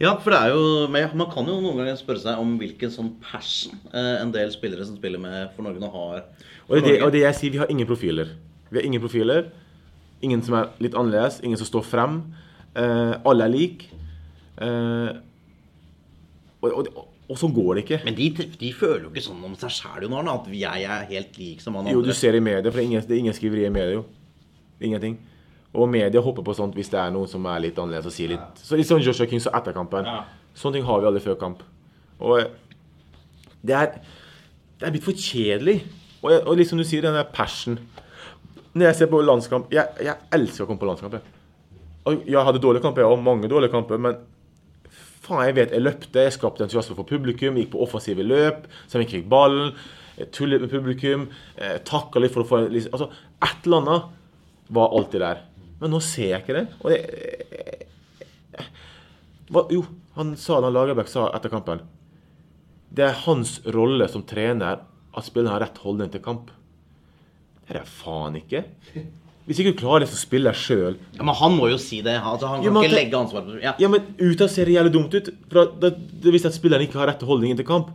[0.00, 3.10] Ja, for det er jo Man kan jo noen ganger spørre seg om hvilken sånn
[3.20, 6.22] passion eh, en del spillere som spiller med for Norge nå har.
[6.70, 8.30] Og det, og det jeg sier, vi har ingen profiler.
[8.70, 9.50] Vi har ingen profiler.
[10.24, 11.40] Ingen som er litt annerledes.
[11.44, 12.20] Ingen som står frem.
[12.72, 13.90] Eh, alle er like.
[14.60, 15.10] Eh,
[16.60, 17.98] og, og, og, sånn går det ikke.
[18.08, 18.28] Men de,
[18.60, 21.86] de føler jo ikke sånn om seg sjæl, at jeg er helt lik som han
[21.86, 21.94] andre.
[21.94, 24.00] Jo, du ser i media, for det er ingen, det er ingen skriveri i media,
[24.00, 24.06] jo.
[24.82, 25.18] Ingenting.
[25.70, 28.32] Og media hopper på sånt hvis det er noen som er litt annerledes og sier
[28.32, 30.08] litt Så Litt sånn Joshua King så etter kampen.
[30.58, 31.62] Sånne ting har vi aldri før kamp.
[32.18, 32.42] Og
[33.62, 33.92] det er,
[34.80, 35.78] det er blitt for kjedelig.
[36.20, 37.78] Og, jeg, og liksom du sier, den der passion
[38.74, 41.14] Når jeg ser på landskamp Jeg, jeg elsker å komme på landskamp.
[41.16, 41.38] jeg.
[42.10, 44.18] Og jeg hadde dårlige kamper, jeg har mange dårlige kamper, men
[45.24, 49.00] faen, jeg vet jeg løpte, jeg skapte entusiasme for publikum, gikk på offensive løp, så
[49.00, 49.74] jeg fikk ballen,
[50.34, 53.08] tullet med publikum, eh, takka litt for å få liksom, Altså,
[53.46, 54.02] et eller annet
[54.70, 55.40] var alltid der.
[55.80, 56.66] Men nå ser jeg ikke det.
[56.82, 57.00] Og det
[59.50, 59.82] hva, Jo,
[60.14, 61.82] han sa det Lagerbäck sa etter kampen.
[62.90, 66.52] Det er hans rolle som trener at spillerne har rett holdning til kamp.
[67.64, 68.64] Det er det faen ikke.
[69.50, 72.12] Hvis ikke du klarer det som spiller sjøl Ja, Men han må jo si det.
[72.22, 73.72] Altså, han kan Ja, men ikke legge ansvaret på ja.
[73.82, 75.30] Ja, men ute ser det jævlig dumt ut.
[75.50, 75.90] For det,
[76.22, 77.90] det viser at spilleren ikke har rett holdning til kamp.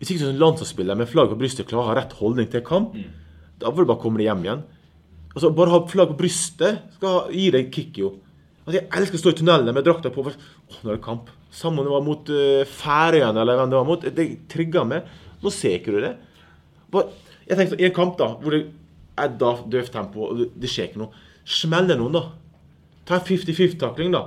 [0.00, 2.96] Hvis ikke som landslagsspiller med flagg på brystet klarer å ha rett holdning til kamp,
[3.60, 4.64] da får du bare komme deg hjem igjen.
[5.34, 8.14] Altså, Bare ha flagg på brystet skal gi deg kick, jo.
[8.64, 10.24] Altså, Jeg elsker å stå i tunnelene med drakta på.
[10.24, 10.38] For,
[10.70, 11.28] åh, nå er det kamp.
[11.52, 14.08] Samme om det var mot uh, Færøyene eller hvem det var mot.
[14.22, 15.12] Det trigga meg.
[15.44, 16.14] Nå ser ikke du det.
[16.94, 17.12] Bare,
[17.44, 18.64] jeg tenkte sånn, I en kamp da, hvor det
[19.18, 22.26] er da døvt tempo, og det, skjer ikke noe Smell noen, da.
[23.08, 24.26] Ta en 50-50-takling, da.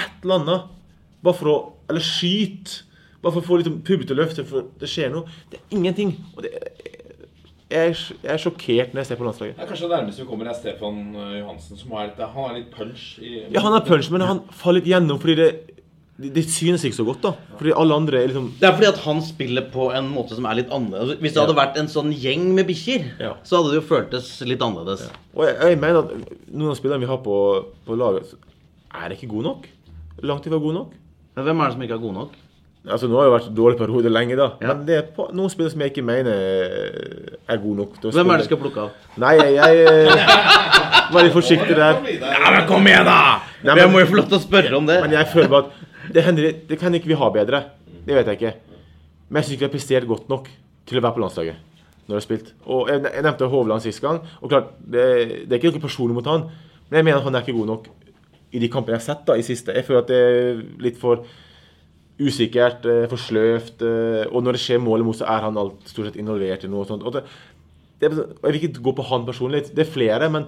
[0.00, 0.70] Et eller annet.
[1.20, 1.56] Bare for å
[1.90, 2.78] Eller skyt.
[3.20, 5.28] Bare for å få litt publikum til å løfte, for det skjer noe.
[5.52, 6.14] Det er ingenting.
[6.32, 6.54] Og det,
[7.70, 7.98] jeg, er,
[8.34, 9.58] er sjokkert når jeg ser på landslaget.
[9.58, 12.46] Det er kanskje det nærmeste vi kommer er Stefan eh, Johansen, som har litt, han
[12.48, 15.50] har litt punch i Ja, han har punch, men han faller litt gjennom fordi det,
[16.20, 17.32] det, synes ikke så godt, da.
[17.56, 20.48] Fordi alle andre er liksom Det er fordi at han spiller på en måte som
[20.50, 21.20] er litt annerledes.
[21.22, 23.08] Hvis det hadde vært en sånn gjeng med bikkjer,
[23.46, 25.06] så hadde det jo føltes litt annerledes.
[25.36, 26.12] Og jeg, jeg mener at
[26.50, 27.40] noen av spillerne vi har på,
[27.86, 28.34] på laget,
[29.00, 29.66] er ikke gode nok.
[30.26, 30.94] Langt ifra gode nok.
[31.38, 32.38] Men hvem er det som ikke er gode nok?
[32.88, 34.46] Altså, Nå har jeg vært dårlig på hodet lenge, da.
[34.62, 37.98] Men det er på, noen spillere som jeg ikke mener er gode nok.
[38.00, 38.94] til å Hvem er det du skal plukke av?
[39.20, 40.28] Nei, jeg, jeg
[41.12, 42.00] Vær litt forsiktig der.
[42.22, 43.18] Ja, men kom igjen, da!
[43.66, 45.00] Nei, Jeg må jo få lov til å spørre om det.
[45.04, 47.62] Men jeg føler bare at det, hender, det kan ikke vi ha bedre.
[48.06, 48.54] Det vet jeg ikke.
[49.30, 50.48] Men jeg syns ikke vi har prestert godt nok
[50.86, 51.56] til å være på landslaget.
[52.08, 52.48] Når jeg har spilt.
[52.66, 54.18] Og jeg, nevnte Hovland sist gang.
[54.42, 55.04] Og klart, det,
[55.46, 56.48] det er ikke noe personlig mot han,
[56.90, 57.84] men jeg mener at han er ikke god nok
[58.50, 59.70] i de kampene jeg har sett da, i siste.
[59.76, 61.22] Jeg føler at det er litt for
[62.20, 63.82] usikkert, eh, for sløvt.
[63.86, 66.68] eh, Og når det skjer mål imot, så er han alt, stort sett involvert i
[66.68, 67.02] noe sånt.
[67.06, 67.22] Og det,
[68.00, 69.62] det, er- og jeg vil ikke gå på han personlig.
[69.74, 70.46] Det er flere, men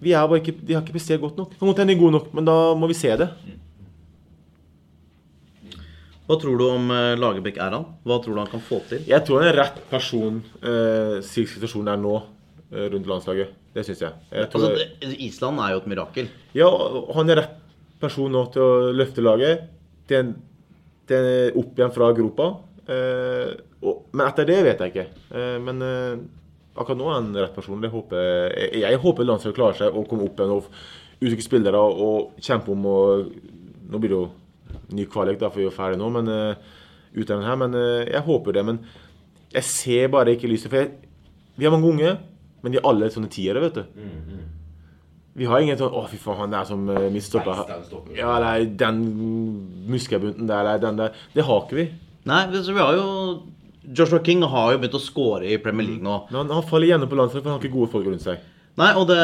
[0.00, 1.56] vi er bare ikke, de har ikke prestert godt nok.
[1.58, 3.30] Kan godt hende de er gode nok, men da må vi se det.
[6.28, 7.86] Hva tror du om eh, Lagerbäck er han?
[8.04, 9.00] Hva tror du han kan få til?
[9.08, 13.54] Jeg tror han er rett person eh, slik situasjonen er nå eh, rundt landslaget.
[13.72, 14.12] Det syns jeg.
[14.34, 16.28] jeg tror, Altså, det- Island er jo et mirakel.
[16.56, 16.68] ja,
[17.16, 17.54] han er rett
[18.00, 19.64] person nå til å løfte laget
[20.08, 20.34] til en,
[21.10, 21.28] en,
[21.58, 22.48] opp igjen fra gropa.
[22.88, 25.06] Eh, og, men etter det vet jeg ikke.
[25.32, 26.18] Eh, men eh,
[26.76, 27.80] akkurat nå er han rett person.
[27.82, 30.68] Jeg håper, jeg, jeg håper landslaget klarer seg å komme opp igjen og
[31.18, 32.98] utvikle spillere og kjempe om å
[33.88, 34.26] Nå blir det jo
[34.94, 36.76] ny kvalik, da, for vi er ferdig nå, men uh,
[37.14, 37.56] her.
[37.60, 38.64] Men eh, jeg håper det.
[38.64, 38.78] Men
[39.54, 40.70] jeg ser bare ikke lyset.
[40.70, 40.90] For jeg,
[41.56, 42.14] vi har mange unge.
[42.62, 43.84] Men de er alle sånne tiere, vet du.
[45.38, 47.54] Vi har ingen sånn 'Å, fy faen, han der som uh, mistoppa
[48.16, 49.04] Ja, eller den
[49.86, 51.14] muskelbunten der, eller den der.
[51.34, 51.86] Det har ikke vi.
[52.26, 53.06] Nei, så vi har jo
[53.94, 56.16] Joshua King har jo begynt å score i Premier League nå.
[56.28, 58.42] Men han, han faller igjennom på landslaget, for han har ikke gode folk rundt seg.
[58.78, 59.18] Nei, og det,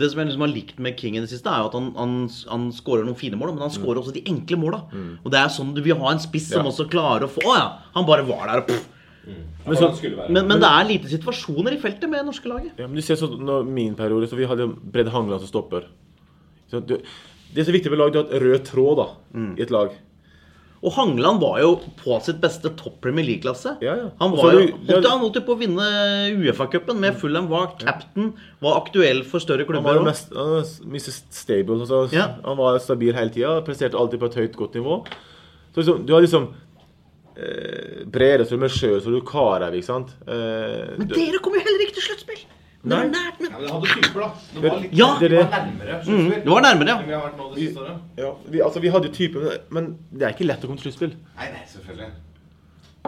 [0.00, 1.90] det som jeg liksom har likt med King i det siste, er jo at han,
[1.94, 2.14] han,
[2.50, 4.80] han skårer noen fine mål, men han skårer også de enkle måla.
[5.22, 6.72] Og det er sånn du vil ha en spiss som Ja.
[6.72, 8.86] også klarer å få Å ja, han bare var der og pff.
[9.68, 9.90] Men, så,
[10.32, 12.72] Men, men det er lite situasjoner i feltet med norske laget.
[12.80, 15.84] ja, men du ser sånn når min periode, så vi hadde Bredd Hangeland som stopper.
[16.72, 17.02] Så det,
[17.52, 19.06] det er så viktig med lag, du har et rød tråd da,
[19.58, 19.92] i et lag.
[20.78, 23.72] Og Hangeland var jo på sitt beste topp Premier League-klasse.
[23.82, 24.10] Ja, ja.
[24.20, 25.88] Han var jo holdt, han holdt jo på å vinne
[26.38, 28.28] Uefa-cupen med Fulham, var captain,
[28.62, 29.88] var aktuell for større Han klubber.
[29.88, 31.10] var jo mest han var.
[31.34, 31.80] Stable.
[31.82, 32.28] Altså, Ja.
[32.44, 33.56] Han var stabil hele tida.
[33.66, 35.00] Presterte alltid på et høyt, godt nivå.
[35.74, 36.46] Så liksom, du har liksom
[37.36, 40.14] eh, Brede, så du med Sjø, så du Karev, ikke sant?
[40.26, 42.07] Eh, Men dere kom jo heller ikke til!
[42.88, 44.30] Det var nært, men Ja, men det hadde typer, da.
[44.54, 45.08] Det var litt Ja!
[45.20, 45.42] det det.
[45.50, 45.98] nærmere.
[46.06, 46.98] Mm, det var nærmere, ja.
[47.06, 47.98] vi har vært nå det siste året.
[48.18, 50.80] Ja, vi, altså, vi hadde jo typer, men- men det er ikke lett å komme
[50.80, 51.14] til sluttspill.
[51.38, 52.10] Nei, nei, selvfølgelig.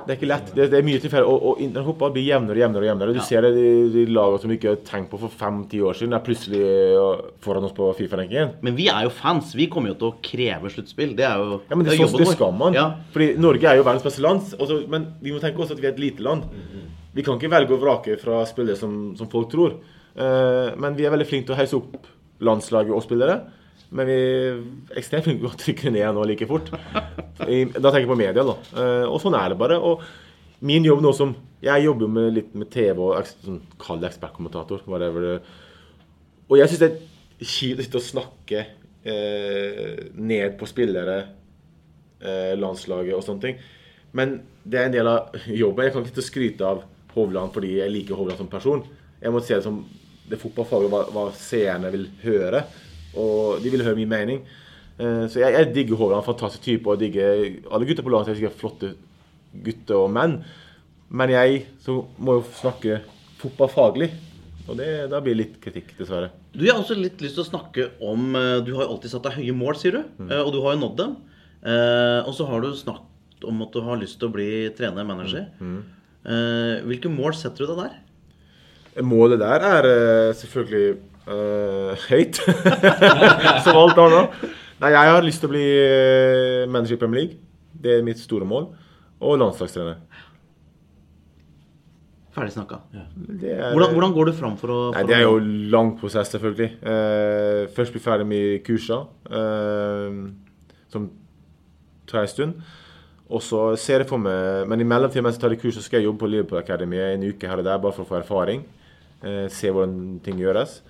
[0.06, 0.46] Det er ikke lett.
[0.54, 1.26] Det, det er mye tilfeller.
[1.28, 2.80] Og, og internasjonal blir jevnere og jevnere.
[2.80, 3.12] og jevnere.
[3.12, 5.92] Du ser det de, de lagene som vi ikke har tenkt på for fem-ti år
[5.98, 6.62] siden, er plutselig
[7.44, 8.54] foran oss på Fifa-rankingen.
[8.62, 9.52] Men vi er jo fans.
[9.58, 11.12] Vi kommer jo til å kreve sluttspill.
[11.18, 12.72] Det er jo Ja, men det, er så, det skal man.
[12.72, 12.86] Ja.
[13.12, 14.40] Fordi Norge er jo verdens beste land.
[14.56, 16.44] også- men vi må tenke også at vi er et lite land.
[17.16, 19.78] Vi kan ikke velge å vrake fra spillere som, som folk tror.
[20.14, 22.08] Uh, men vi er veldig flinke til å heise opp
[22.44, 23.40] landslaget og spillere.
[23.90, 26.70] Men vi er ekstremt flinke til å trykke ned nå like fort.
[27.46, 28.56] I, da tenker jeg på media, da.
[28.74, 29.78] Uh, og sånn er det bare.
[29.82, 30.04] Og
[30.60, 34.80] min jobb nå som Jeg jobber jo litt med TV og sånn, kall det ekspertkommentator.
[36.48, 37.00] og jeg syns det er
[37.40, 38.62] kjipt å sitte og snakke
[39.04, 41.18] eh, ned på spillere,
[42.20, 43.60] eh, landslaget og sånne ting.
[44.16, 45.84] Men det er en del av jobben.
[45.84, 46.82] Jeg kan ikke og skryte av
[47.14, 48.82] Hovland fordi jeg liker Hovland som person.
[49.20, 49.82] Jeg må se det som
[50.30, 52.62] det fotballfaget, hva, hva seerne vil høre.
[53.18, 54.42] Og de vil høre min mening.
[55.00, 56.86] Eh, så jeg, jeg digger Hovland, fantastisk type.
[56.86, 58.36] Og jeg digger alle gutter på landslaget.
[58.36, 58.92] er sikkert flotte
[59.66, 60.36] gutter og menn.
[61.10, 63.00] Men jeg så må jo snakke
[63.40, 64.10] fotballfaglig.
[64.70, 66.30] Og det, da blir det litt kritikk, dessverre.
[66.54, 69.12] Du jeg har også litt lyst til å snakke om eh, Du har jo alltid
[69.14, 70.02] satt deg høye mål, sier du.
[70.20, 70.28] Mm.
[70.30, 71.18] eh, Og du har jo nådd dem.
[71.60, 74.46] Og så har du snakket om at du har lyst til å bli
[74.78, 75.50] trener, manager.
[75.60, 75.82] Mm.
[76.26, 79.04] Eh, Hvilke mål setter du deg der?
[79.06, 80.98] Målet der er eh, selvfølgelig
[81.30, 82.40] uh, høyt.
[83.64, 84.42] Som alt annet.
[84.80, 85.64] Nei, jeg har lyst til å bli
[86.72, 87.38] manager i Premier League.
[87.70, 88.70] Det er mitt store mål.
[89.20, 90.00] Og landslagstrener.
[92.34, 92.80] Ferdig snakka.
[92.94, 93.04] Ja.
[93.42, 95.38] er, Hvordan, hvordan går du fram for å Nei, Det er jo
[95.72, 96.70] lang prosess, selvfølgelig.
[96.82, 100.30] Uh, først bli ferdig med kurser, uh,
[100.92, 101.10] som
[102.10, 102.62] tar en stund.
[103.30, 106.00] Og så ser jeg for meg Men i mellomtiden mens jeg tar de kursene, skal
[106.00, 108.64] jeg jobbe på Liverpool Academy en uke her og der, bare for å få erfaring.
[109.22, 110.80] Eh, se hvordan ting gjøres.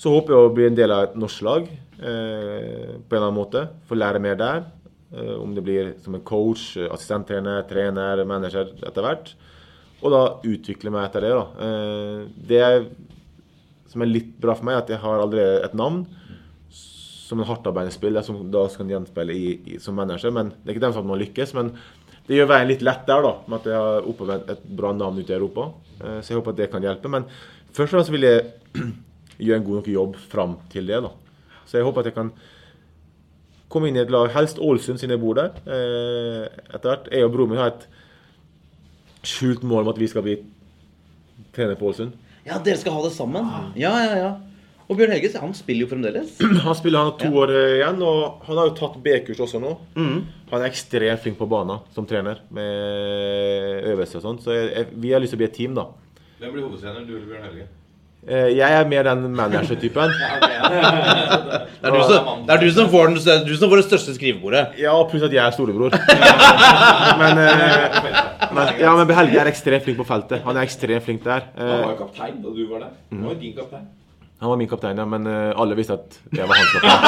[0.00, 3.26] Så håper jeg å bli en del av et norsk lag eh, på en eller
[3.26, 3.66] annen måte.
[3.86, 4.64] Få lære mer der.
[5.12, 9.34] Eh, om det blir som en coach, assistenttrener, trener, manager etter hvert.
[10.00, 11.34] Og da utvikle meg etter det.
[11.36, 11.44] da.
[11.66, 12.64] Eh, det
[13.92, 16.04] som er litt bra for meg, er at jeg har allerede et navn
[17.30, 20.32] som en hardtarbeidende spiller som da skal gjenspeile i, i, som manager.
[20.34, 21.54] Men det er ikke den som man lykkes.
[21.54, 21.70] Men
[22.26, 25.20] det gjør veien litt lett der, da, med at jeg har opparbeidet et bra navn
[25.20, 25.68] ute i Europa.
[26.00, 27.12] Eh, så jeg håper at det kan hjelpe.
[27.12, 27.28] Men
[27.70, 28.44] først og fremst vil jeg
[29.46, 31.00] gjøre en god nok jobb fram til det.
[31.06, 31.12] da.
[31.70, 32.34] Så jeg håper at jeg kan
[33.70, 35.54] komme inn i et lag, helst Ålesund siden jeg bor der.
[35.70, 37.10] Eh, etter hvert.
[37.14, 37.86] Jeg og broren min har et
[39.30, 40.40] skjult mål om at vi skal bli
[41.54, 42.18] trener på Ålesund.
[42.42, 43.46] Ja, dere skal ha det sammen?
[43.78, 44.30] Ja, ja, ja.
[44.90, 46.32] Og Bjørn Helge han spiller jo fremdeles.
[46.66, 49.60] Han spiller han har to år eh, igjen, og han har jo tatt B-kurs også
[49.62, 49.76] nå.
[49.94, 54.42] Han er ekstremt flink på banen som trener, med øvelser og sånt.
[54.42, 55.84] Så jeg, jeg, vi har lyst til å bli et team, da.
[56.40, 57.04] Hvem blir hovedtrener?
[57.06, 57.68] Du eller Bjørn Helge?
[58.26, 60.10] Eh, Jeg er mer den manager-typen.
[61.80, 64.12] Det er du som, det er du som, får, den, du som får det største
[64.14, 64.74] skrivebordet.
[64.78, 65.94] Ja, pluss at jeg er storebror.
[67.22, 68.10] Men, eh,
[68.52, 70.42] men, ja, men Helge er ekstremt flink på feltet.
[70.44, 71.46] Han er ekstremt flink der.
[71.56, 72.92] Han var jo kaptein da du var der.
[73.14, 73.86] Han var din kaptein.
[74.40, 77.00] Han var min kaptein, ja, men eh, alle visste at jeg var hans kaptein.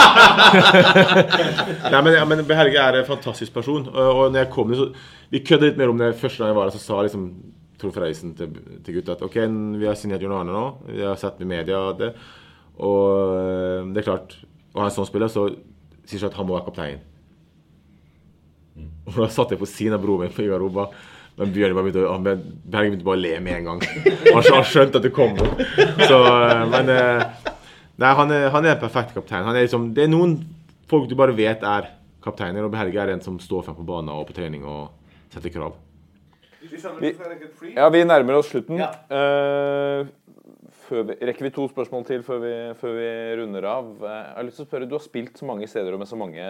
[1.95, 3.87] Nei, men, ja, men Helge er en fantastisk person.
[3.89, 4.91] Og, og når jeg kom så
[5.33, 7.31] Vi kødda litt mer om det første gang jeg var her, så sa liksom
[7.81, 8.53] Trond Freisen til,
[8.85, 9.39] til gutta at OK,
[9.81, 10.67] vi har signert John Arne nå.
[10.91, 12.13] Vi har sett med media det.
[12.85, 15.49] Og eh, det er klart Og han er en sånn spiller, så
[16.05, 17.01] sier seg at han må være kaptein.
[19.09, 20.91] Og da satt jeg på siden av broren min på garderoba.
[21.41, 23.85] Men Bjørn bare begynte, han begynte bare å le med en gang.
[23.87, 25.39] Han, har skjønt skjønte at det kom.
[26.05, 27.23] Så, eh, men eh,
[28.03, 29.45] Nei, han er, han er en perfekt kaptein.
[29.47, 30.39] Han er liksom, det er noen
[30.91, 31.91] folk du bare vet er
[32.25, 34.91] kapteiner, og Helge er en som står frem på banen og på trening og
[35.33, 35.77] setter krav.
[36.63, 38.81] Ja, vi nærmer oss slutten.
[38.81, 40.11] Eh,
[40.87, 43.11] før vi, rekker vi to spørsmål til før vi, før vi
[43.41, 43.91] runder av?
[44.03, 46.11] Uh, Jeg har lyst til å spørre, Du har spilt så mange steder og med
[46.11, 46.49] så mange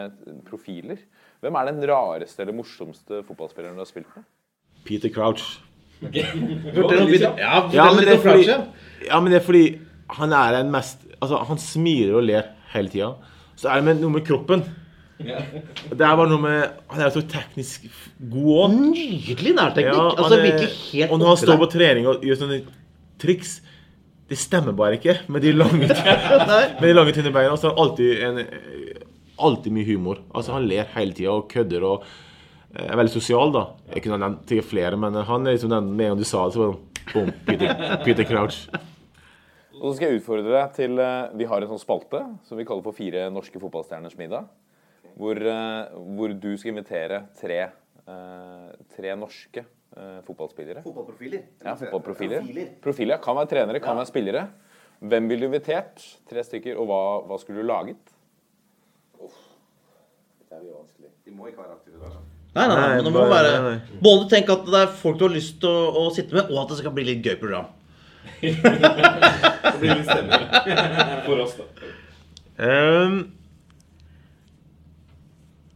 [0.49, 1.03] profiler.
[1.43, 4.27] Hvem er den rareste eller morsomste fotballspilleren du har spilt med?
[4.85, 5.45] Peter Crouch.
[6.13, 8.61] Ja, Ja, men det er fordi, ja.
[9.07, 9.65] ja, men det er fordi
[10.19, 13.13] han er den mest Altså, han smiler og ler hele tida.
[13.55, 14.65] Så er det med, noe med kroppen.
[15.23, 17.85] Det er bare noe med Han er så teknisk
[18.33, 18.73] god òg.
[18.89, 20.19] Nydelig nærteknikk.
[20.19, 22.59] altså virkelig helt Og når han står på trening og gjør sånne
[23.23, 23.53] triks
[24.33, 25.87] Det stemmer bare ikke med de lange,
[26.81, 27.53] med de lange tynne beina.
[27.55, 28.43] Og så har han alltid, en,
[29.39, 30.23] alltid mye humor.
[30.35, 32.07] Altså Han ler hele tida og kødder og
[32.75, 33.67] er veldig sosial, da.
[33.93, 36.47] Jeg kunne nevnt til flere, men han er liksom den med en gang du sa
[36.47, 38.63] det, så var det boom, Peter, Peter Crouch.
[39.83, 42.67] Og så skal jeg utfordre deg til eh, Vi har en sånn spalte som vi
[42.69, 44.47] kaller for Fire norske fotballstjerners middag.
[45.19, 47.59] Hvor, eh, hvor du skal invitere tre,
[48.07, 50.85] eh, tre norske eh, fotballspillere.
[50.87, 51.45] Fotballprofiler.
[51.65, 52.45] Ja, fotballprofiler.
[52.47, 52.75] Profiler.
[52.85, 54.47] Profiler kan være trenere, kan være spillere.
[55.03, 56.05] Hvem ville du invitert?
[56.31, 56.79] Tre stykker.
[56.79, 58.15] Og hva, hva skulle du laget?
[62.55, 64.01] Nei, nei, nei, men det må bare- nei, nei.
[64.05, 66.59] Både tenk at det er folk du har lyst til å, å sitte med, og
[66.65, 67.71] at det skal bli litt gøy program.
[68.43, 70.45] Det blir litt stemning
[71.25, 71.65] for oss, da.
[72.63, 73.17] Um,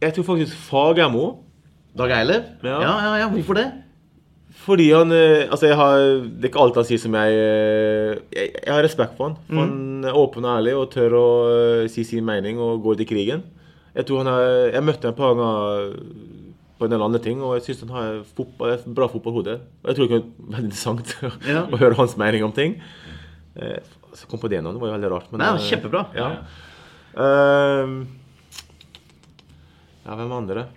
[0.01, 1.25] jeg tror faktisk Fagermo.
[1.97, 2.43] Dag Eilev?
[2.61, 2.77] Ja.
[2.85, 3.65] Ja, ja, ja, hvorfor det?
[4.67, 8.17] Fordi han eh, Altså, jeg har Det er ikke alt han sier som jeg eh,
[8.35, 9.35] Jeg, jeg har respekt for han.
[9.47, 12.93] For Han er åpen og ærlig og tør å eh, si sin mening og gå
[12.97, 13.41] ut i krigen.
[13.97, 14.45] Jeg tror han har
[14.75, 15.97] Jeg møtte ham et par ganger
[16.77, 19.55] på en del andre ting, og jeg syns han har fotball, et bra fotballhode.
[19.83, 21.15] Og jeg tror det kunne vært veldig interessant
[21.53, 21.63] Ja.
[21.67, 22.77] å høre hans mening om ting.
[23.57, 23.79] Eh,
[24.17, 24.71] Så kom på det nå.
[24.73, 25.31] det var jo veldig rart.
[25.31, 26.01] Men, Nei, var kjempebra.
[26.17, 26.27] Ja.
[27.21, 27.97] Ehm,
[30.05, 30.67] ja, hvem andre?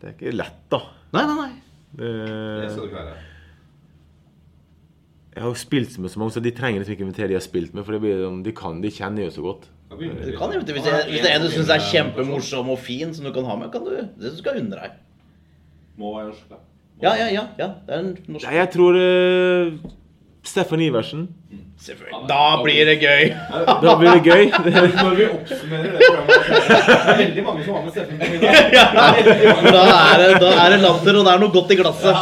[0.00, 0.80] Det er ikke lett, da.
[1.14, 1.52] Nei, nei, nei.
[1.94, 2.10] Det,
[2.64, 3.14] Det skal du klare.
[5.34, 7.40] jeg har jo spilt med så mange, så de trenger liksom ikke invitere de jeg
[7.42, 7.84] har spilt med.
[7.86, 9.68] For blir, de kan, de kjenner jo så godt.
[9.94, 9.96] Du
[10.38, 13.26] kan jo, hvis, det, hvis det er en du syns er kjempemorsom og fin, som
[13.26, 14.94] du kan ha med, kan du det skal jeg unne deg.
[16.00, 16.60] Må være norsk, da.
[17.02, 17.44] Ja, ja, ja.
[17.58, 17.68] ja.
[17.86, 19.92] Det er en norsk Nei, jeg tror uh,
[20.46, 21.28] Steffen Iversen.
[21.84, 22.20] Selvfølgelig.
[22.30, 23.24] Da blir det gøy.
[23.84, 24.44] Da blir det gøy.
[25.04, 28.52] Når vi oppsummerer det programmet Det er veldig mange som har med Steffen på middag.
[29.74, 32.14] Da er, det, da er det latter, og det er noe godt i glasset.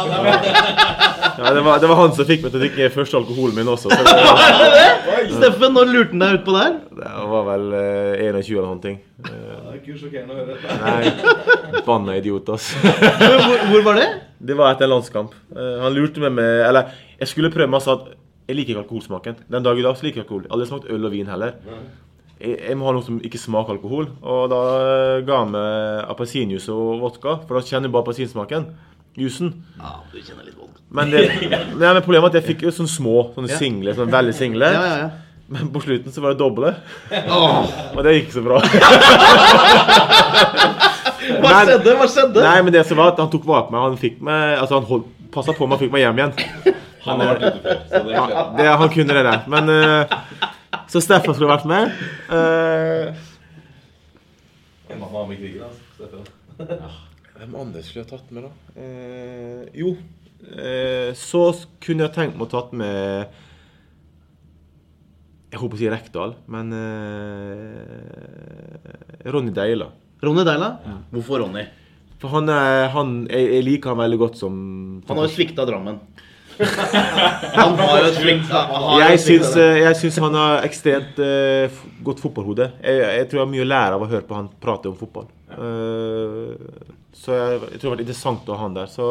[1.33, 3.69] Ja, det, var, det var han som fikk meg til å drikke første alkoholen min
[3.71, 3.89] også.
[3.89, 5.23] Så det, Er det det?
[5.37, 6.75] Steffen, når lurte han deg utpå der?
[6.99, 8.77] det var vel eh, 21 eller noe.
[8.83, 10.77] Det er ikke sjokkerende å høre.
[10.83, 12.77] nei, banna idiot, altså.
[12.83, 14.09] Hvor, hvor var det?
[14.43, 15.33] Det var etter en landskamp.
[15.55, 18.11] Eh, han lurte meg med Eller jeg skulle prøve meg å sa at
[18.47, 19.35] jeg liker ikke alkoholsmaken.
[19.51, 20.43] Den dag i dag så liker jeg alkohol.
[20.43, 21.53] Jeg har Aldri smakt øl og vin heller.
[22.43, 24.09] Jeg, jeg må ha noe som ikke smaker alkohol.
[24.21, 24.61] Og da
[25.23, 28.67] ga jeg meg appelsinjuice og vodka, for da kjenner du bare appelsinsmaken.
[29.19, 29.53] Jusen.
[29.79, 30.81] Ja, du kjenner litt vodka.
[30.93, 31.23] Men, det,
[31.79, 33.59] nei, men problemet er at jeg fikk jo sånne små, sånne Ja.
[33.61, 34.73] single, sånne veldig single.
[34.75, 35.11] Ja, ja, ja.
[35.53, 36.69] Men på slutten så var det doble.
[37.29, 37.67] Oh.
[37.93, 38.61] Og det gikk så bra.
[41.43, 41.95] Hva skjedde?
[41.99, 42.43] Hva skjedde?
[42.43, 43.83] Nei, men det som var at han tok vare på meg.
[43.85, 46.33] Han fikk meg, altså han holdt, passet på meg og fikk meg hjem igjen.
[47.03, 49.45] Han har vært ute før, så det Ja, det, han kunne det der.
[49.51, 50.17] Men uh,
[50.91, 51.93] Så Steffen skulle vært med.
[52.31, 53.13] Uh,
[55.63, 55.83] altså.
[55.95, 56.23] Steffen.
[57.37, 58.51] hvem andre skulle jeg tatt med, da?
[58.79, 59.95] Eh, jo,
[60.53, 61.41] eh, så
[61.83, 63.27] kunne jeg tenkt meg å tatt med
[65.53, 68.03] Jeg håper å si Rekdal, men eh,
[69.29, 69.87] Ronny Deila.
[70.23, 70.69] Ronny Deila?
[71.13, 71.65] Hvorfor Ronny?
[72.21, 74.53] For han er han, jeg, jeg liker han veldig godt som
[75.09, 75.97] Han har jo svikta Drammen.
[76.59, 82.69] Han har jo Jeg syns, eh, jeg syns han har ekstremt uh, godt fotballhode.
[82.83, 84.97] Jeg, jeg tror jeg har mye å lære av å høre på han prate om
[84.99, 85.27] fotball.
[85.53, 86.53] Uh,
[87.17, 88.91] så jeg, jeg tror det har vært interessant å ha han der.
[88.91, 89.09] Så,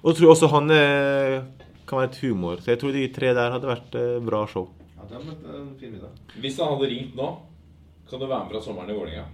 [0.00, 1.38] og jeg tror også han uh,
[1.84, 2.64] kan være et humor.
[2.64, 4.70] Så jeg tror de tre der hadde vært bra show.
[4.96, 6.12] Ja, det en fin middag.
[6.40, 7.32] Hvis han hadde ringt nå,
[8.08, 9.30] kan du være med fra sommeren i Vålerenga?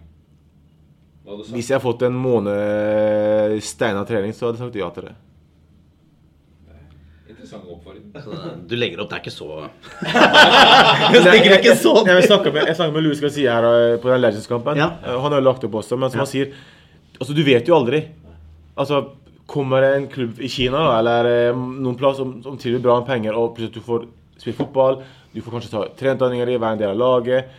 [1.30, 1.50] Hadde?
[1.54, 5.18] Hvis jeg har fått en måned steina trening, så hadde jeg sagt ja til det.
[7.40, 8.66] Interessant oppfordring.
[8.68, 9.46] Du legger opp, det er ikke så
[11.14, 12.04] Det ligger ikke sånn.
[12.10, 14.76] Jeg snakka med, jeg snakket med Louis Garcia her eh, på den Legends-kampen.
[14.80, 14.90] Ja.
[15.00, 16.26] Eh, Han har jo lagt opp også, men som Ja.
[16.26, 16.52] han sier
[17.20, 18.02] Altså, du vet jo aldri.
[18.80, 19.00] Altså,
[19.50, 23.00] kommer det en klubb i Kina da, eller eh, noen plass som, som tilbyr bra
[23.00, 24.06] med penger, og plutselig du får
[24.40, 25.00] spille fotball,
[25.34, 27.50] du får kanskje ta trenerutdanninger i, være en del av laget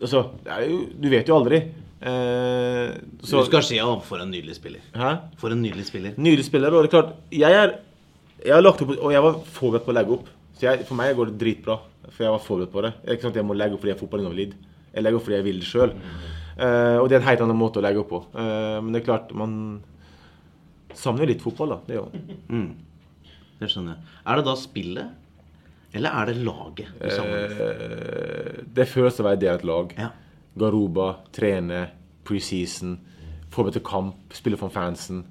[0.00, 1.58] Altså, det er jo, du vet jo aldri.
[2.00, 4.80] Eh, så, Du skal si ja, for en nydelig spiller.
[4.96, 5.10] Hæ?
[5.36, 6.14] For en nydelig spiller.
[6.16, 6.72] Nydelig spiller.
[6.72, 7.74] Og det er klart, jeg er
[8.44, 10.28] jeg har lagt opp, og jeg var forberedt på å legge opp.
[10.56, 11.78] Så jeg, For meg går det dritbra.
[12.10, 12.92] For jeg var forberedt på det.
[13.06, 13.34] Ikke sant?
[13.34, 14.58] at jeg må legge opp fordi jeg er fotballinvalid.
[14.90, 15.94] Jeg legger opp fordi jeg vil det sjøl.
[16.60, 18.20] og det er en helt annen måte å legge opp på.
[18.34, 19.52] Uh, men det er klart, man
[20.96, 21.80] savner litt fotball, da.
[21.86, 22.38] Det gjør man.
[22.50, 22.70] Mm.
[23.60, 24.14] Det skjønner jeg.
[24.24, 25.16] Er det da spillet?
[25.92, 26.90] Eller er det laget?
[27.00, 27.54] du savner?
[27.66, 29.94] Eh, det føles å være del av et lag.
[29.98, 30.10] Ja.
[30.60, 31.82] Garuba, trene,
[32.26, 32.96] preseason,
[33.50, 35.24] forberede kamp, spille for fansen.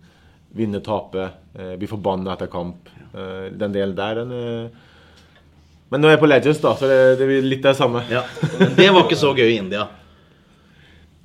[0.58, 2.90] Vinne, tape, eh, bli forbanna etter kamp.
[3.14, 4.86] Eh, den delen der, den eh...
[5.90, 8.04] Men nå er jeg på Legends, da, så det, det blir litt det samme.
[8.14, 8.22] Ja.
[8.60, 9.88] Men det var ikke så gøy i India.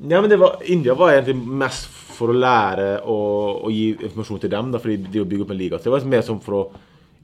[0.01, 4.41] Ja, men det var, India var egentlig mest for å lære og, og gi informasjon
[4.45, 4.73] til dem.
[4.73, 5.79] Da, fordi de bygger bygge opp en liga.
[5.79, 6.63] Så det var mer som for å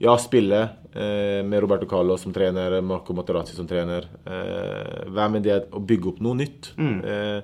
[0.01, 0.61] ja, spille
[0.93, 4.09] eh, med Roberto Carlos som trener, Marco Materazzi som trener.
[4.25, 6.73] Eh, være med det å bygge opp noe nytt.
[6.77, 7.41] Eh,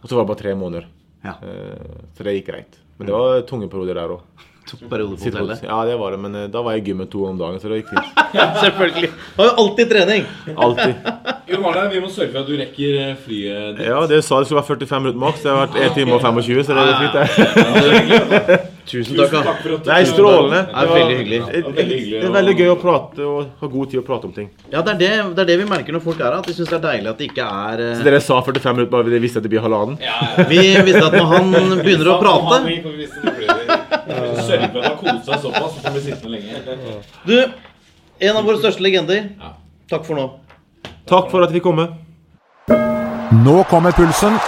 [0.00, 0.88] og så var det bare tre måneder.
[1.26, 1.36] Ja.
[1.42, 2.80] Eh, så det gikk greit.
[3.00, 4.46] Men det var tunge perioder der òg.
[5.66, 6.18] Ja, det var det.
[6.22, 8.20] Men eh, da var jeg i gymmet to ganger om dagen, så det gikk fint.
[8.62, 9.08] Selvfølgelig.
[9.10, 10.26] Du har jo alltid trening.
[10.54, 11.08] Alltid.
[11.50, 13.88] Jo, Arne, vi må sørge for at du rekker eh, flyet ditt.
[13.88, 15.42] Ja, det sa det skulle være 45 minutter maks.
[15.42, 17.16] Det har vært 1 time og 25, så det er fint,
[18.52, 18.60] det.
[18.86, 19.32] Tusen takk.
[19.32, 19.42] da.
[19.42, 20.60] for at du Nei, strålende.
[20.70, 21.40] Det er veldig hyggelig.
[21.40, 24.04] Det, var veldig hyggelig det er veldig gøy å prate og ha god tid å
[24.06, 24.48] prate om ting.
[24.72, 26.38] Ja, det er det, det er det vi merker når folk er her.
[26.40, 28.78] At de syns det er deilig at det ikke er eh, Så dere sa 45
[28.78, 29.98] minutter, bare dere visste at det blir halvannen?
[30.04, 30.46] Ja, ja.
[30.50, 31.50] Vi visste at når han
[31.84, 33.50] begynner å prate blir
[34.80, 37.00] at han koser seg såpass, så kan vi sitte med lenge.
[37.26, 37.36] Du,
[38.20, 39.28] en av våre største legender.
[39.90, 40.28] Takk for nå.
[41.10, 41.90] Takk for at vi fikk komme.
[43.44, 44.38] Nå kommer pulsen.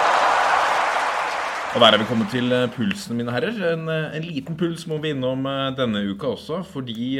[1.72, 3.56] Og der er vi kommet til eh, pulsen, mine herrer.
[3.70, 7.14] En, eh, en liten puls må vi innom eh, denne uka også, fordi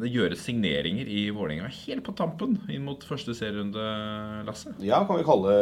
[0.00, 3.84] det gjøres signeringer i Vålerenga helt på tampen inn mot første serierunde,
[4.48, 4.72] Lasse.
[4.80, 5.52] Ja, kan vi kalle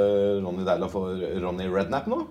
[0.44, 1.10] Ronny Deila for
[1.42, 2.22] Ronny Rednap nå?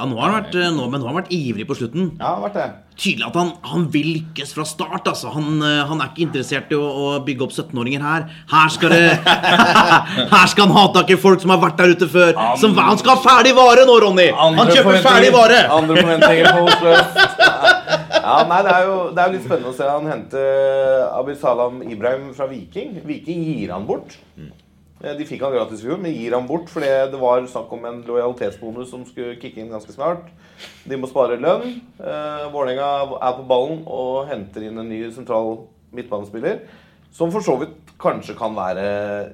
[0.00, 2.06] Ja, nå har han vært, eh, nå, men nå har han vært ivrig på slutten.
[2.16, 2.68] Ja, vært det.
[3.00, 5.10] Tydelig at han, han vil lykkes fra start.
[5.10, 5.28] altså.
[5.34, 8.24] Han, eh, han er ikke interessert i å, å bygge opp 17-åringer her.
[8.48, 9.02] Her skal det
[10.32, 12.32] Her skal han ha tak i folk som har vært der ute før.
[12.62, 14.30] Som, han skal ha ferdig vare nå, Ronny!
[14.40, 15.60] Han kjøper ferdig vare!
[15.76, 16.96] Andre forventninger på Oslo.
[18.20, 20.46] Ja, nei, det er, jo, det er jo litt spennende å se han hente
[21.18, 22.96] Abid Salam Ibrahim fra Viking.
[23.04, 24.16] Viking gir han bort.
[25.02, 27.72] Eh, De fikk han gratis i fjor, men gir han bort fordi det var snakk
[27.76, 30.28] om en lojalitetsbonus som skulle kicke inn ganske snart.
[30.84, 31.80] De må spare lønn.
[32.00, 35.64] Eh, Vålerenga er på ballen og henter inn en ny sentral
[35.96, 36.60] midtbanespiller.
[37.10, 38.84] Som for så vidt kanskje kan være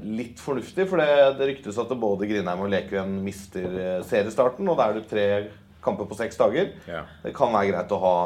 [0.03, 4.79] litt fornuftig, for det, det ryktes at både Grindheim og Lekven mister eh, seriestarten, og
[4.81, 5.27] da er det tre
[5.85, 6.73] kamper på seks dager.
[6.89, 7.05] Ja.
[7.23, 8.17] Det kan være greit å ha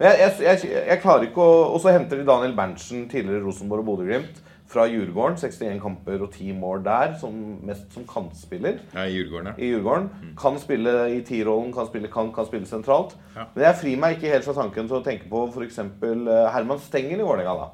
[0.00, 3.44] Men jeg, jeg, jeg, jeg klarer ikke å Og så henter de Daniel Berntsen, tidligere
[3.44, 4.40] Rosenborg og Bodø-Glimt,
[4.70, 5.36] fra Djurgården.
[5.40, 7.34] 61 kamper og 10 mål der, som,
[7.66, 9.56] mest som kantspiller Ja, i Djurgården, ja.
[9.58, 10.08] i Djurgården.
[10.38, 13.16] Kan spille i T-rollen, kan spille kant, kan spille sentralt.
[13.34, 13.48] Ja.
[13.54, 15.82] Men jeg frir meg ikke helt fra tanken til å tenke på f.eks.
[16.54, 17.70] Herman Stengel i Vålerenga.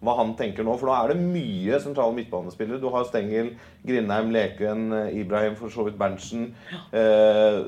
[0.00, 0.74] Hva han tenker nå.
[0.80, 2.80] For nå er det mye sentrale midtbanespillere.
[2.80, 3.50] Du har Stengel,
[3.84, 6.54] Grindheim, Leken, Ibrahim, for så vidt Berntsen.
[6.96, 7.58] Eh,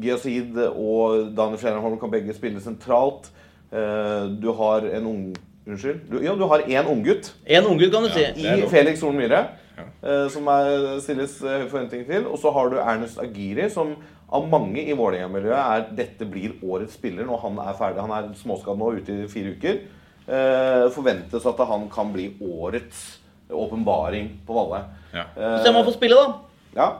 [0.00, 3.28] Giazid og Daniel Fjellenholm kan begge spille sentralt.
[3.68, 5.26] Eh, du har en ung
[5.66, 6.00] Unnskyld.
[6.10, 8.24] Du, ja, du har én unggutt En unggutt, kan du si.
[8.42, 9.44] i Felix Solen Myhre,
[10.02, 12.26] eh, som er, stilles eh, høye forventninger til.
[12.26, 13.94] Og så har du Ernest Agiri, som
[14.32, 18.00] av mange i Vålerenga-miljøet er dette blir årets spiller når han er ferdig.
[18.02, 19.82] Han er småskadd nå ute i fire uker.
[20.26, 23.18] Eh, forventes at han kan bli årets
[23.52, 24.84] åpenbaring på Valle.
[25.12, 25.26] Ja.
[25.36, 26.32] Eh, Se om han får spille, da.
[26.78, 26.90] ja.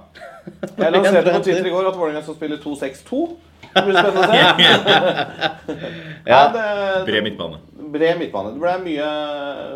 [0.83, 3.23] Jeg lanserte på Twitter i går at Vålerenga skal spille 2-6-2.
[3.73, 5.69] Det blir spennende å se.
[6.33, 6.65] ja, det,
[7.09, 7.61] Bred midtbane.
[7.93, 8.53] Bred midtbane.
[8.55, 9.09] Det ble mye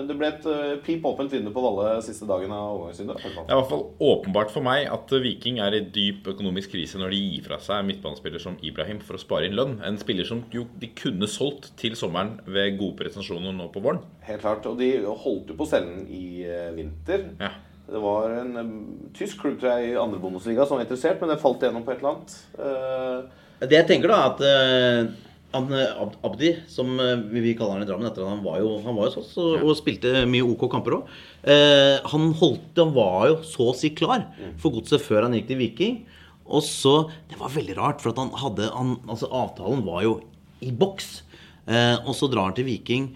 [0.09, 3.25] Det ble et eh, pip åpent vindu på Valle siste dagen av overgangsvinduet.
[3.25, 3.33] i.
[3.35, 7.01] Det er i hvert fall åpenbart for meg at Viking er i dyp økonomisk krise
[7.01, 9.79] når de gir fra seg en midtbanespiller som Ibrahim for å spare inn lønn.
[9.87, 14.03] En spiller som jo de kunne solgt til sommeren ved gode prestasjoner nå på våren.
[14.29, 14.69] Helt klart.
[14.69, 17.31] Og de holdt jo på cellen i eh, vinter.
[17.43, 17.53] Ja.
[17.87, 18.77] Det var en eh,
[19.19, 21.95] tysk klubb tror jeg, i andre Bundesliga som var interessert, men det falt gjennom på
[21.95, 23.43] et eller annet.
[23.63, 25.13] Det jeg tenker da, er at eh,
[25.57, 28.97] han, eh, Abdi, som eh, vi kaller han i Drammen etter han var jo, han
[28.99, 31.15] var jo sånn så, og spilte mye OK kamper òg.
[31.49, 34.27] Eh, han holdt, han var jo så å si klar
[34.61, 36.01] for godset før han gikk til Viking.
[36.47, 40.19] Og så Det var veldig rart, for at han hadde han, Altså, avtalen var jo
[40.63, 41.23] i boks.
[41.67, 43.09] Eh, og så drar han til Viking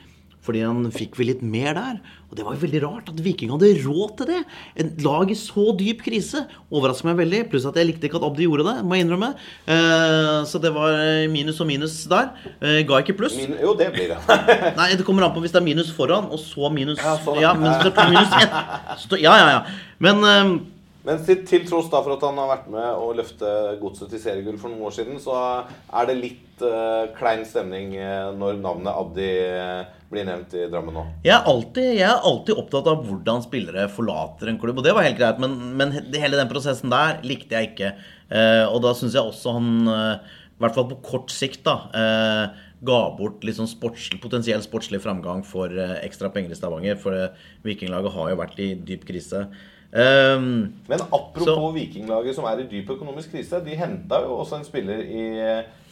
[0.44, 2.00] fordi han fikk vel litt mer der.
[2.30, 4.40] Og det var jo veldig rart at Viking hadde råd til det.
[4.80, 7.40] Et lag i så dyp krise overrasker meg veldig.
[7.50, 9.32] Pluss at jeg likte ikke at Abdi gjorde det, må jeg innrømme.
[9.66, 10.96] Eh, så det var
[11.32, 12.30] minus og minus der.
[12.62, 13.36] Eh, ga ikke pluss.
[13.36, 14.20] min, jo, det blir det.
[14.80, 17.40] Nei, det kommer an på hvis det er minus foran, og så minus Ja, sånn.
[17.42, 18.58] Ja, men så minus ett
[19.04, 19.62] så- Ja, ja, ja.
[19.98, 20.58] Men eh,
[21.04, 24.20] Men til, til tross da for at han har vært med å løfte godset til
[24.20, 25.34] seriegull for noen år siden, så
[25.96, 30.96] er det litt uh, klein stemning uh, når navnet Abdi eh, blir nevnt i Drammen
[30.96, 31.04] nå.
[31.22, 34.94] jeg er, alltid, jeg er alltid opptatt av hvordan spillere forlater en klubb, og det
[34.96, 35.38] var helt greit.
[35.42, 37.92] Men, men hele den prosessen der likte jeg ikke.
[38.30, 41.76] Eh, og da syns jeg også han, eh, i hvert fall på kort sikt, da,
[41.94, 46.98] eh, ga bort litt sånn sportslig, potensiell sportslig framgang for eh, ekstra penger i Stavanger.
[47.00, 49.46] For eh, Vikinglaget har jo vært i dyp krise.
[49.92, 53.58] Um, Men apropos Vikinglaget som er i dyp økonomisk krise.
[53.64, 55.24] De henta jo også en spiller i,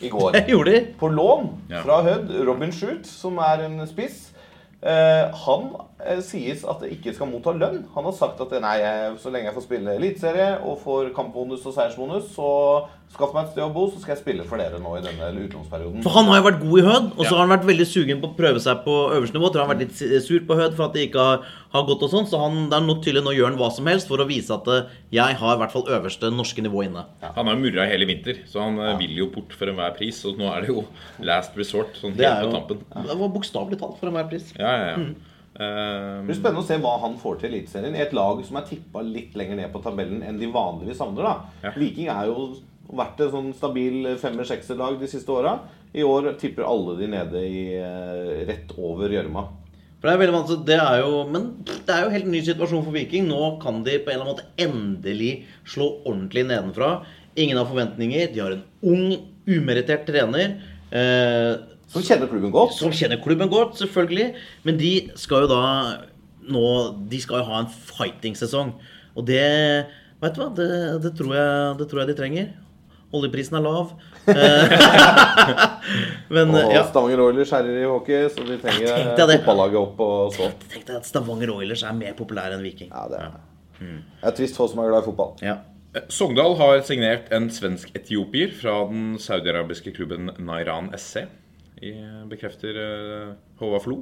[0.07, 0.33] i går.
[0.37, 0.83] Det gjorde de.
[1.01, 1.81] På lån Ja.
[1.83, 2.31] fra Hødd.
[2.49, 4.29] Robin Shoot, som er en spiss.
[4.79, 7.81] Uh, han uh, sies at det ikke skal motta lønn.
[7.97, 11.67] Han har sagt at nei, jeg, så lenge jeg får spille eliteserie og får kampbonus
[11.67, 12.53] og seiersbonus, så
[13.15, 15.29] skaff meg et sted å bo, så skal jeg spille for dere nå i denne
[15.45, 16.03] utlånsperioden.
[16.05, 18.21] For han har jo vært god i Hød, og så har han vært veldig sugen
[18.23, 19.51] på å prøve seg på øverste nivå.
[19.51, 22.05] Tror han har vært litt sur på Hød for at det ikke har, har gått
[22.07, 22.29] og sånn.
[22.31, 24.55] Så han, det er nå tydelig nå gjør han hva som helst for å vise
[24.55, 27.07] at eh, jeg har i hvert fall øverste norske nivå inne.
[27.25, 28.93] Han har jo murra hele vinter, så han ja.
[29.01, 30.21] vil jo bort for enhver pris.
[30.29, 30.85] Og nå er det jo
[31.25, 33.09] last resort, sånn Det helt er på tampen.
[33.09, 34.53] det var bokstavelig talt for enhver pris.
[34.59, 35.03] Ja, ja, ja.
[35.03, 35.17] Mm.
[35.59, 38.41] Eh, Det blir spennende å se hva han får til i Eliteserien i et lag
[38.47, 41.49] som er tippa litt lenger ned på tabellen enn de vanligvis havner.
[41.65, 41.73] Ja.
[41.75, 42.51] Viking er jo
[42.89, 45.59] vært et sånn stabil femmer-sekser-lag de siste åra.
[45.97, 49.47] I år tipper alle de nede i eh, rett over gjørma.
[49.99, 52.85] For det er veldig vanskelig, det er jo, Men det er jo helt ny situasjon
[52.87, 53.27] for Viking.
[53.31, 55.33] Nå kan de på en eller annen måte endelig
[55.67, 56.93] slå ordentlig nedenfra.
[57.39, 58.31] Ingen har forventninger.
[58.35, 59.17] De har en ung,
[59.49, 60.61] umerittert trener.
[60.95, 61.57] Eh,
[61.89, 62.77] som kjenner klubben godt.
[62.77, 64.31] Som kjenner klubben godt, selvfølgelig.
[64.69, 65.65] Men de skal jo da
[66.49, 66.69] nå
[67.11, 68.77] De skal jo ha en fighting-sesong.
[69.17, 69.45] Og det
[70.19, 70.71] Vet du hva, det,
[71.05, 72.47] det, tror jeg, det tror jeg de trenger.
[73.17, 73.95] Oljeprisen er lav.
[74.29, 74.73] Eh,
[76.35, 76.83] Men og ja.
[76.91, 80.51] Stavanger Oilers herjer i hockey, så de trenger fotballaget opp og så.
[80.69, 82.93] Tenk deg at Stavanger Oilers er mer populær enn Viking.
[82.93, 83.45] Ja, det er det.
[83.79, 85.35] Det er trist for oss som er glad i fotball.
[85.45, 85.57] Ja.
[85.97, 91.25] Eh, Sogndal har signert en svensk etiopier fra den saudiarabiske klubben Nairan SC.
[91.79, 91.95] I,
[92.29, 94.01] bekrefter uh, Håvard Flo.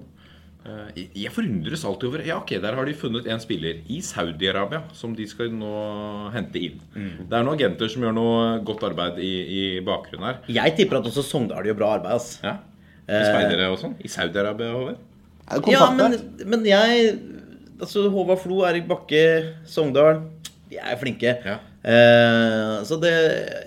[0.67, 4.83] Eh, jeg- forundres alltid over Ja, ok, der har de funnet en spiller i Saudi-Arabia
[4.93, 6.81] som de skal nå hente inn.
[6.95, 7.29] Mm.
[7.29, 10.41] Det er noen agenter som gjør noe godt arbeid i, i bakgrunnen her.
[10.49, 12.13] Jeg tipper at også Sogndal gjør bra arbeid.
[12.17, 12.41] ass.
[12.43, 12.57] Ja.
[13.07, 13.95] Speidere og sånn.
[14.03, 14.97] I Saudi-Arabia, Håvard.
[15.71, 17.19] Ja, men, men jeg
[17.79, 20.23] Altså Håvard Flo, Erik Bakke, Sogndal
[20.71, 21.37] De er flinke.
[21.87, 23.13] Eh, så det,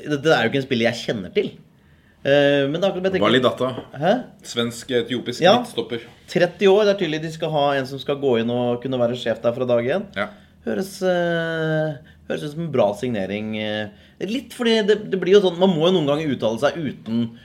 [0.03, 1.52] det, det er jo ikke en spiller jeg kjenner til.
[2.19, 3.69] Eh, men det er akkurat jeg tenker- Validata.
[3.95, 4.13] Hæ?
[4.43, 5.53] Svensk-etiopisk Ja.
[5.59, 6.01] midtstopper.
[6.27, 6.83] 30 år.
[6.85, 9.41] Det er tydelig de skal ha en som skal gå inn og kunne være sjef
[9.41, 10.05] der fra dag én.
[10.65, 11.95] Høres, eh,
[12.27, 13.57] høres ut som en bra signering.
[13.57, 13.87] eh.
[14.19, 17.37] Litt fordi det, det blir jo sånn Man må jo noen ganger uttale seg uten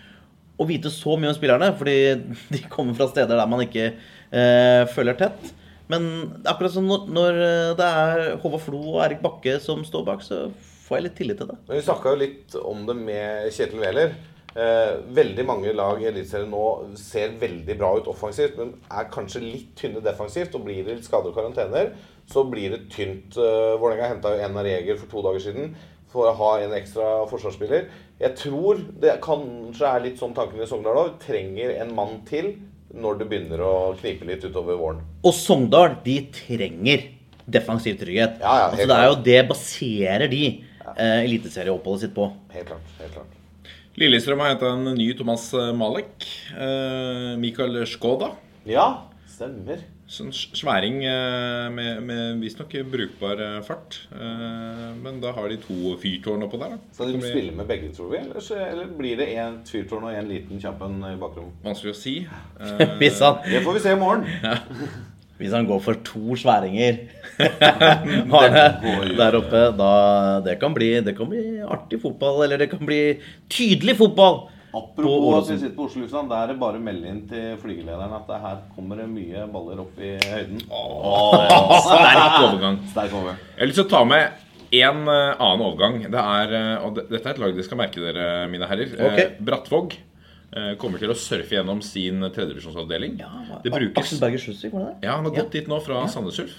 [0.58, 1.76] å vite så mye om spillerne.
[1.78, 1.96] Fordi
[2.50, 3.92] de kommer fra steder der man ikke
[4.32, 5.52] eh, følger tett.
[5.88, 10.04] Men akkurat som når, når eh, det er Håvard Flo og Erik Bakke som står
[10.04, 10.50] bak, så
[10.88, 11.58] får jeg litt tillit til det.
[11.68, 14.14] Men Vi snakka jo litt om det med Kjetil Wæler.
[14.54, 16.66] Eh, veldig mange lag i Eliteserien nå
[16.98, 20.54] ser veldig bra ut offensivt, men er kanskje litt tynne defensivt.
[20.54, 21.90] Og blir det litt skader og karantener,
[22.30, 23.34] så blir det tynt.
[23.34, 25.74] Eh, Vålerenga henta jo en Reger for to dager siden
[26.14, 27.88] for å ha en ekstra forsvarsspiller.
[28.22, 31.18] Jeg tror det kanskje er litt sånn tanken i Sogndal òg.
[31.24, 32.54] Trenger en mann til
[32.94, 35.02] når det begynner å knipe litt utover våren.
[35.26, 37.08] Og Sogndal, de trenger
[37.44, 38.38] defensiv trygghet.
[38.38, 40.44] ja, altså, helt det er jo det baserer de
[40.94, 42.30] eh, eliteserieoppholdet sitt på.
[42.54, 42.94] Helt klart.
[43.00, 43.40] helt klart.
[44.00, 45.48] Lillestrøm har henta en ny Thomas
[45.78, 46.24] Malek.
[46.58, 48.32] Eh, Mikael Skoda.
[48.66, 48.88] Ja,
[49.30, 49.84] stemmer.
[50.10, 54.00] Sånn sværing eh, med, med visstnok brukbar eh, fart.
[54.12, 56.74] Eh, men da har de to fyrtårn oppå der.
[56.74, 56.80] da.
[56.98, 58.20] Skal de spille med begge, tror vi?
[58.20, 61.56] Eller, så- eller blir det én fyrtårn og en liten kjapp en i bakrommet?
[61.64, 62.16] Vanskelig å si.
[62.64, 64.26] Eh, Hvis han, Det får vi se i morgen.
[65.38, 67.00] hvis han går for to sværinger
[69.20, 69.92] der oppe, da
[70.44, 72.42] det kan, bli, det kan bli artig fotball.
[72.46, 73.00] Eller det kan bli
[73.52, 74.44] tydelig fotball.
[74.74, 77.52] Apropos at vi sitter på Oslo lufthavn, da er det bare å melde inn til
[77.62, 80.64] flygelederen at det her kommer det mye baller opp i høyden.
[80.64, 82.80] Sterk overgang.
[82.90, 83.38] Sterk overgang.
[83.52, 84.42] Jeg har lyst til å ta med
[84.74, 86.00] en eh, annen overgang.
[86.10, 88.96] Det er, eh, og dette er et lag dere skal merke dere, mine herrer.
[88.98, 93.20] Eh, Brattvåg eh, kommer til å surfe gjennom sin tredjedivisjonsavdeling.
[93.62, 95.06] det brukes Aksel Berger Skjulsvik, var det det?
[95.06, 96.58] Ja, han har gått dit nå fra Sandnes Ulf.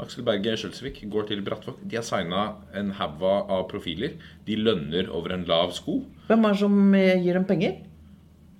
[0.00, 1.82] Aksel Berge Skjølsvik går til Brattvåg.
[1.84, 4.16] De har signa en haug av profiler.
[4.46, 6.00] De lønner over en lav sko.
[6.30, 7.76] Hvem er det som eh, gir dem penger?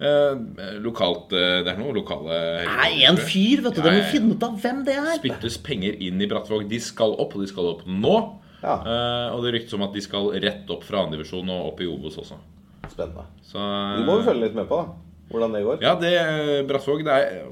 [0.02, 3.82] Eh, lokalt eh, Det er noe lokale Nei, en fyr, vet du.
[3.82, 4.10] Ja, De må ja, ja.
[4.10, 5.10] finne ut av hvem det er.
[5.20, 6.66] Spyttes penger inn i Brattvåg.
[6.70, 8.16] De skal opp, og de skal opp nå.
[8.62, 11.88] Eh, og det ryktes om at de skal rett opp fra andredivisjon og opp i
[11.90, 12.38] Obos også.
[12.90, 13.26] Spennende.
[13.46, 13.58] Så,
[13.98, 15.10] Det må jo følge litt med på, da.
[15.32, 15.82] Hvordan det går.
[15.82, 17.44] Ja, det eh, Brattvåg det er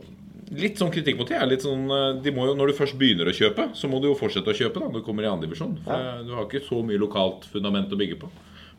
[0.51, 1.37] Litt sånn kritikk mot det.
[1.39, 4.01] er litt sånn, eh, de må jo, Når du først begynner å kjøpe, så må
[4.03, 5.79] du jo fortsette å kjøpe da, når du kommer i andredivisjon.
[5.87, 5.95] Ja.
[5.95, 8.31] eh, du har ikke så mye lokalt fundament å bygge på.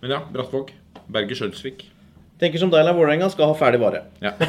[0.02, 0.74] Men ja, Brattvåg.
[1.08, 1.86] Berger Sjølsvik.
[2.42, 4.04] Tenker som deg, Vålerenga skal ha ferdig vare.
[4.20, 4.34] Ja.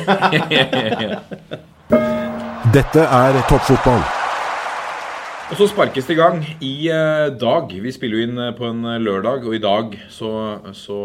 [2.72, 4.02] Dette er toppfotball.
[5.52, 7.70] Og så sparkes det i gang i eh, dag.
[7.70, 10.98] Vi spiller jo inn på en lørdag, og i dag så, så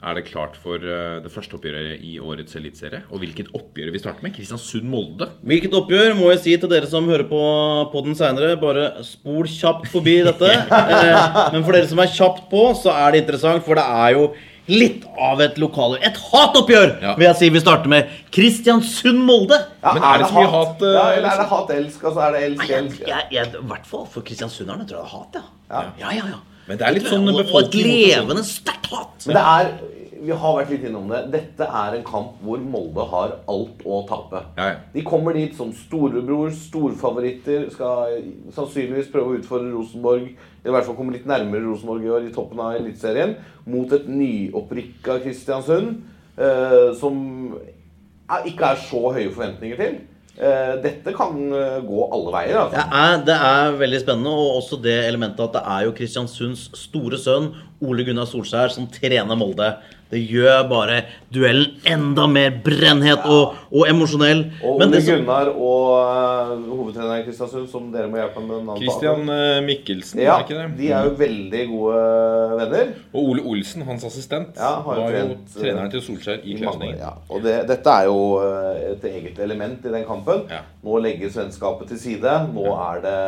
[0.00, 3.02] er det klart for eh, det første oppgjøret i årets eliteserie.
[3.12, 4.32] Og hvilket oppgjør vi starter med?
[4.36, 5.28] Kristiansund-Molde.
[5.44, 7.40] Hvilket oppgjør må jeg si til dere som hører på
[7.92, 10.54] podden seinere, bare spol kjapt forbi dette.
[10.90, 14.14] Eh, men for dere som er kjapt på, så er det interessant, for det er
[14.16, 14.24] jo
[14.70, 15.98] litt av et lokale...
[16.06, 18.10] Et hatoppgjør, vil jeg si vi starter med.
[18.34, 19.58] Kristiansund-Molde.
[19.82, 20.84] Ja, er, det hat?
[20.84, 22.04] ja, eller er det hat-elsk?
[22.04, 23.02] Altså, er det elsk-elsk?
[23.06, 25.84] I hvert fall for kristiansunderne tror jeg det er hat, ja.
[26.00, 26.40] Ja, ja, ja.
[26.70, 29.26] Men det er litt sånn Og- Og et levende, sterkt hat.
[29.26, 29.72] Men det er
[30.22, 31.30] Vi har vært litt innom det.
[31.32, 34.42] Dette er en kamp hvor Molde har alt å tape.
[34.92, 37.70] De kommer dit som storebror, storfavoritter.
[37.72, 38.20] Skal
[38.52, 40.36] sannsynligvis prøve å utfordre Rosenborg.
[40.62, 43.34] Eller i hvert fall komme litt nærmere Rosenborg i år i toppen av Eliteserien.
[43.66, 46.02] Mot et nyopprykka Kristiansund.
[46.38, 47.58] eh, som
[48.46, 49.98] ikke er så høye forventninger til.
[50.38, 52.58] Eh, dette kan eh, gå alle veier.
[52.62, 52.76] Altså.
[52.76, 56.68] Det er, det er veldig spennende, og også det elementet at det er jo Kristiansunds
[56.78, 57.50] store sønn
[57.84, 59.72] Ole Gunnar Solskjær som trener Molde.
[60.10, 60.96] Det gjør bare
[61.32, 64.40] duellen enda mer brennhet og, og emosjonell.
[64.64, 68.64] Og Ole det som- Gunnar og uh, hovedtreneren i Kristiansund, som dere må hjelpe med
[68.66, 68.82] navnet.
[68.82, 70.68] Christian eh, Mikkelsen, Ja, er ikke det?
[70.80, 72.02] de er jo veldig gode
[72.58, 72.92] venner.
[73.14, 76.40] Og Ole Olsen, hans assistent, Ja, har jo var jo trent, eh, treneren til Solskjær
[76.42, 76.98] i Klausenengen.
[76.98, 77.12] ja.
[77.30, 78.18] Og det, dette er jo
[78.90, 80.42] et eget element i den kampen.
[80.82, 82.34] Nå legges vennskapet til side.
[82.54, 83.18] Nå er det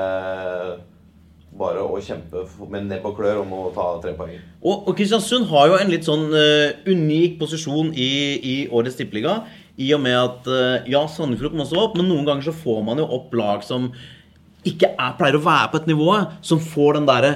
[1.58, 4.38] bare å kjempe med nebb og klør om å ta tre poeng.
[4.62, 9.42] Og, og Kristiansund har jo en litt sånn uh, unik posisjon i, i årets tippeliga.
[9.80, 12.82] I og med at uh, ja, Sandefjord kom også opp, men noen ganger så får
[12.86, 13.90] man jo opp lag som
[14.68, 17.32] ikke er, pleier å være på et nivå som får den derre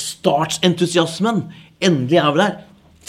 [0.00, 1.46] startsentusiasmen.
[1.80, 2.58] Endelig er vi der.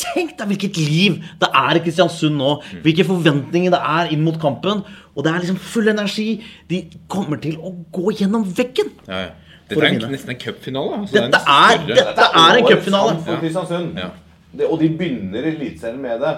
[0.02, 2.56] Tenk deg hvilket liv det er i Kristiansund nå.
[2.86, 4.86] Hvilke forventninger det er inn mot kampen.
[5.12, 6.30] Og det er liksom full energi.
[6.72, 8.94] De kommer til å gå gjennom veggen.
[9.10, 9.32] Ja, ja.
[9.72, 11.00] Dette er en, nesten en cupfinale.
[11.02, 11.16] altså.
[11.16, 13.16] Dette det er- dette er en cupfinale.
[13.26, 13.98] for Kristiansund.
[13.98, 14.10] Ja.
[14.52, 16.32] Det, og de begynner i Eliteserien med det.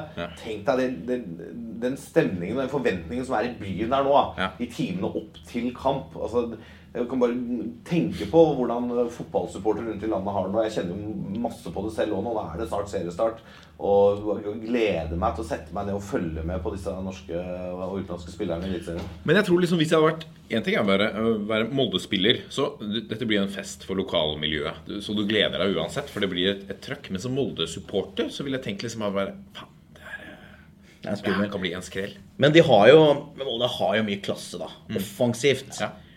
[0.43, 1.23] Tenk deg den, den,
[1.81, 4.19] den stemningen og den forventningen som er i byen der nå.
[4.37, 4.47] Ja.
[4.61, 6.13] I timene opp til kamp.
[6.21, 6.43] Altså,
[6.93, 7.35] jeg kan bare
[7.89, 10.61] tenke på hvordan fotballsupportere rundt i landet har det nå.
[10.67, 12.21] Jeg kjenner masse på det selv òg.
[12.27, 13.39] Nå er det snart seriestart.
[13.81, 17.39] Og jeg gleder meg til å sette meg ned og følge med på disse norske
[17.73, 19.09] og utenlandske spillerne i Eliteserien.
[19.25, 21.07] Men jeg tror liksom hvis jeg hadde vært En ting er å være,
[21.49, 24.91] være Molde-spiller, så dette blir en fest for lokalmiljøet.
[25.01, 27.09] Så du gleder deg uansett, for det blir et, et trøkk.
[27.09, 30.29] Men som Molde-supporter så vil jeg tenke liksom at Faen, det, er,
[31.01, 32.13] Det er det kan bli en skrell.
[32.37, 33.01] Men de har jo
[33.39, 34.69] Molde har jo mye klasse, da.
[34.93, 35.73] Offensivt.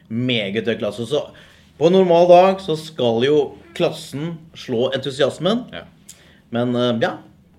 [0.08, 1.06] Meget høy klasse.
[1.08, 1.22] Så
[1.78, 3.40] på en normal dag så skal jo
[3.76, 5.66] klassen slå entusiasmen.
[6.54, 7.16] Men eh, ja,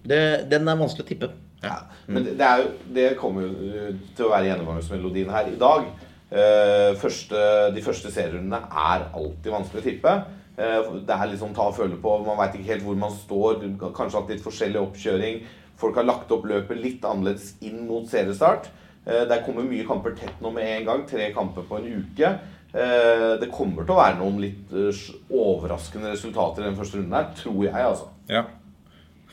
[0.07, 0.21] det,
[0.51, 1.31] den er vanskelig å tippe.
[1.63, 1.81] Ja.
[2.07, 5.57] Men det, det, er jo, det kommer jo uh, til å være gjennomgangsmelodien her i
[5.59, 5.87] dag.
[6.27, 7.39] Eh, første,
[7.71, 10.15] de første serierundene er alltid vanskelig å tippe.
[10.57, 12.17] Eh, det er sånn ta og føle på.
[12.25, 13.63] Man veit ikke helt hvor man står.
[13.95, 15.39] Kanskje hatt litt forskjellig oppkjøring.
[15.79, 18.67] Folk har lagt opp løpet litt annerledes inn mot seriestart.
[19.07, 21.03] Eh, der kommer mye kamper tett nå med en gang.
[21.07, 22.31] Tre kamper på en uke.
[22.75, 27.15] Eh, det kommer til å være noen litt eh, overraskende resultater i den første runden
[27.15, 28.09] her, tror jeg, altså.
[28.31, 28.43] Ja.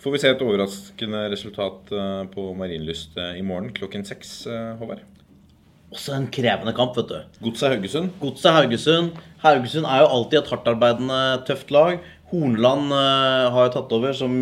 [0.04, 1.88] Får vi se et overraskende resultat
[2.34, 4.42] på Marienlyst i morgen klokken seks,
[4.76, 5.00] Håvard?
[5.96, 7.38] Også en krevende kamp, vet du.
[7.46, 8.10] Godset Haugesund.
[8.20, 9.16] Godset Haugesund.
[9.40, 12.04] Haugesund er jo alltid et hardtarbeidende, tøft lag.
[12.28, 14.36] Hornland har jo tatt over, som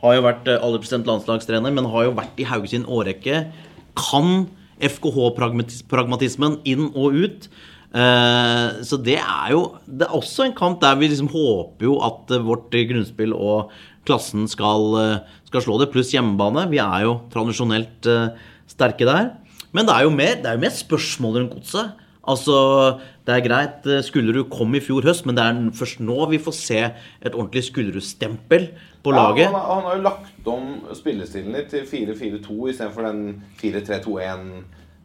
[0.00, 3.44] har jo vært uh, aller landslagstrener, men har jo vært i Haugesund årrekke.
[4.00, 4.46] Kan
[4.82, 7.48] FKH-pragmatismen inn og ut.
[7.92, 11.98] Eh, så det er jo Det er også en kamp der vi liksom håper jo
[12.00, 13.68] at eh, vårt grunnspill og
[14.08, 16.70] klassen skal, eh, skal slå det, pluss hjemmebane.
[16.72, 18.08] Vi er jo tradisjonelt
[18.66, 19.34] sterke der.
[19.72, 21.92] Men det er jo mer, det er jo mer spørsmål rundt godset.
[22.22, 22.56] Altså,
[23.26, 26.54] det er greit, Skullerud kom i fjor høst, men det er først nå vi får
[26.54, 28.68] se et ordentlig Skullerud-stempel
[29.02, 29.48] på laget.
[29.48, 34.62] Ja, han, han har jo lagt om spillestilen litt til 4-4-2 istedenfor den 4-3-2-1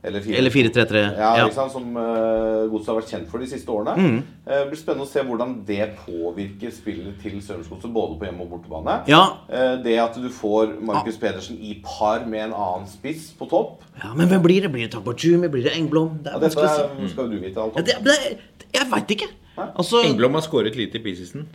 [0.07, 1.67] eller 4 Eller 4-3-3, Ja, ja.
[1.73, 3.95] Som uh, Godset har vært kjent for de siste årene.
[3.97, 4.19] Mm.
[4.45, 8.45] Uh, Det blir spennende å se hvordan det påvirker spillet til Sørlandsgodset, både på hjemme-
[8.45, 8.99] og bortebane.
[9.09, 9.23] Ja.
[9.49, 13.81] Uh, Det at du får Markus Pedersen i par med en annen spiss på topp
[14.03, 14.71] Ja, Men hvem blir det?
[14.71, 15.49] Blir det Tagbajumi?
[15.49, 16.19] Blir det Engblom?
[16.23, 17.85] Det ja, er Dette er- skal du vite alt Ja, om.
[17.85, 19.27] det, det, jeg veit ikke.
[19.73, 21.47] Altså, Engblom har skåret lite i preseason.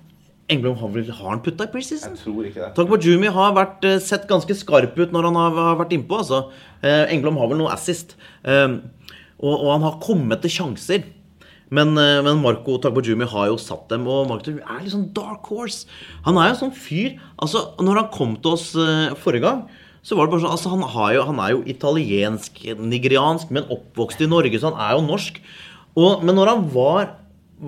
[0.52, 2.14] Engblom har vel har han putta i preseason?
[2.14, 2.70] Jeg tror ikke det.
[2.76, 6.20] Tagbajumi har vært, eh, sett ganske skarp ut når han har, har vært innpå.
[6.22, 6.44] Altså.
[6.82, 8.16] Eh, Engblom har vel noe assist.
[8.44, 8.78] Eh,
[9.42, 11.04] og, og han har kommet til sjanser.
[11.72, 15.08] Men, eh, men Marco Tagbajumi har jo satt dem, og Marco Tagbajumi er litt sånn
[15.16, 15.86] dark horse.
[16.26, 19.64] Han er jo en sånn fyr altså Når han kom til oss eh, forrige gang,
[20.04, 23.70] så var det bare sånn altså, han, har jo, han er jo italiensk, nigeriansk, men
[23.72, 25.40] oppvokst i Norge, så han er jo norsk.
[25.94, 27.14] Og, men når han var,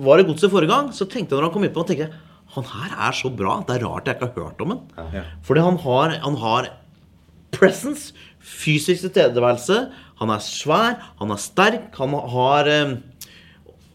[0.05, 2.13] var i godset forrige gang, så tenkte jeg når han kom innpå, tenkte jeg
[2.55, 3.57] Han her er så bra.
[3.67, 4.81] Det er rart jeg ikke har hørt om han.
[5.43, 6.69] Fordi han har, han har
[7.55, 9.79] presence, fysisk tilstedeværelse.
[10.21, 12.95] Han er svær, han er sterk, han har eh,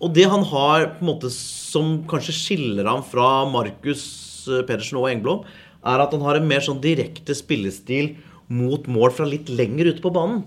[0.01, 4.05] Og det han har på en måte som kanskje skiller ham fra Markus
[4.49, 5.45] eh, Pedersen og Engblom,
[5.81, 8.15] er at han har en mer sånn direkte spillestil
[8.51, 10.43] mot mål fra litt lenger ute på banen.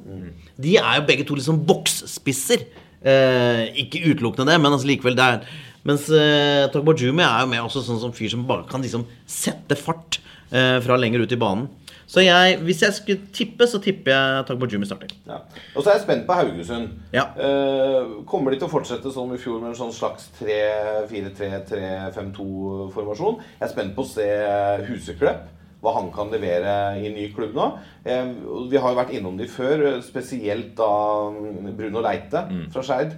[0.62, 2.66] De er jo begge to liksom boksspisser.
[3.04, 5.48] Eh, ikke utelukkende det, men altså likevel det er
[5.88, 9.76] Mens eh, Togbajumi er jo med også sånn som fyr som bare kan liksom sette
[9.80, 10.20] fart
[10.52, 11.68] eh, fra lenger ut i banen.
[12.14, 15.08] Så jeg, hvis jeg skulle tippe, så tipper jeg Togbajumi starter.
[15.28, 15.38] Ja.
[15.74, 16.88] Og så er jeg spent på Haugesund.
[17.16, 17.24] Ja.
[17.36, 23.36] Eh, kommer de til å fortsette som i fjor med en sånn slags 3-4-3-3-5-2-formasjon?
[23.58, 24.28] Jeg er spent på å se
[24.90, 25.44] Huseklepp.
[25.84, 27.66] Hva han kan levere i en ny klubb nå.
[28.08, 28.30] Eh,
[28.72, 30.88] vi har jo vært innom de før, eh, spesielt da
[31.34, 33.18] mm, Bruno Leite fra Skeid.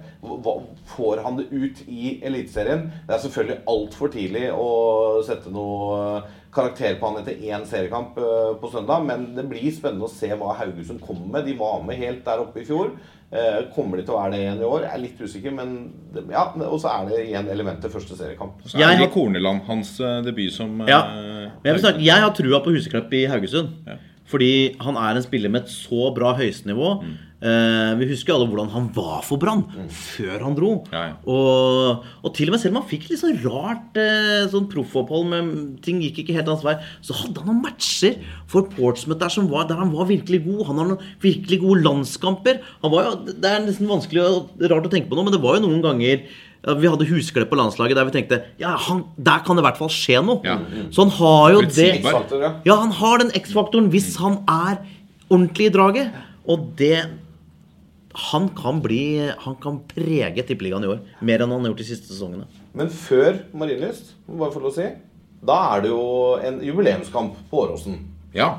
[0.96, 2.88] Får han det ut i Eliteserien?
[3.06, 6.24] Det er selvfølgelig altfor tidlig å sette noe
[6.56, 10.30] karakter på han etter én seriekamp eh, på søndag, men det blir spennende å se
[10.34, 11.46] hva Haugesund kommer med.
[11.46, 12.94] De var med helt der oppe i fjor.
[13.26, 14.84] Eh, Kommer de til å være det igjen i år?
[14.86, 15.72] Jeg er litt usikker, men
[16.30, 16.44] ja.
[16.68, 18.60] Og så er det igjen elementet første seriekamp.
[18.64, 21.02] Så er det Korneland, hans eh, debut som eh, Ja.
[21.64, 23.72] Men jeg, jeg har trua på Huseklepp i Haugesund.
[24.26, 26.96] Fordi han er en spiller med et så bra høyestenivå.
[27.36, 29.60] Eh, vi husker alle hvordan han var for Brann
[29.92, 30.70] før han dro.
[31.28, 35.28] Og, og til og med selv om han fikk litt sånn rart eh, sånn proffopphold,
[35.30, 35.50] men
[35.84, 38.16] ting gikk ikke helt hans vei, så hadde han noen matcher
[38.50, 40.64] for Portsmouth der, som var, der han var virkelig god.
[40.70, 42.62] Han har noen virkelig gode landskamper.
[42.82, 45.44] Han var jo, det er nesten vanskelig og rart å tenke på nå, men det
[45.44, 46.26] var jo noen ganger ja,
[46.74, 49.78] vi hadde Husklepp på landslaget der vi tenkte ja, han, der kan det i hvert
[49.78, 50.56] fall skje noe.
[50.90, 52.50] Så han har jo det ja.
[52.66, 54.80] Ja, han har den X-faktoren hvis han er
[55.30, 56.18] ordentlig i draget.
[56.46, 57.04] Og det
[58.32, 61.00] Han kan bli Han kan prege Tippeligaen i år.
[61.20, 62.46] Mer enn han har gjort de siste sesongene.
[62.76, 64.86] Men før Marienlyst, bare for å si,
[65.46, 66.02] da er det jo
[66.44, 67.98] en jubileumskamp på Åråsen.
[68.36, 68.50] Ja.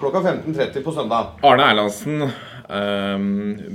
[0.00, 1.36] Klokka 15.30 på søndag.
[1.46, 2.24] Arne Erlandsen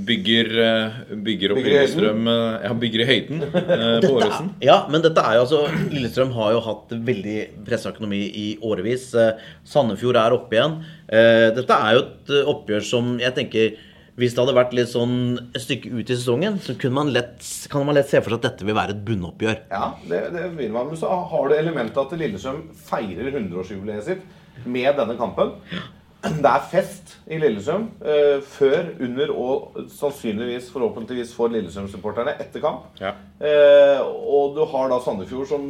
[0.08, 1.60] bygger, eh, bygger opp.
[1.66, 4.52] Lillestrøm eh, Ja, bygger i høyden eh, på Åråsen.
[4.64, 5.64] ja, men dette er jo altså
[5.94, 7.38] Lillestrøm har jo hatt veldig
[7.68, 9.10] pressa økonomi i årevis.
[9.68, 10.80] Sandefjord er oppe igjen.
[11.08, 13.76] Eh, Dette er jo et oppgjør som jeg tenker
[14.18, 15.12] hvis det hadde vært litt sånn
[15.54, 18.40] et stykke ut i sesongen, så kunne man lett, kan man lett se for seg
[18.40, 19.60] at dette vil være et bunnoppgjør.
[19.70, 20.88] Ja, det, det vil man.
[20.90, 25.54] Men så har du elementet at Lillestrøm feirer 100-årsjubileet sitt med denne kampen.
[26.28, 32.88] Det er fest i Lillesund eh, før, under og sannsynligvis, forhåpentligvis for Lillesund-supporterne etter kamp.
[33.40, 35.68] Eh, og du har da Sandefjord, som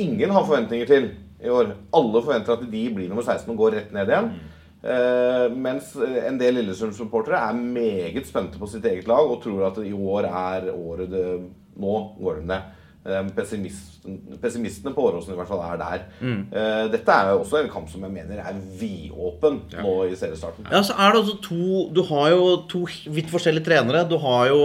[0.00, 1.10] ingen har forventninger til
[1.44, 1.74] i år.
[1.94, 4.32] Alle forventer at de blir nummer 16 og går rett ned igjen.
[4.78, 9.80] Eh, mens en del Lillesund-supportere er meget spente på sitt eget lag og tror at
[9.84, 11.30] i år er året det
[11.78, 12.77] Nå går de ned.
[13.08, 13.28] Eh,
[14.42, 16.04] pessimistene på Åråsen i hvert fall er der.
[16.20, 16.40] Mm.
[16.52, 20.68] Eh, dette er jo også en kamp som jeg mener er vidåpen nå i seriestarten.
[20.68, 24.04] Ja, så er det også to Du har jo to vidt forskjellige trenere.
[24.08, 24.62] Du har jo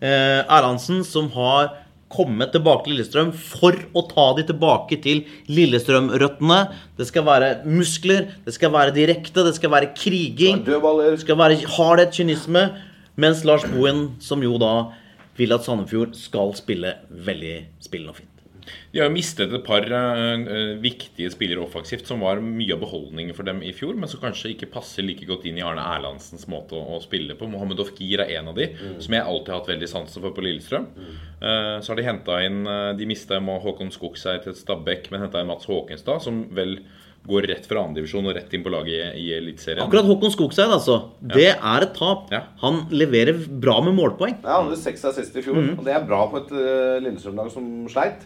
[0.00, 1.74] eh, Erlandsen, som har
[2.10, 6.60] kommet tilbake til Lillestrøm for å ta de tilbake til Lillestrøm-røttene.
[6.98, 10.64] Det skal være muskler, det skal være direkte, det skal være kriging.
[10.66, 12.66] Det skal være hardhet, kynisme.
[13.20, 14.90] Mens Lars Bohin, som jo da
[15.38, 18.40] vil at Sandefjord skal spille veldig spillende og fint.
[18.92, 23.36] De har jo mistet et par uh, viktige spillere offensivt, som var mye av beholdningen
[23.36, 26.46] for dem i fjor, men som kanskje ikke passer like godt inn i Arne Erlandsens
[26.50, 27.48] måte å, å spille på.
[27.50, 28.68] Mohammed Ofkir er en av de,
[29.02, 30.88] som jeg alltid har hatt veldig sansen for på Lillestrøm.
[31.00, 35.42] Eh, så har de henta inn uh, De mista Håkon Skogseid til Stabæk, men henta
[35.42, 36.78] inn Mats Håkenstad, som vel
[37.28, 39.82] går rett fra andredivisjon og rett inn på laget i, i Eliteserien.
[39.84, 40.96] Akkurat Håkon Skogseid, altså.
[41.20, 42.30] Det er et tap.
[42.62, 44.38] Han leverer bra med målpoeng.
[44.42, 45.78] Ja, han hadde seks assist i fjor, Mhm.
[45.78, 48.24] og det er bra på et uh, Lillestrøm-lag som sleit.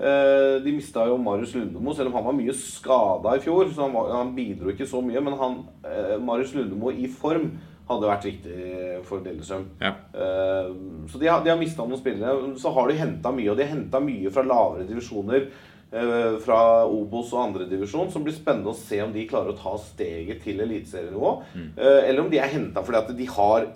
[0.00, 3.68] Uh, de mista jo Marius Lundemo, selv om han var mye skada i fjor.
[3.74, 5.20] Så han, var, han bidro ikke så mye.
[5.20, 7.50] Men han, uh, Marius Lundemo i form
[7.90, 9.64] hadde vært viktig for Lillestrøm.
[9.82, 10.68] Eh,
[11.10, 12.52] så de har, de har mista noen spillere.
[12.62, 15.48] Så har de henta mye, og de har henta mye fra lavere divisjoner.
[15.92, 18.10] Eh, Fra Obos og andredivisjon.
[18.12, 21.32] Som blir spennende å se om de klarer å ta steget til eliteserienivå.
[21.54, 21.70] Mm.
[21.78, 23.72] Eller om de er henta fordi at de har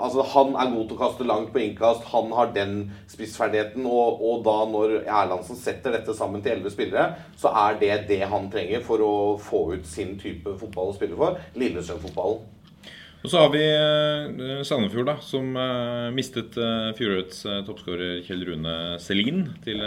[0.00, 2.76] Altså, Han er god til å kaste langt på innkast, han har den
[3.10, 3.84] spissferdigheten.
[3.84, 7.10] Og, og da når Erlandsen setter dette sammen til elleve spillere,
[7.40, 11.18] så er det det han trenger for å få ut sin type fotball å spille
[11.20, 11.36] for.
[11.60, 12.40] Lillestrøm-fotballen.
[13.20, 18.76] Og så har vi eh, Sandefjord, da, som eh, mistet uh, fjorårets toppskårer Kjell Rune
[19.02, 19.82] Selin til,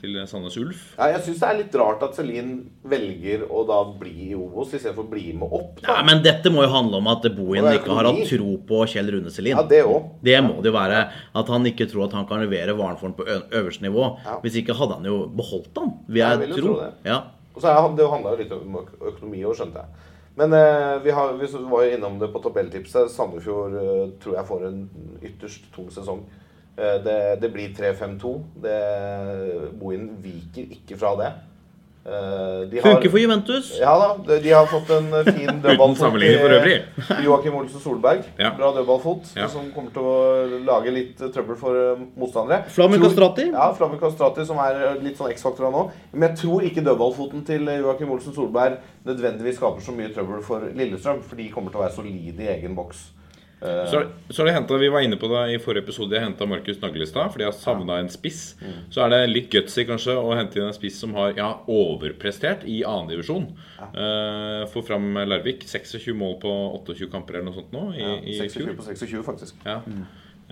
[0.00, 0.80] til Sandnes Ulf.
[0.96, 2.50] Ja, jeg syns det er litt rart at Selin
[2.90, 5.78] velger å da bli i Obos istedenfor å bli med opp.
[5.86, 9.14] Ja, men dette må jo handle om at Bohin ikke har hatt tro på Kjell
[9.14, 9.54] Rune Selin.
[9.54, 9.84] Ja, det.
[10.26, 11.04] Det må det jo være.
[11.38, 14.10] At han ikke tror at han kan levere varen for han på øverste nivå.
[14.42, 16.72] Hvis ikke hadde han jo beholdt han, vil jeg jeg vil jo tro.
[16.72, 17.12] tro det.
[17.12, 17.20] Ja.
[17.52, 20.08] Og så handla det jo litt om økonomi òg, skjønte jeg.
[20.34, 23.10] Men eh, vi, har, vi var jo innom det på tabelltipset.
[23.12, 24.78] Sandefjord eh, tror jeg får en
[25.22, 26.22] ytterst tung sesong.
[26.76, 28.32] Eh, det, det blir 3-5-2.
[28.64, 31.32] Det- Bohin viker ikke fra det.
[32.04, 33.78] Eh, de har- Funker for Juventus.
[33.78, 33.92] Ja
[34.26, 34.38] da.
[34.40, 36.16] de- har fått en eh, fin dødballfot.
[36.22, 38.24] i Joakim Olsen Solberg.
[38.38, 38.50] Ja.
[38.56, 39.46] Bra dødballfot, Ja.
[39.48, 42.64] som kommer til å lage litt eh, trøbbel for eh, motstandere.
[42.68, 43.46] Flammen Kastrati.
[43.52, 45.84] Ja, Flammen Kastrati, som er eh, litt sånn X-faktor nå.
[46.12, 50.42] Men jeg tror ikke dødballfoten til eh, Joakim Olsen Solberg nødvendigvis skaper så mye trøbbel
[50.42, 53.12] for Lillestrøm, for de kommer til å være solide i egen boks.
[53.62, 54.02] Eh, Så,
[54.34, 56.16] så det hentet, Vi var inne på det i forrige episode.
[56.16, 58.54] Jeg henta Markus Naglestad fordi jeg savna en spiss.
[58.90, 62.64] Så er det litt gutsy kanskje å hente inn en spiss som har ja, overprestert
[62.66, 63.46] i annendivisjon.
[63.94, 65.62] Uh, Få fram Larvik.
[65.68, 66.50] 26 mål på
[66.82, 68.74] 28 kamper eller noe sånt nå i, ja, i 26 fjor.
[68.78, 69.62] på 26, faktisk.
[69.66, 69.80] Ja.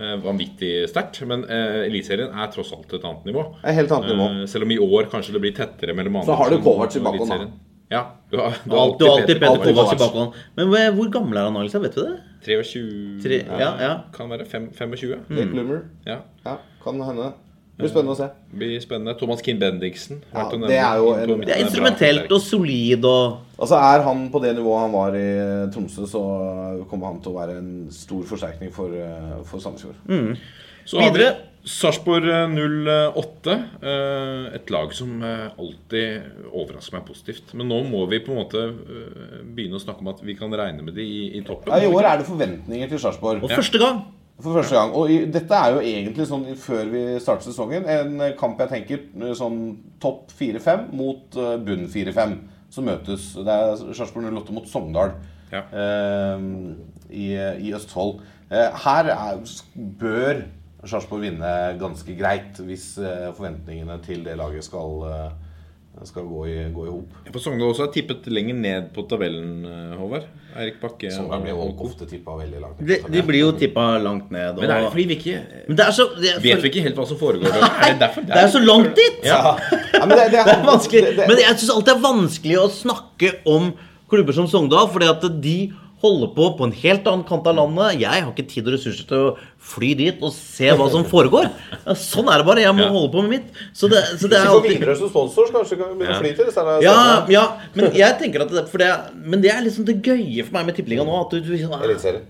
[0.01, 1.19] Eh, vanvittig sterkt.
[1.29, 3.43] Men uh, Eliteserien er tross alt et annet nivå.
[3.61, 4.29] Et helt annet nivå.
[4.39, 6.31] Uh, selv om i år kanskje det blir tettere mellom andre.
[6.31, 7.51] Så har du Kovac i bakhånd, da.
[7.91, 8.01] Ja,
[8.31, 10.37] du har, Du har alltid Peter Peder Kovac i bakhånd.
[10.55, 11.75] Men hvor- gammel er han Alex?
[11.75, 12.19] Vet du det?
[12.45, 13.93] 23 Tre, ja, ja.
[14.13, 15.15] Kan være fem, 25.
[15.29, 15.79] Late bloomer.
[16.07, 16.17] Ja.
[16.45, 17.31] Ja, kan hende.
[17.77, 18.27] Det blir spennende å se.
[18.57, 19.13] blir spennende.
[19.17, 20.19] Thomas Kinn Bendiksen.
[20.33, 24.41] Ja, det er jo en- Det er instrumentelt og solid og Altså Er han på
[24.41, 28.71] det nivået han var i Tromsø, så kommer han til å være en stor forsterkning
[28.73, 29.95] for, eh, for Sandefjord.
[30.85, 31.35] Så har vi Videre.
[31.63, 33.53] Sarpsborg 08.
[33.81, 37.51] eh, Et lag som eh, alltid overrasker meg positivt.
[37.53, 40.53] Men nå må vi på en måte eh, begynne å snakke om at vi kan
[40.57, 41.69] regne med de i, i toppen.
[41.73, 43.43] Ja, I år er det forventninger til Sarpsborg.
[43.45, 44.01] Og første gang.
[44.41, 44.93] For første gang.
[44.97, 48.71] Og i, dette er jo egentlig sånn før vi starter sesongen en eh, kamp jeg
[48.71, 49.59] tenker eh, sånn
[50.01, 52.33] topp 4-5 mot eh, bunn 4-5
[52.73, 53.35] som møtes.
[53.37, 55.13] Det er Sarpsborg 08 mot Sogndal
[55.53, 55.61] Ja.
[55.69, 56.47] eh,
[57.11, 57.29] i,
[57.67, 58.23] i Østfold.
[58.49, 59.45] Eh, her er,
[60.01, 60.41] bør
[60.87, 66.55] Sarpsborg vinne ganske greit hvis eh, forventningene til det laget skal, eh, skal gå i,
[66.73, 67.17] gå i hop.
[67.31, 70.25] For Sogndal også er tippet lenger ned på tabellen, eh, Håvard.
[70.57, 71.11] Eirik Bakke.
[71.13, 72.79] Sogndal blir jo og- ofte tippa veldig langt.
[72.87, 74.55] De, de blir jo tippa langt ned.
[74.55, 75.35] Og, Men er det fordi vi ikke
[75.67, 77.53] Men det er så det, Vet vi ikke helt hva som foregår?
[77.85, 78.25] Er det derfor?
[78.27, 79.21] Det er jo så langt dit!
[79.29, 79.37] Ja.
[79.93, 81.03] Ja, men det, det, Det er vanskelig.
[81.05, 83.71] det- det- Men jeg syns alltid det er vanskelig å snakke om
[84.11, 85.55] klubber som Sogndal, fordi at de
[86.01, 87.99] holder på på en helt annen kant av landet.
[88.01, 91.45] Jeg har ikke tid og ressurser til å fly dit og se hva som foregår.
[91.95, 92.63] Sånn er det bare.
[92.65, 92.89] Jeg må Ja.
[92.91, 93.47] holde på med mitt.
[93.77, 95.91] Så det, så det Hvis er vi får alltid Widerøe som sponsor, så kanskje kan
[95.95, 96.17] begynne Ja.
[96.17, 96.53] å fly til det.
[96.53, 97.43] så ja, ja,
[97.75, 100.65] men jeg tenker at det, for det, Men det er liksom det gøye for meg
[100.65, 101.21] med tippeliga nå.
[101.25, 102.25] At du, du sånn, Eliteserien.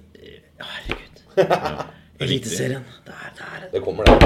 [0.62, 1.86] Herregud.
[2.22, 2.84] Eliteserien.
[3.06, 4.20] Det er, det er Det kommer, det.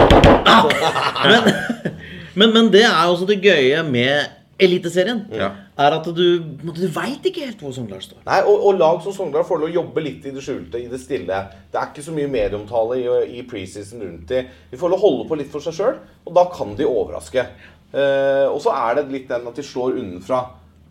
[1.30, 1.94] men,
[2.36, 4.28] men, men det er også det gøye med
[4.60, 5.26] Eliteserien.
[5.32, 5.52] Ja.
[5.76, 6.22] Er at du,
[6.64, 8.22] du veit ikke helt hvor Sogndal står.
[8.24, 10.88] Nei, og, og lag som Sogndal får lov å jobbe litt i det skjulte, i
[10.92, 11.40] det stille.
[11.72, 13.08] Det er ikke så mye medieomtale i,
[13.42, 14.46] i preseason rundt de.
[14.72, 17.44] De får lov å holde på litt for seg sjøl, og da kan de overraske.
[17.92, 20.46] Eh, og så er det litt den at de slår unnenfra.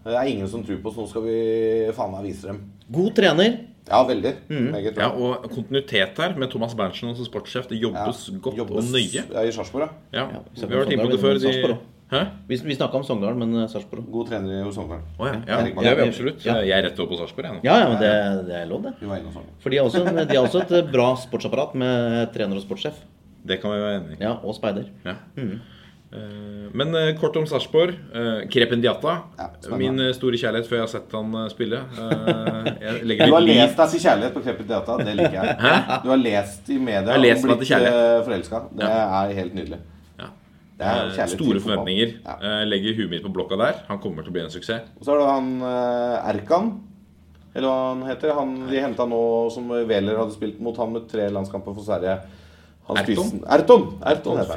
[0.05, 1.01] Det er ingen som tror på oss.
[1.01, 1.39] Nå skal vi
[1.97, 2.61] faen meg vise dem.
[2.93, 3.57] God trener.
[3.89, 4.33] Ja, veldig.
[4.49, 7.67] Meget Ja, og kontinuitet her med Thomas Berntsen som sportssjef.
[7.69, 9.25] Det jobbes godt Jobbes- og nøye.
[9.33, 10.29] Ja, I Sarpsborg, ja.
[10.33, 11.41] Ja, Vi har vært inne på det før.
[11.41, 11.77] De...
[12.13, 12.21] Hæ?
[12.49, 15.03] Vi, vi snakka om Sogndal, men uh, Sarpsborg God trener i Sogndal.
[15.19, 15.41] Oh, ja.
[15.49, 15.61] ja.
[15.65, 16.45] Det er vi absolutt.
[16.45, 16.59] Ja.
[16.61, 17.61] Jeg er rett over på Sarpsborg.
[17.65, 18.13] Ja, ja, men det,
[18.51, 18.95] det er lov, det.
[19.63, 23.01] For de har også, de har også et eh, bra sportsapparat med trener og sportssjef.
[23.45, 24.21] Det kan vi være enig i.
[24.25, 24.93] Ja, og speider.
[25.05, 25.17] Ja.
[25.37, 25.57] Mm.
[26.75, 27.97] Men eh, kort om Sarpsborg.
[28.13, 28.51] Krependiata.
[28.53, 29.17] Krepen Diata.
[29.39, 31.81] Ja, min eh, store kjærlighet før jeg har sett han eh, spille.
[31.81, 35.01] Eh, jeg Du har litt lest deg til kjærlighet på Krependiata.
[35.01, 35.57] Det liker jeg.
[36.05, 37.75] Du har lest i media Jeg har lest og blitt
[38.29, 38.63] forelska.
[38.77, 39.83] Det er helt nydelig.
[40.75, 41.61] Store fotball.
[41.63, 42.17] forventninger.
[42.25, 42.35] Ja.
[42.43, 43.85] Eh, legger huet mitt på blokka der.
[43.89, 44.89] Han kommer til å bli en suksess.
[44.99, 46.73] Og så har du han eh, Erkan.
[47.55, 48.33] Eller hva han heter.
[48.35, 49.21] Han de henta nå
[49.55, 52.17] som Wæler hadde spilt mot han med tre landskamper for Sverige.
[52.89, 53.15] Han Erton?
[53.15, 53.85] Erton, Erton!
[54.11, 54.49] Erton han.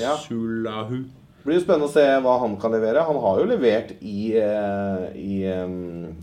[0.00, 0.16] Ja.
[0.16, 1.02] Feisulahu.
[1.44, 3.04] Det blir spennende å se hva han kan levere.
[3.04, 5.34] Han har jo levert i, eh, i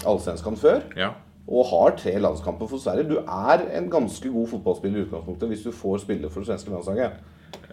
[0.01, 0.81] Allsvenskan før.
[0.97, 1.11] Ja.
[1.51, 3.05] Og har tre landskamper for Sverige.
[3.11, 6.73] Du er en ganske god fotballspiller i utgangspunktet hvis du får spille for det svenske
[6.73, 7.21] landslaget.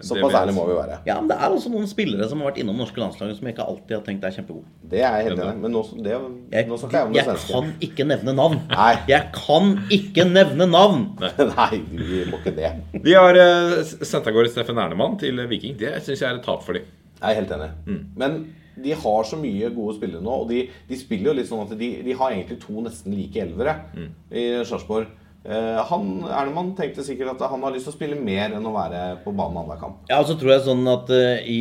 [0.05, 0.99] Såpass ærlig må vi være.
[1.07, 3.55] Ja, men det er også noen spillere som har vært innom norske landslaget som jeg
[3.57, 4.65] ikke alltid har tenkt er kjempegode.
[4.93, 5.57] Det er jeg helt enig.
[5.65, 6.19] Men nå, det,
[6.53, 7.53] Jeg, nå snakker jeg om det jeg svenske.
[7.53, 8.61] kan ikke nevne navn.
[8.75, 8.93] Nei.
[9.11, 11.03] Jeg kan ikke nevne navn!
[11.21, 11.81] Nei,
[12.13, 12.71] vi må ikke det.
[13.05, 15.77] Vi har uh, sendt av gårde Steffen Ernemann til Viking.
[15.81, 16.87] Det syns jeg er et tap for dem.
[17.19, 17.71] Jeg er helt enig.
[17.89, 18.01] Mm.
[18.23, 18.39] Men
[18.79, 21.73] de har så mye gode spillere nå, og de, de spiller jo litt sånn at
[21.81, 24.13] de, de har egentlig to nesten like elvere Mm.
[24.31, 25.09] i Sarpsborg.
[25.47, 28.75] Eh, han, Ernemann tenkte sikkert at han har lyst til å spille mer enn å
[28.75, 30.03] være på banen annenhver kamp.
[30.11, 31.61] Ja, og så tror jeg sånn at eh, i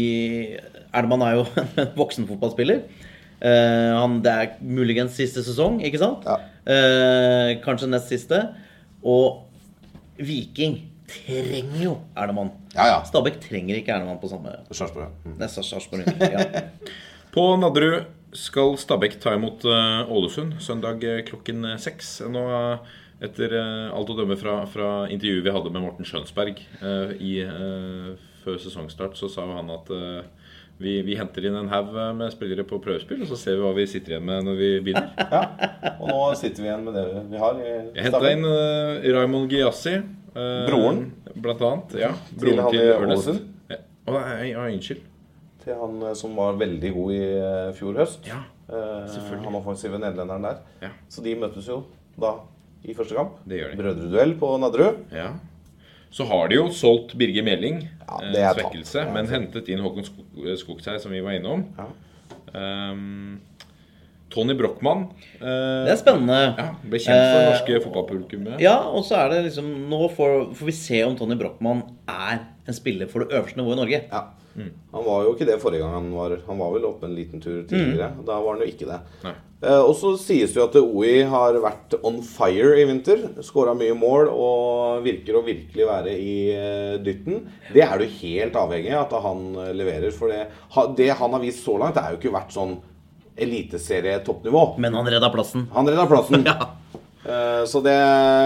[0.95, 1.45] Erdemann er jo
[1.83, 2.83] en voksenfotballspiller.
[3.37, 6.23] Uh, han, det er muligens siste sesong, ikke sant?
[6.65, 8.39] Eh, kanskje nest siste.
[9.05, 9.43] Og
[10.17, 12.49] Viking trenger jo Erdemann.
[13.05, 15.13] Stabæk trenger ikke Erdemann på samme Sarpsborg.
[15.23, 15.37] Mm.
[15.53, 16.65] Sarpsborg, ja.
[17.35, 22.17] På Nadderud skal Stabæk ta imot Ålesund søndag klokken seks.
[22.33, 22.41] Nå,
[23.23, 27.31] etter eh, alt å dømme fra, fra intervjuet vi hadde med Morten Skjønsberg eh, i,
[27.41, 28.11] eh,
[28.43, 30.19] før sesongstart, så sa jo han at eh,
[30.77, 31.89] vi, vi henter inn en haug
[32.19, 34.67] med spillere på prøvespill, og så ser vi hva vi sitter igjen med når vi
[34.85, 35.09] begynner.
[36.03, 37.57] Og nå sitter vi igjen med det vi har.
[37.65, 39.95] Jeg henta inn eh, Raymond Giassi.
[39.97, 40.99] eh, Broren?
[41.33, 41.95] Blant annet.
[42.03, 42.11] Ja.
[42.29, 43.41] Til Broren til, i Ernest.
[43.73, 43.79] Ja.
[44.07, 45.01] Oh, nei, ja, unnskyld.
[45.65, 48.29] Til han eh, som var veldig god i eh, fjor høst.
[48.29, 49.45] Ja, Eh, selvfølgelig.
[49.47, 50.57] han offensive nederlenderen der.
[50.83, 50.89] Ja.
[51.07, 51.77] Så de møtes jo
[52.19, 52.33] da
[52.85, 53.37] i første kamp.
[53.47, 53.77] Det gjør de.
[53.81, 54.99] Brødreduell på Nadderud.
[55.11, 55.31] Ja.
[56.11, 57.81] Så har de jo solgt Birger Meling.
[57.83, 59.05] eh, det er svekkelse.
[59.05, 61.65] Ja, men hentet inn Håkon Skog Skogseid, som vi var innom.
[62.53, 63.39] Um,
[64.29, 65.07] Tony Brochmann.
[65.39, 66.39] eh, Det er spennende.
[66.57, 68.59] Ja, ble kjent for det Eh, norske fotballpublikummet.
[68.61, 72.39] Ja, og så er det liksom Nå får, får vi se om Tony Brochmann er
[72.67, 74.01] en spiller for det øverste nivået i Norge.
[74.93, 77.43] Han var jo ikke det forrige gang han var Han var vel oppe en liten
[77.43, 78.15] tur tidligere.
[78.15, 78.23] Mm.
[78.25, 78.99] Da var han jo ikke det.
[79.61, 83.23] Eh, og så sies det jo at OI har vært on fire i vinter.
[83.45, 87.47] Skåra mye mål og virker å virkelig være i eh, dytten.
[87.73, 90.13] Det er du helt avhengig av at han eh, leverer.
[90.13, 90.43] For det,
[90.99, 92.77] det han har vist så langt, det er jo ikke vært sånn
[93.37, 94.65] eliteserie-toppnivå.
[94.81, 95.67] Men han redda plassen.
[95.77, 96.45] Han redda plassen.
[96.47, 96.76] Eh,
[97.67, 97.93] Så det,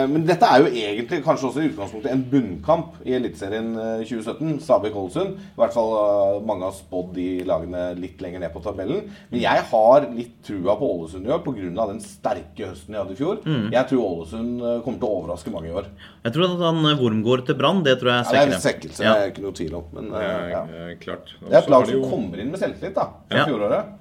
[0.09, 4.55] men dette er jo egentlig kanskje også i utgangspunktet en bunnkamp i Eliteserien eh, 2017.
[4.65, 5.35] Stabæk-Ålesund.
[5.37, 9.03] I hvert fall eh, mange har spådd de lagene litt lenger ned på tabellen.
[9.29, 11.85] Men jeg har litt trua på Ålesund i år pga.
[11.91, 13.41] den sterke høsten de hadde i fjor.
[13.45, 13.69] Mm.
[13.75, 15.91] Jeg tror Ålesund eh, kommer til å overraske mange i år.
[16.25, 17.83] Jeg tror at han Wormgård til Brann.
[17.85, 19.13] Det tror jeg Ja, det er en svekkelse, Ja.
[19.13, 19.85] det er ikke noe tvil om.
[19.93, 20.61] Men eh, Ja, ja.
[20.89, 21.35] eh, klart.
[21.41, 23.45] det er et lag som jo- kommer inn med selvtillit da, fra Ja.
[23.45, 23.97] fjoråret.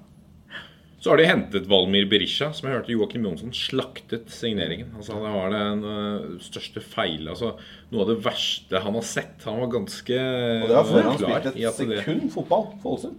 [1.01, 4.90] Så har de hentet Valmir Berisha, som jeg hørte Joakim Jonsson slaktet signeringen.
[4.98, 7.55] Altså Det var den øh, største feil Altså
[7.90, 9.47] Noe av det verste han har sett.
[9.48, 10.18] Han var ganske
[10.60, 13.16] Og det var før han spilte et at det- sekund fotball for Ålesund.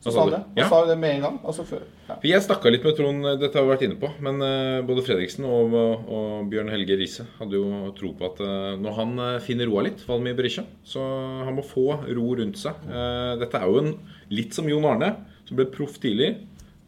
[0.00, 0.32] Så sa han du?
[0.32, 0.44] det.
[0.48, 0.68] Han Ja.
[0.70, 1.34] sa det med en gang.
[1.44, 1.82] Altså før.
[2.08, 2.14] Ja.
[2.24, 5.44] Jeg snakka litt med Trond, dette har vi vært inne på, men eh, både Fredriksen
[5.44, 5.74] og,
[6.08, 9.82] og Bjørn Helge Riise hadde jo tro på at eh, når han eh, finner roa
[9.84, 11.04] litt, Valmir Berisha, så
[11.44, 11.84] han må få
[12.16, 12.80] ro rundt seg.
[12.88, 13.92] Eh, dette er jo en
[14.32, 15.12] litt som Jon Arne,
[15.44, 16.32] som ble proff tidlig.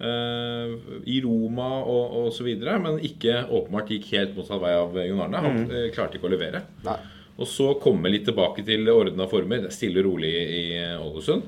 [0.02, 0.74] Eh,
[1.06, 5.20] I Roma og, osv., så videre, men ikke åpenbart gikk helt motsatt vei av Jon
[5.28, 5.42] Arne.
[5.46, 5.70] Han Mhm.
[5.70, 6.62] eh, klarte ikke å levere.
[6.84, 6.98] Nei.
[7.38, 9.64] Og så komme litt tilbake til ordna former.
[9.64, 10.64] Er Stille og rolig i
[11.00, 11.42] Ålesund.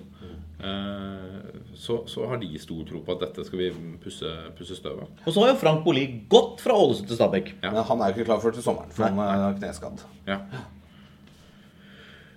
[0.64, 3.70] Eh, så, så har de stor tro på at dette skal vi
[4.02, 5.09] pusse, pusse støv av.
[5.26, 7.52] Og så har jo Frank Bolli gått fra Ålesund til Stabæk.
[7.60, 10.01] Men han er jo ikke klar for til sommeren, for han er kneskadd.
[10.26, 10.39] Ja.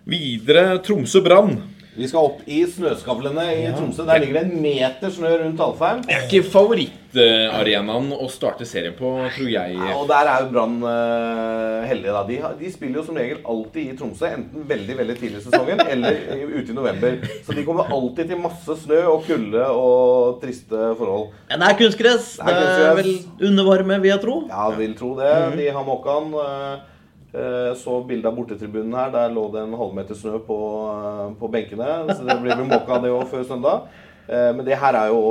[0.07, 1.57] Videre Tromsø Brann.
[1.97, 4.03] Vi skal opp i snøskavlene i Tromsø.
[4.05, 6.03] Der ligger det en meter snø rundt Alfheim.
[6.05, 9.73] Det er ikke favorittarenaen å starte serien på, tror jeg.
[9.79, 12.13] Ja, og der er jo Brann uh, heldige.
[12.13, 12.21] da.
[12.27, 14.29] De, de spiller jo som regel alltid i Tromsø.
[14.29, 16.19] Enten veldig veldig tidlig i sesongen eller
[16.53, 17.17] ute i november.
[17.47, 21.31] Så de kommer alltid til masse snø og kulde og triste forhold.
[21.49, 22.27] Men det er kunstgress.
[22.43, 23.11] Det Det er vel
[23.49, 24.37] undervarme, vil jeg tro.
[24.51, 25.33] Ja, vil tro det.
[25.57, 26.29] De har Måkan.
[26.43, 26.93] eh,
[27.37, 29.11] eh, Så bildet av bortetribunen her.
[29.13, 30.57] Der lå det en halvmeter snø på,
[30.93, 31.89] eh, på benkene.
[32.11, 33.87] Så det blir vel Måka det òg før søndag.
[34.27, 35.21] Eh, Men det her er jo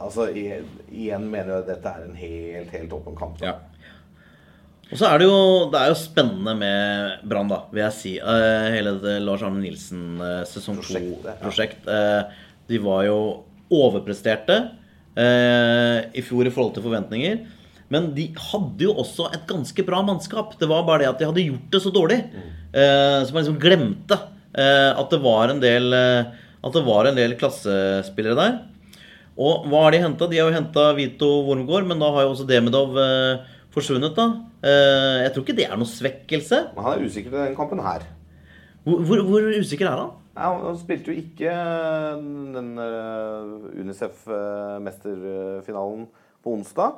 [0.00, 3.34] Altså, igjen mener jeg at dette er en helt, helt åpen kamp.
[3.36, 3.50] Da.
[4.90, 8.14] Og så er det jo, det er jo spennende med Brann, da, vil jeg si.
[8.16, 10.16] Hele det Lars Arne Nilsen
[10.48, 11.84] sesong to-prosjekt.
[11.84, 12.24] Ja.
[12.66, 13.18] de var jo
[13.68, 14.56] overpresterte
[15.20, 17.44] i fjor i forhold til forventninger.
[17.90, 20.52] Men de hadde jo også et ganske bra mannskap.
[20.60, 22.18] Det var bare det at de hadde gjort det så dårlig.
[22.70, 24.16] Eh, så man liksom glemte
[24.54, 26.28] eh, at det var en del eh,
[26.62, 28.52] At det var en del klassespillere der.
[29.40, 30.28] Og hva har de henta?
[30.30, 33.40] De har jo henta Vito Wormgård, men da har jo også Demidov eh,
[33.74, 34.26] forsvunnet, da.
[34.60, 36.58] Jeg tror ikke det er noe svekkelse.
[36.74, 38.00] Men han er usikker til den kampen her.
[38.84, 40.12] Hvor, hvor, hvor usikker er han?
[40.36, 41.50] Ja, han spilte jo ikke
[42.58, 42.68] den
[43.80, 46.02] Unicef-mesterfinalen
[46.44, 46.90] på onsdag.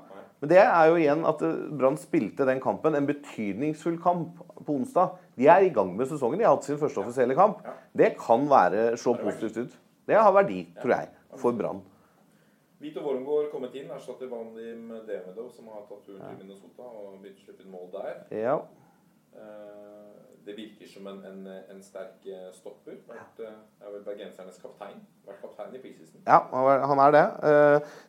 [0.42, 4.74] Men det er jo igjen at eh, Brann spilte den kampen, en betydningsfull kamp på
[4.74, 5.12] onsdag.
[5.38, 6.40] De er i gang med sesongen.
[6.40, 7.62] De har hatt sin første offisielle kamp.
[7.94, 9.76] Det kan være så positivt ut.
[10.10, 11.08] Det har verdi, tror jeg,
[11.38, 11.78] for Brann.
[12.82, 17.38] Vito Wormgård kommet inn, erstatter Vandim Demedov, som har tatt turen til Minnesota og begynt
[17.38, 18.16] å slippe inn mål der.
[18.34, 18.56] Ja.
[19.38, 20.08] Eh,
[20.42, 22.96] Det virker som en, en, en sterk eh, stopper.
[23.06, 24.98] Vært, er vel bergensernes kaptein.
[25.28, 26.24] Vært kaptein i preseason.
[26.26, 26.40] Ja,
[26.90, 27.24] han er- det.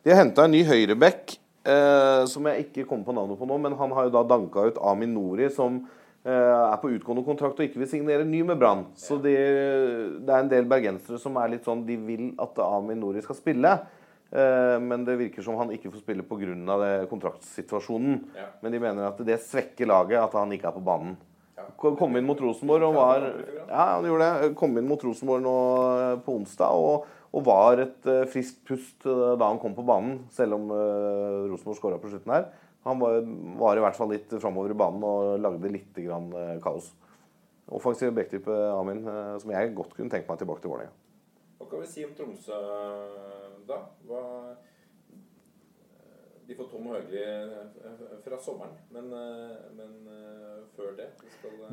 [0.02, 3.58] De har henta en ny høyrebekk eh, som jeg ikke kommer på navnet på nå,
[3.64, 5.82] men han har jo da danka ut Amin Nori, som
[6.24, 8.86] eh, er på utgående kontrakt og ikke vil signere ny med Brann.
[8.98, 9.34] Så de,
[10.20, 13.40] det er en del bergensere som er litt sånn De vil at Amin Nori skal
[13.40, 13.76] spille.
[14.34, 17.06] Eh, men det virker som han ikke får spille pga.
[17.10, 18.18] kontraktsituasjonen.
[18.60, 21.16] Men de mener at det svekker laget at han ikke er på banen.
[21.56, 21.68] Ja.
[21.78, 23.28] Kom inn mot Rosenborg og var
[23.68, 24.54] Ja, han gjorde det.
[24.58, 25.58] Kom inn mot Rosenborg nå
[26.00, 29.86] eh, på onsdag og, og var et eh, friskt pust eh, da han kom på
[29.86, 32.46] banen, selv om uh, Rosenborg skåra på slutten her.
[32.84, 33.24] Han var,
[33.58, 36.90] var i hvert fall litt framover i banen og lagde litt grann, eh, kaos.
[37.72, 40.92] Offensiv backtype Amin, eh, som jeg godt kunne tenke meg tilbake til Vålerenga.
[41.58, 42.60] Hva kan vi si om Tromsø
[43.64, 43.80] da?
[44.04, 44.22] Hva
[46.44, 51.06] De får Tom Høgli eh, fra sommeren, men, eh, men eh, før det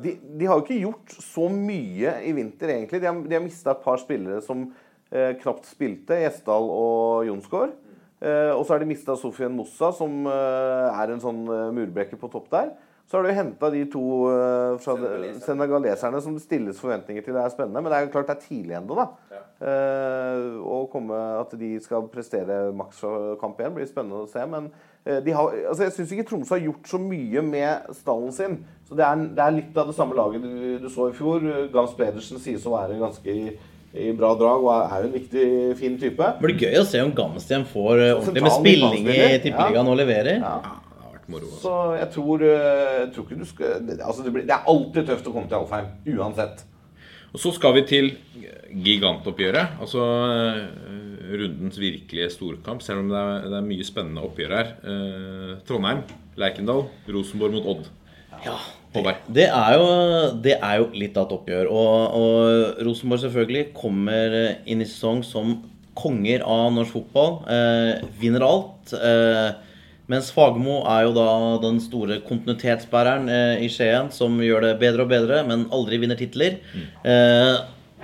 [0.00, 3.02] de eh, De, har jo ikke gjort så mye i vinter, egentlig.
[3.02, 4.88] De har, de har mista et par spillere som eh,
[5.42, 6.16] knapt spilte.
[6.22, 7.74] Gjesdal og Jonsgaard.
[8.22, 12.20] Eh, og så har de mista Sofien Mossa, som eh, er en sånn eh, murbrekker
[12.20, 12.74] på topp der.
[13.10, 14.94] Så har du henta de to eh, fra
[15.42, 17.34] senegaleserne som det stilles forventninger til.
[17.34, 19.08] Det er spennende, men det er klart det er tidlig ennå, da.
[19.62, 23.02] Eh, å komme At de skal prestere maks
[23.42, 24.46] kamp 1 blir spennende å se.
[24.46, 24.70] Men
[25.02, 28.56] eh, de har, altså jeg syns ikke Tromsø har gjort så mye med stallen sin.
[28.86, 30.56] Så det er, det er litt av det samme laget du,
[30.86, 31.42] du så i fjor.
[31.74, 33.36] Gams Pedersen sies å være ganske
[33.92, 35.46] i, bra drag og er jo en viktig,
[35.80, 36.28] fin type.
[36.38, 39.90] Det blir gøy å se om Gamsten får eh, ordentlig med spilling i Tippeligaen ja.
[39.92, 40.40] og leverer.
[40.40, 40.78] Ja.
[41.62, 45.08] Så jeg tror, eh, jeg tror ikke du skal altså det, blir, det er alltid
[45.08, 45.92] tøft å komme til Alfheim.
[46.16, 46.64] Uansett.
[47.32, 48.10] Og så skal vi til
[48.84, 49.78] gigantoppgjøret.
[49.80, 50.58] Altså eh,
[51.32, 54.74] rundens virkelige storkamp, selv om det er, det er mye spennende oppgjør her.
[54.82, 56.04] Eh, Trondheim,
[56.40, 57.88] Lerkendal, Rosenborg mot Odd.
[58.44, 58.58] Ja,
[58.92, 59.20] Håvard.
[59.26, 59.48] Det
[60.44, 61.68] det er jo litt av et oppgjør.
[61.72, 64.38] Og, og Rosenborg selvfølgelig kommer
[64.68, 65.54] inn i sesong som
[65.98, 67.36] konger av norsk fotball.
[67.52, 68.92] Eh, vinner alt.
[68.96, 69.52] Eh,
[70.12, 71.28] mens Fagermo er jo da
[71.62, 76.18] den store kontinuitetsbæreren eh, i Skien, som gjør det bedre og bedre, men aldri vinner
[76.18, 76.58] titler.
[77.04, 77.54] Eh,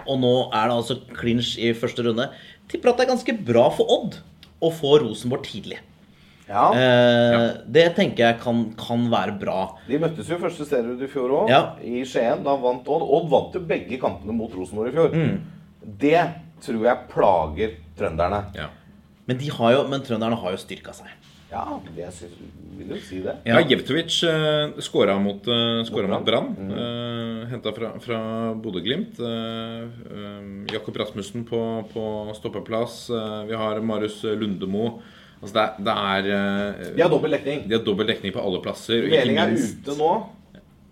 [0.09, 2.31] og nå er det altså clinch i første runde.
[2.70, 4.20] Tipper at det er ganske bra for Odd
[4.65, 5.81] å få Rosenborg tidlig.
[6.48, 9.58] Eh, Det tenker jeg kan, kan være bra.
[9.88, 11.62] De møttes jo første serierunde i fjor òg, Ja.
[11.84, 12.42] i Skien.
[12.44, 13.04] Da vant Odd.
[13.04, 15.14] Odd vant jo begge kampene mot Rosenborg i fjor.
[15.14, 15.40] Mm.
[15.98, 16.24] Det
[16.64, 18.42] tror jeg plager trønderne.
[18.56, 18.68] Ja.
[19.28, 21.12] Men, de har jo, men trønderne har jo styrka seg.
[21.48, 21.62] Ja,
[21.94, 22.40] det jeg synes,
[22.76, 23.34] vil jo si det.
[23.48, 26.50] Ja, Jevtovic uh, skåra mot, uh, Brann.
[26.60, 28.18] Uh, Henta fra, fra
[28.54, 29.16] Bodø-Glimt.
[29.20, 31.60] Uh, uh, Jakob Rasmussen på,
[31.92, 33.08] på stoppeplass.
[33.08, 34.98] Uh, vi har Marius Lundemo.
[35.39, 37.62] Altså det, det er uh, De har dobbel dekning.
[37.69, 39.06] De har dobbel dekning på alle plasser.
[39.12, 40.10] Meling er ute nå.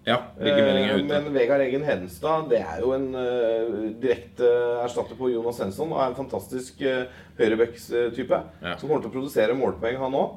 [0.07, 1.07] Ja, Meling er Eh, ute.
[1.11, 4.47] Men Vegard Eggen Hedenstad det er jo en uh, direkte
[4.85, 5.91] erstatter på Jonas Svensson.
[5.91, 7.09] Og er en fantastisk uh,
[7.41, 8.43] høyrebecks-type.
[8.79, 10.37] Som kommer til å produsere målpoeng, han òg.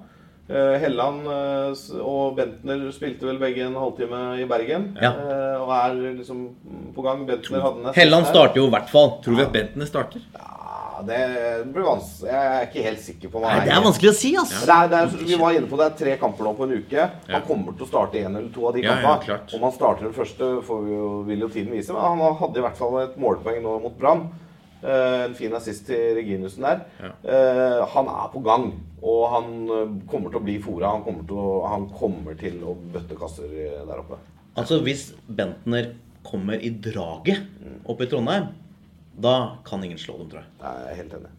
[0.50, 4.88] Helland eh, og Bentner spilte vel begge en halvtime i Bergen.
[4.98, 5.12] Ja.
[5.14, 6.40] eh, og er liksom
[6.96, 7.22] på gang.
[7.28, 9.12] Bentner hadde nest Helland starter jo i hvert fall.
[9.22, 10.24] Tror vi at Bentner starter?
[10.34, 10.56] Ja,
[11.08, 11.20] det
[11.74, 12.30] blir vanskelig.
[12.32, 14.60] Jeg er ikke helt sikker på hva Nei, det er vanskelig å si, altså.
[14.66, 16.76] Det er, det er, vi var inne på det er tre kamper nå på en
[16.82, 17.08] uke.
[17.30, 19.40] Han kommer til å starte en eller to av de Ja, ja, kampene.
[19.58, 21.96] Om han starter den første, får vi jo, vil jo tiden vise.
[21.96, 24.28] Men han hadde i hvert fall et målpoeng nå mot Brann.
[24.80, 26.86] Eh, en fin assist til Reginussen der.
[27.04, 27.86] Ja.
[27.96, 28.70] han er på gang,
[29.04, 30.94] og han eh, kommer til å bli fora.
[30.96, 34.20] Han kommer til å, han kommer til å bøtte kasser eh, der oppe.
[34.60, 35.94] Altså, hvis Bentner
[36.28, 37.48] kommer i draget
[37.88, 38.50] oppe i Trondheim,
[39.22, 39.36] da
[39.68, 40.52] kan ingen slå dem, tror jeg.
[40.62, 41.32] Jeg er helt enig.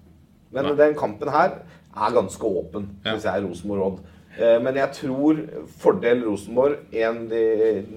[0.52, 1.58] Men den kampen her
[1.90, 4.00] er ganske åpen, syns jeg, Rosenborg-Odd.
[4.38, 5.40] Eh, Men jeg tror
[5.80, 7.42] fordel Rosenborg en de,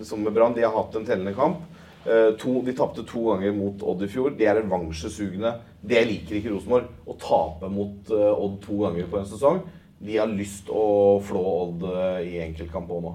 [0.06, 1.62] som med Brann, de har hatt en tellende kamp.
[2.06, 4.34] Eh, To, de tapte to ganger mot Odd i fjor.
[4.38, 5.54] De er revansjesugne.
[5.84, 6.90] Det liker ikke Rosenborg.
[7.08, 9.62] Å tape mot eh, Odd to ganger på en sesong.
[10.04, 10.82] De har lyst å
[11.24, 13.12] flå Odd eh, i enkeltkamp òg nå.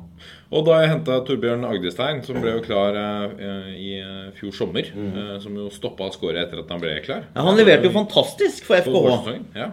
[0.56, 4.88] Og da jeg henta Torbjørn Agdestein, som ble jo klar eh, i eh, fjor sommer
[4.88, 7.26] eh, Som jo stoppa skåret etter at han ble klar.
[7.34, 9.36] Ja, han leverte jo fantastisk for FKH.
[9.58, 9.68] Ja.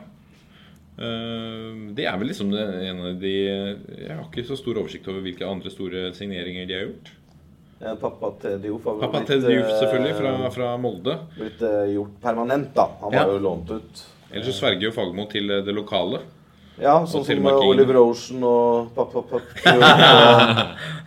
[0.99, 5.07] Eh, det er vel liksom det, en av de Jeg har ikke så stor oversikt
[5.11, 7.13] over hvilke andre store signeringer de har gjort.
[8.01, 11.15] Pappa til Diouf har Pappa blitt, Ted Diouf, eh, selvfølgelig, fra, fra Molde.
[11.39, 11.63] Blitt
[11.95, 12.89] gjort permanent, da.
[13.03, 13.25] Han Ja.
[13.27, 14.05] var jo lånt ut.
[14.31, 16.19] Ellers så sverger jo Fagermo til det lokale.
[16.81, 19.41] Ja, Og sånn som eh, Oliver Ocean og Pappa Pappa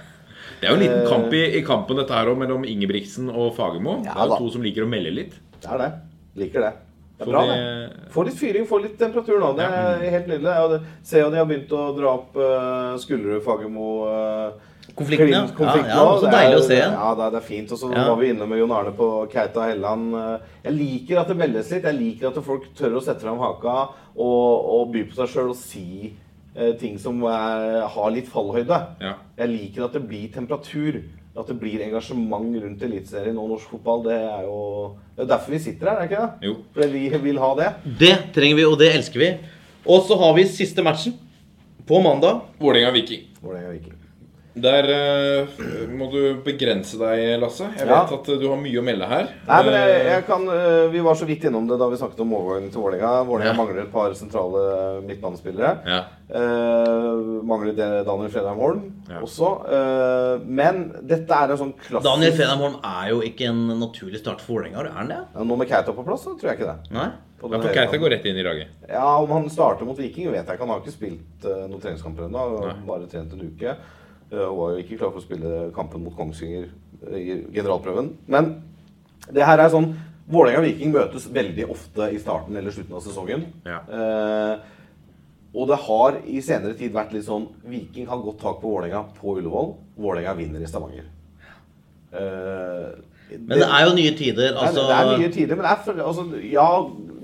[0.58, 3.28] Det er jo en liten Eh, kamp i, i kampen dette her også, mellom Ingebrigtsen
[3.30, 4.00] og Fagermo.
[4.02, 5.36] det er jo to som liker å melde litt.
[5.62, 5.90] Det er det.
[6.40, 6.72] Liker det.
[7.18, 8.08] Det er bra, det-.
[8.14, 9.52] Få litt fyring, få litt temperatur nå.
[9.58, 10.50] Det er helt nydelig.
[10.50, 14.67] Jeg ser jo de har begynt å dra opp uh, Skullerud, Fagermo uh,
[14.98, 15.42] Konflikten, ja.
[15.56, 16.92] konflikten Ja, ja, så deilig er- å se igjen.
[16.98, 17.72] Ja, det er, det er fint.
[17.72, 18.04] Og så Ja.
[18.08, 20.14] var vi inne med Jon Arne på Kauta Helland.
[20.14, 21.82] Eh, Jeg liker at det meldes litt.
[21.84, 25.50] Jeg liker at folk tør å sette fram haka og, og by på seg sjøl
[25.50, 26.12] og si
[26.56, 28.80] eh, ting som er, har litt fallhøyde.
[29.00, 29.14] Ja.
[29.38, 31.02] Jeg liker at det blir temperatur.
[31.38, 34.02] At det blir engasjement rundt Eliteserien og norsk fotball.
[34.02, 36.48] Det er jo det er derfor vi sitter her, er det ikke det?
[36.48, 36.56] Jo.
[36.74, 37.68] Fordi vi vil ha det.
[38.00, 39.28] Det trenger vi, og det elsker vi.
[39.86, 41.14] Og så har vi siste matchen
[41.86, 42.40] på mandag.
[42.60, 43.22] Vålerenga-Viking.
[44.62, 45.48] Der uh,
[45.94, 47.68] må du begrense deg, Lasse.
[47.76, 48.04] Jeg Ja.
[48.04, 49.28] vet at du har mye å melde her.
[49.46, 52.20] Nei, men jeg, jeg kan, uh, Vi var så vidt innom det da vi snakket
[52.24, 53.12] om overgangen til Vålerenga.
[53.28, 53.58] Vålerenga Ja.
[53.58, 55.72] mangler et par sentrale midtbanespillere.
[55.86, 56.00] Ja.
[56.28, 59.20] Uh, mangler det Daniel Fredheim Holm Ja.
[59.24, 59.48] også.
[59.72, 64.18] Eh, men dette er en sånn klassisk Daniel Fredheim Holm er jo ikke en naturlig
[64.20, 65.20] start for Vålerenga, er han det?
[65.34, 66.90] Ja, Nå med Keita på plass, så tror jeg ikke det.
[66.92, 67.08] Nei?
[67.40, 68.66] På Ja, for Keita går rett inn i laget.
[68.90, 70.66] Ja, Om han starter mot Viking, vet jeg ikke.
[70.66, 72.44] Han har ikke spilt uh, noen treningskamper ennå.
[72.86, 73.76] Bare trent en uke.
[74.32, 76.66] Uh, og var jo ikke klar for å spille kampen mot Kongsvinger
[77.08, 78.10] eh, i generalprøven.
[78.28, 78.50] Men
[79.32, 79.94] det her er sånn
[80.28, 83.46] Vålerenga og Viking møtes veldig ofte i starten eller slutten av sesongen.
[83.64, 83.78] Ja.
[83.88, 84.58] Eh,
[85.56, 89.06] og det har i senere tid vært litt sånn Viking har godt tak på Vålerenga
[89.16, 89.70] på Ullevål.
[89.96, 91.06] Vålerenga vinner i Stavanger.
[92.12, 92.90] Eh,
[93.48, 94.54] Men det er jo nye tider.
[94.56, 96.68] Altså, det er nye tider, men det er, for- altså, ja,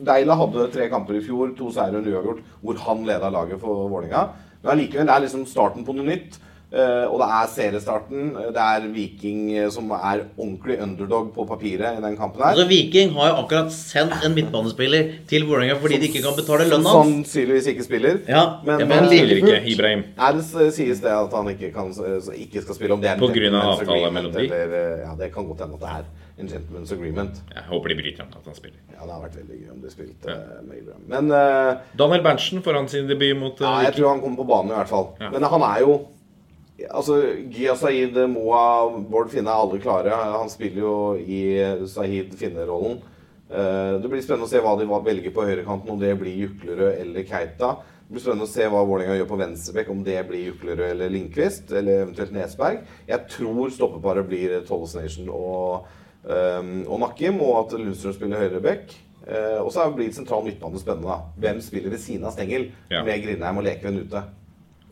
[0.05, 3.61] Deila hadde tre kamper i fjor, to seire og en uavgjort, hvor han leda laget
[3.61, 4.25] for Vålerenga.
[4.63, 6.37] Men allikevel, det er liksom starten på noe nytt.
[6.75, 8.33] Eh, og det er seriestarten.
[8.55, 12.51] Det er Viking eh, som er ordentlig underdog på papiret i den kampen her.
[12.55, 16.67] altså Viking har jo akkurat sendt en midtbanespiller til Vålerenga fordi de ikke kan betale
[16.69, 17.15] Som lønna hans.
[17.15, 18.19] sannsynligvis ikke spiller.
[18.29, 19.61] Ja, Men, men eh, Spiller ikke.
[19.75, 20.05] Ibrahim.
[20.19, 21.95] Nei, det sies det at han ikke, kan,
[22.35, 22.95] ikke skal spille.
[22.95, 24.45] Om det er en På grunn av avtale mellom de?
[24.49, 26.05] Eller, eh, ja, det kan godt hende at det er
[26.43, 27.37] en gentleman's agreement.
[27.55, 28.81] Jeg håper de bryter om at han spiller.
[28.91, 30.59] Ja, det har vært veldig gøy om de spilte ja.
[30.67, 31.05] med Ibrahim.
[31.13, 34.43] Men uh, Daniel Berntsen får han sin debut mot uh, Ja, jeg tror han kommer
[34.43, 35.07] på banen i hvert fall.
[35.23, 35.31] Ja.
[35.35, 35.95] Men han er jo
[36.91, 37.21] Altså,
[37.55, 40.11] Gia Saeed, Moa, Bård Finne er alle klare.
[40.11, 42.99] Han spiller jo i Saeed Finne-rollen.
[43.51, 46.99] Eh, Det blir spennende å se hva de velger på høyrekanten, om det blir Juklerød
[47.01, 47.77] eller Keita.
[48.05, 51.09] Det blir spennende å se hva Vålerenga gjør på venstrebekk, om det blir Juklerød eller
[51.15, 52.83] Lindqvist, eller eventuelt Nesberg.
[53.09, 55.87] Jeg tror stoppeparet blir Tolles Nation og,
[56.27, 58.93] um, og Nakkim, og at Lundstrøm spiller høyrebekk.
[59.27, 61.07] Eh, og så blir sentral midtbane spennende.
[61.09, 61.21] da.
[61.41, 63.03] Hvem spiller ved siden av Stengel Ja.
[63.05, 64.23] med Grindheim og Lekven ute?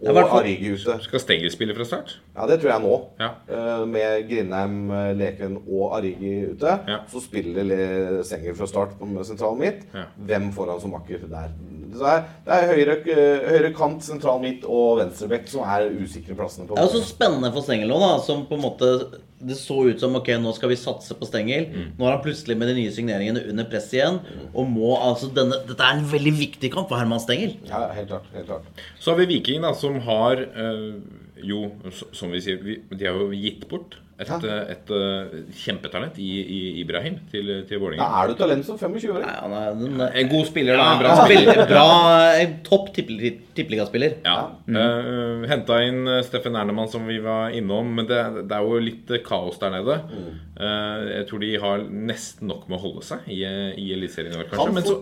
[0.02, 1.02] Og Arigehuset.
[1.06, 2.16] Skal Stenger spille fra start?
[2.36, 2.96] Ja, det tror jeg nå.
[3.20, 3.28] Ja.
[3.46, 6.98] Uh, Med Grindheim, Leken og Arigi ute, Ja.
[7.12, 9.86] så spiller Stenger fra start på sentralen mitt.
[9.94, 10.08] Ja.
[10.16, 11.52] Hvem får han som makker der?
[11.92, 15.90] Så det er, det er høyre, eh, høyre kant, sentral midt og venstrebekk som er
[15.92, 16.66] usikre plassene.
[16.68, 18.14] på Det er så spennende for Stengel nå, da.
[18.24, 18.90] Som på en måte
[19.42, 21.64] Det så ut som ok, nå skal vi satse på Stengel.
[21.98, 24.20] Nå er han plutselig med de nye signeringene under press igjen.
[24.54, 27.56] Og må altså denne Dette er en veldig viktig kamp for Herman Stengel.
[27.66, 28.30] Ja, helt klart.
[28.36, 28.86] helt klart.
[28.98, 31.02] Så har vi Viking, da, som har øh,
[31.42, 31.64] jo,
[32.14, 34.36] som vi sier, vi, de har jo gitt bort et, Ja.
[34.44, 38.06] eh, et, eh, kjempetalent i, i Ibrahim til, til Vålerenga.
[38.22, 39.24] er du talent som 25-åring.
[39.26, 40.92] Nei, er en, En god spiller, da.
[40.92, 41.86] En bra spiller, bra
[42.42, 44.18] en topp tippeligaspiller.
[44.24, 44.36] Ja.
[44.68, 47.90] Uh, Henta inn eh, Steffen Ernemann, som vi var innom.
[47.96, 49.98] Men det, det er jo litt eh, kaos der nede.
[50.62, 51.82] Eh, jeg tror de har
[52.12, 54.72] nesten nok med å holde seg i, eh, i Eliteserien i år, kanskje.
[54.76, 54.98] Men så,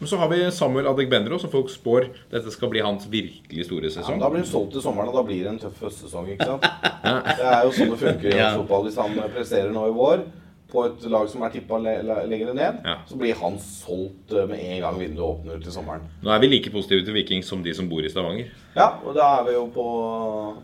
[0.00, 3.92] men så har vi Samuel Adegbenro, som folk spår dette skal bli hans virkelig store
[3.92, 4.18] sesong.
[4.18, 6.32] Ja, da blir han solgt til sommeren, og da blir det en tøff høstsesong.
[6.34, 6.66] ikke sant?
[7.36, 8.45] Det er jo sånn det funker Ja.
[8.54, 8.84] Fotball.
[8.84, 10.24] Hvis han presterer nå i vår
[10.66, 12.96] på et lag som er tippa le le lenger ned, Ja.
[13.06, 16.02] så blir han solgt eh, med en gang vinduet åpner til sommeren.
[16.22, 18.50] Nå er vi like positive til Viking som de som bor i Stavanger.
[18.74, 19.84] Ja, og da er vi jo på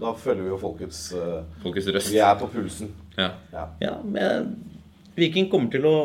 [0.01, 2.11] Da følger vi jo folkets eh, Folkets røst.
[2.13, 2.91] Vi er på pulsen.
[3.17, 3.31] Ja.
[3.53, 3.67] Ja.
[3.81, 4.57] Ja, men
[5.17, 5.97] Viking kommer til å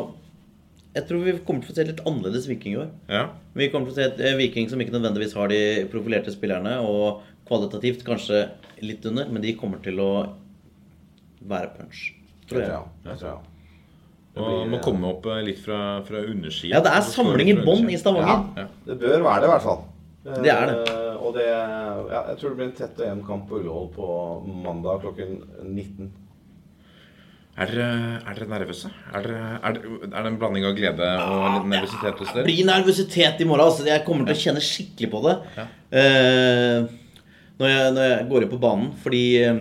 [0.94, 2.88] Jeg tror vi kommer til å se litt annerledes Viking i år.
[3.10, 3.26] ja.
[3.54, 6.78] Vi kommer til å se et eh, Viking som ikke nødvendigvis har de profilerte spillerne,
[6.80, 8.48] og kvalitativt kanskje
[8.82, 10.28] litt under, men de kommer til å
[11.46, 12.12] være punch.
[12.48, 12.70] Tror jeg.
[13.04, 13.38] Tror jeg.
[14.38, 16.76] Og blir- må komme opp eh, litt fra, fra undersida.
[16.76, 18.44] Ja, det er samling i bånn i Stavanger.
[18.56, 18.66] Ja.
[18.86, 19.82] Det bør være det, i hvert fall.
[20.28, 20.78] Det er det.
[20.92, 23.88] Eh, og det ja, Jeg tror det blir en tett og jevn kamp på Ullevål
[23.94, 24.08] på
[24.64, 26.10] mandag klokken 19.
[27.58, 27.86] Er dere,
[28.22, 28.90] er dere nervøse?
[29.12, 32.44] Er, dere, er, det- er det en blanding av glede og litt nervøsitet hos Det
[32.46, 33.64] blir nervøsitet i morgen.
[33.66, 33.84] Altså.
[33.88, 36.86] Jeg kommer til å kjenne skikkelig på det uh,
[37.58, 38.92] når, jeg, når jeg går inn på banen.
[39.02, 39.58] Fordi eh,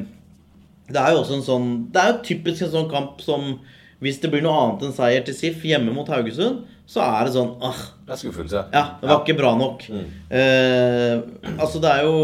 [0.87, 3.57] det er jo også en sånn Det er jo typisk en sånn kamp som
[4.03, 7.33] Hvis det blir noe annet enn seier til SIF hjemme mot Haugesund, så er det
[7.35, 8.63] sånn ah, Det er skuffelse.
[8.71, 9.83] Ja, det var ikke bra nok.
[9.91, 11.15] Eh,
[11.57, 12.19] altså, det er jo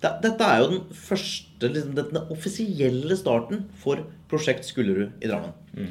[0.00, 5.88] det, Dette er jo den første liksom, den, offisielle starten for Prosjekt Skullerud i Drammen.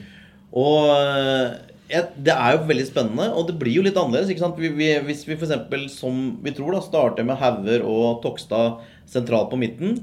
[0.56, 1.58] Og eh,
[1.90, 4.30] det er jo veldig spennende, og det blir jo litt annerledes.
[4.30, 4.62] ikke sant?
[4.62, 5.98] Vi, vi, hvis vi f.eks.
[5.98, 8.80] som vi tror da, starter med Hauger og Tokstad
[9.10, 9.98] sentralt på midten,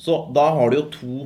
[0.00, 1.20] så da har du jo to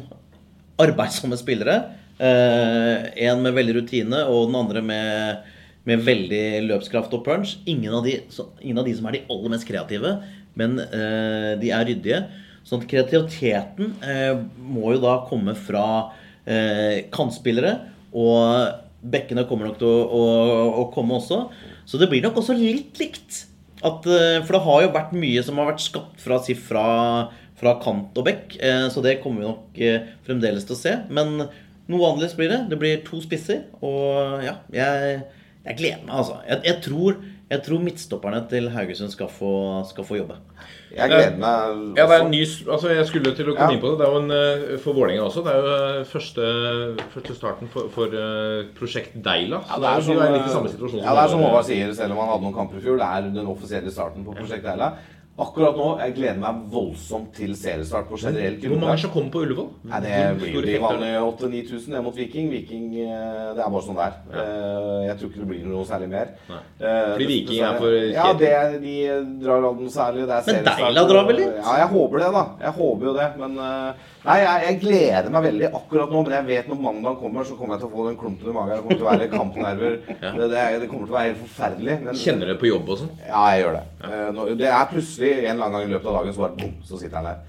[0.80, 1.78] arbeidsomme spillere.
[2.20, 5.48] Eh, en med veldig rutine, og den andre med,
[5.88, 7.56] med veldig løpskraft og punch.
[7.70, 8.18] Ingen av, de,
[8.60, 10.14] ingen av de som er de aller mest kreative,
[10.60, 12.22] men eh, de er ryddige.
[12.66, 15.86] Sånn at kreativiteten eh, må jo da komme fra
[16.44, 17.76] eh, kantspillere,
[18.10, 20.24] og bekkene kommer nok til å, å,
[20.82, 21.47] å komme også.
[21.88, 23.47] Så det blir nok også litt likt.
[23.80, 26.84] At, eh, for det har jo vært mye som har vært skapt fra, si, fra,
[27.61, 30.95] fra kant og bekk, eh, så det kommer vi nok eh, fremdeles til å se.
[31.12, 31.37] Men
[31.91, 32.62] noe annerledes blir det.
[32.70, 35.20] Det blir to spisser, og ja, jeg,
[35.66, 36.39] jeg gleder meg, altså.
[36.49, 37.19] Jeg, jeg, tror,
[37.51, 39.51] jeg tror midtstopperne til Haugesund skal få,
[39.91, 40.39] skal få jobbe.
[40.91, 43.77] Jeg gleder meg Ja, det er en ny altså Jeg skulle til å komme Ja.
[43.77, 43.99] inn på det.
[44.01, 45.45] Det er jo en, eh, For Vålerenga også.
[45.47, 46.49] Det er jo første,
[47.12, 48.16] første starten for, for
[48.78, 49.61] prosjekt Deila.
[49.69, 51.05] Så Ja, det er, som, litt i samme situasjon.
[51.05, 52.99] ja, det er som Håvard sier, selv om han hadde noen kamper i fjor.
[52.99, 54.95] Det er den offisielle starten på Prosjekt Eila.
[55.40, 59.40] Akkurat nå jeg gleder meg voldsomt til seriestart på generelt Hvor mange som kommer på
[59.46, 59.68] Ullevål?
[59.88, 62.50] Nei, Det blir de er vanlige 8000-9000 ned mot Viking.
[62.52, 64.12] Viking, eh, Det er bare sånn der.
[64.32, 64.42] er.
[64.44, 66.28] Eh, Jeg tror ikke det blir noe særlig mer.
[66.50, 66.60] Nei.
[66.80, 68.52] Eh, Fordi Viking er for Ja, det,
[68.82, 68.96] de
[69.42, 70.26] drar aldri noe særlig.
[70.28, 70.64] Det er Men.
[70.70, 71.56] Deila drar vel litt?
[71.56, 72.44] Ja, jeg håper det, da.
[72.60, 73.28] Jeg håper jo det.
[73.38, 73.58] Men
[74.24, 76.22] Nei, jeg, jeg gleder meg veldig akkurat nå.
[76.26, 78.56] Men jeg vet når mandag kommer, så kommer jeg til å få den klumpen i
[78.56, 78.74] magen.
[78.74, 79.94] Det kommer til å være kampnerver.
[80.20, 80.32] Ja.
[80.36, 81.94] det, det, det kommer til å være helt forferdelig.
[82.05, 83.14] Men, Kjenner dere på jobb og sånn?
[83.26, 83.84] ja, jeg gjør det.
[84.10, 86.59] Eh, nå- Det er plutselig en eller annen gang i løpet av dagen så bare
[86.60, 87.40] bom, så sitter han der.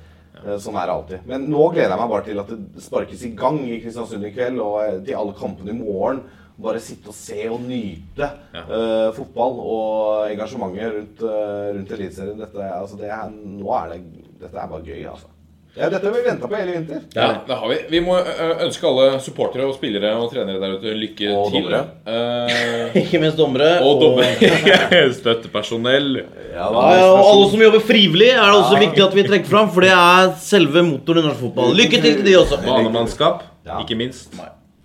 [0.41, 1.25] Eh, Sånn er det alltid.
[1.33, 4.31] Men nå gleder jeg meg bare til at det sparkes i gang i Kristiansund i
[4.37, 6.23] kveld, og eh, til alle kampene i morgen.
[6.61, 8.61] Bare sitte og se og nyte Ja.
[8.63, 12.37] eh, fotball og engasjementet rundt, uh, rundt Eliteserien.
[12.39, 14.01] Dette, er- altså, det nå er det,
[14.43, 15.27] dette er bare gøy, altså.
[15.71, 17.03] Det er dette vi venta på hele vinter.
[17.15, 17.77] Ja, det har vi.
[17.93, 18.17] Vi må
[18.65, 21.63] ønske alle supportere og spillere og trenere der ute lykke Og til.
[21.63, 21.79] dommere.
[22.11, 23.69] Eh, Ikke minst dommere.
[23.87, 24.51] og dommere.
[25.21, 26.09] Støttepersonell.
[26.51, 29.47] Ja, da, ja, og alle som jobber frivillig, er det også viktig at vi trekker
[29.53, 31.71] fram, for det er selve motoren i norsk fotball.
[31.79, 32.59] Lykke til til de også.
[32.67, 33.79] Banemannskap, Ja.
[33.85, 34.35] ikke minst.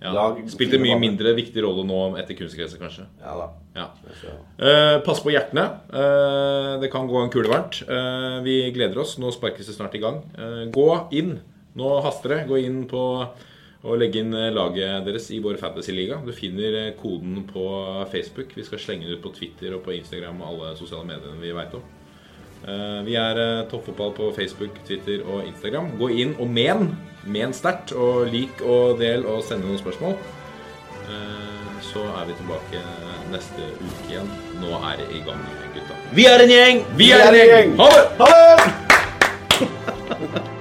[0.07, 0.13] Ja.
[0.15, 3.05] Lag- Spilte mye mindre viktig rolle nå etter kunstgresset, kanskje.
[3.21, 3.47] Ja da.
[3.77, 3.87] Ja.
[4.57, 5.65] Eh, pass på hjertene.
[5.91, 7.81] Eh, det kan gå en kule varmt.
[7.87, 9.17] Eh, vi gleder oss.
[9.21, 10.23] Nå sparkes det snart i gang.
[10.37, 10.87] Eh, gå
[11.19, 11.35] inn.
[11.77, 12.39] Nå haster det.
[12.49, 13.03] Gå inn på
[13.87, 16.17] og legge inn eh, laget deres i vår fantasyliga.
[16.25, 17.67] Du finner eh, koden på
[18.11, 18.55] Facebook.
[18.57, 21.53] Vi skal slenge den ut på Twitter og på Instagram og alle sosiale mediene vi
[21.55, 21.85] veit om.
[23.05, 23.37] Vi er
[23.69, 25.91] Toppfotball på Facebook, Twitter og Instagram.
[25.99, 26.87] Gå inn og men.
[27.27, 27.91] Men sterkt.
[27.91, 30.13] Og lik og del og send noen spørsmål.
[31.07, 31.53] Eh,
[31.87, 32.79] Så er vi tilbake
[33.31, 34.29] neste uke igjen.
[34.59, 35.43] Nå er det i gang,
[35.75, 35.93] gutta.
[36.17, 36.81] Vi er en gjeng!
[36.97, 37.75] Vi er en gjeng!
[37.79, 38.05] Ha det!
[38.19, 38.41] Ha det!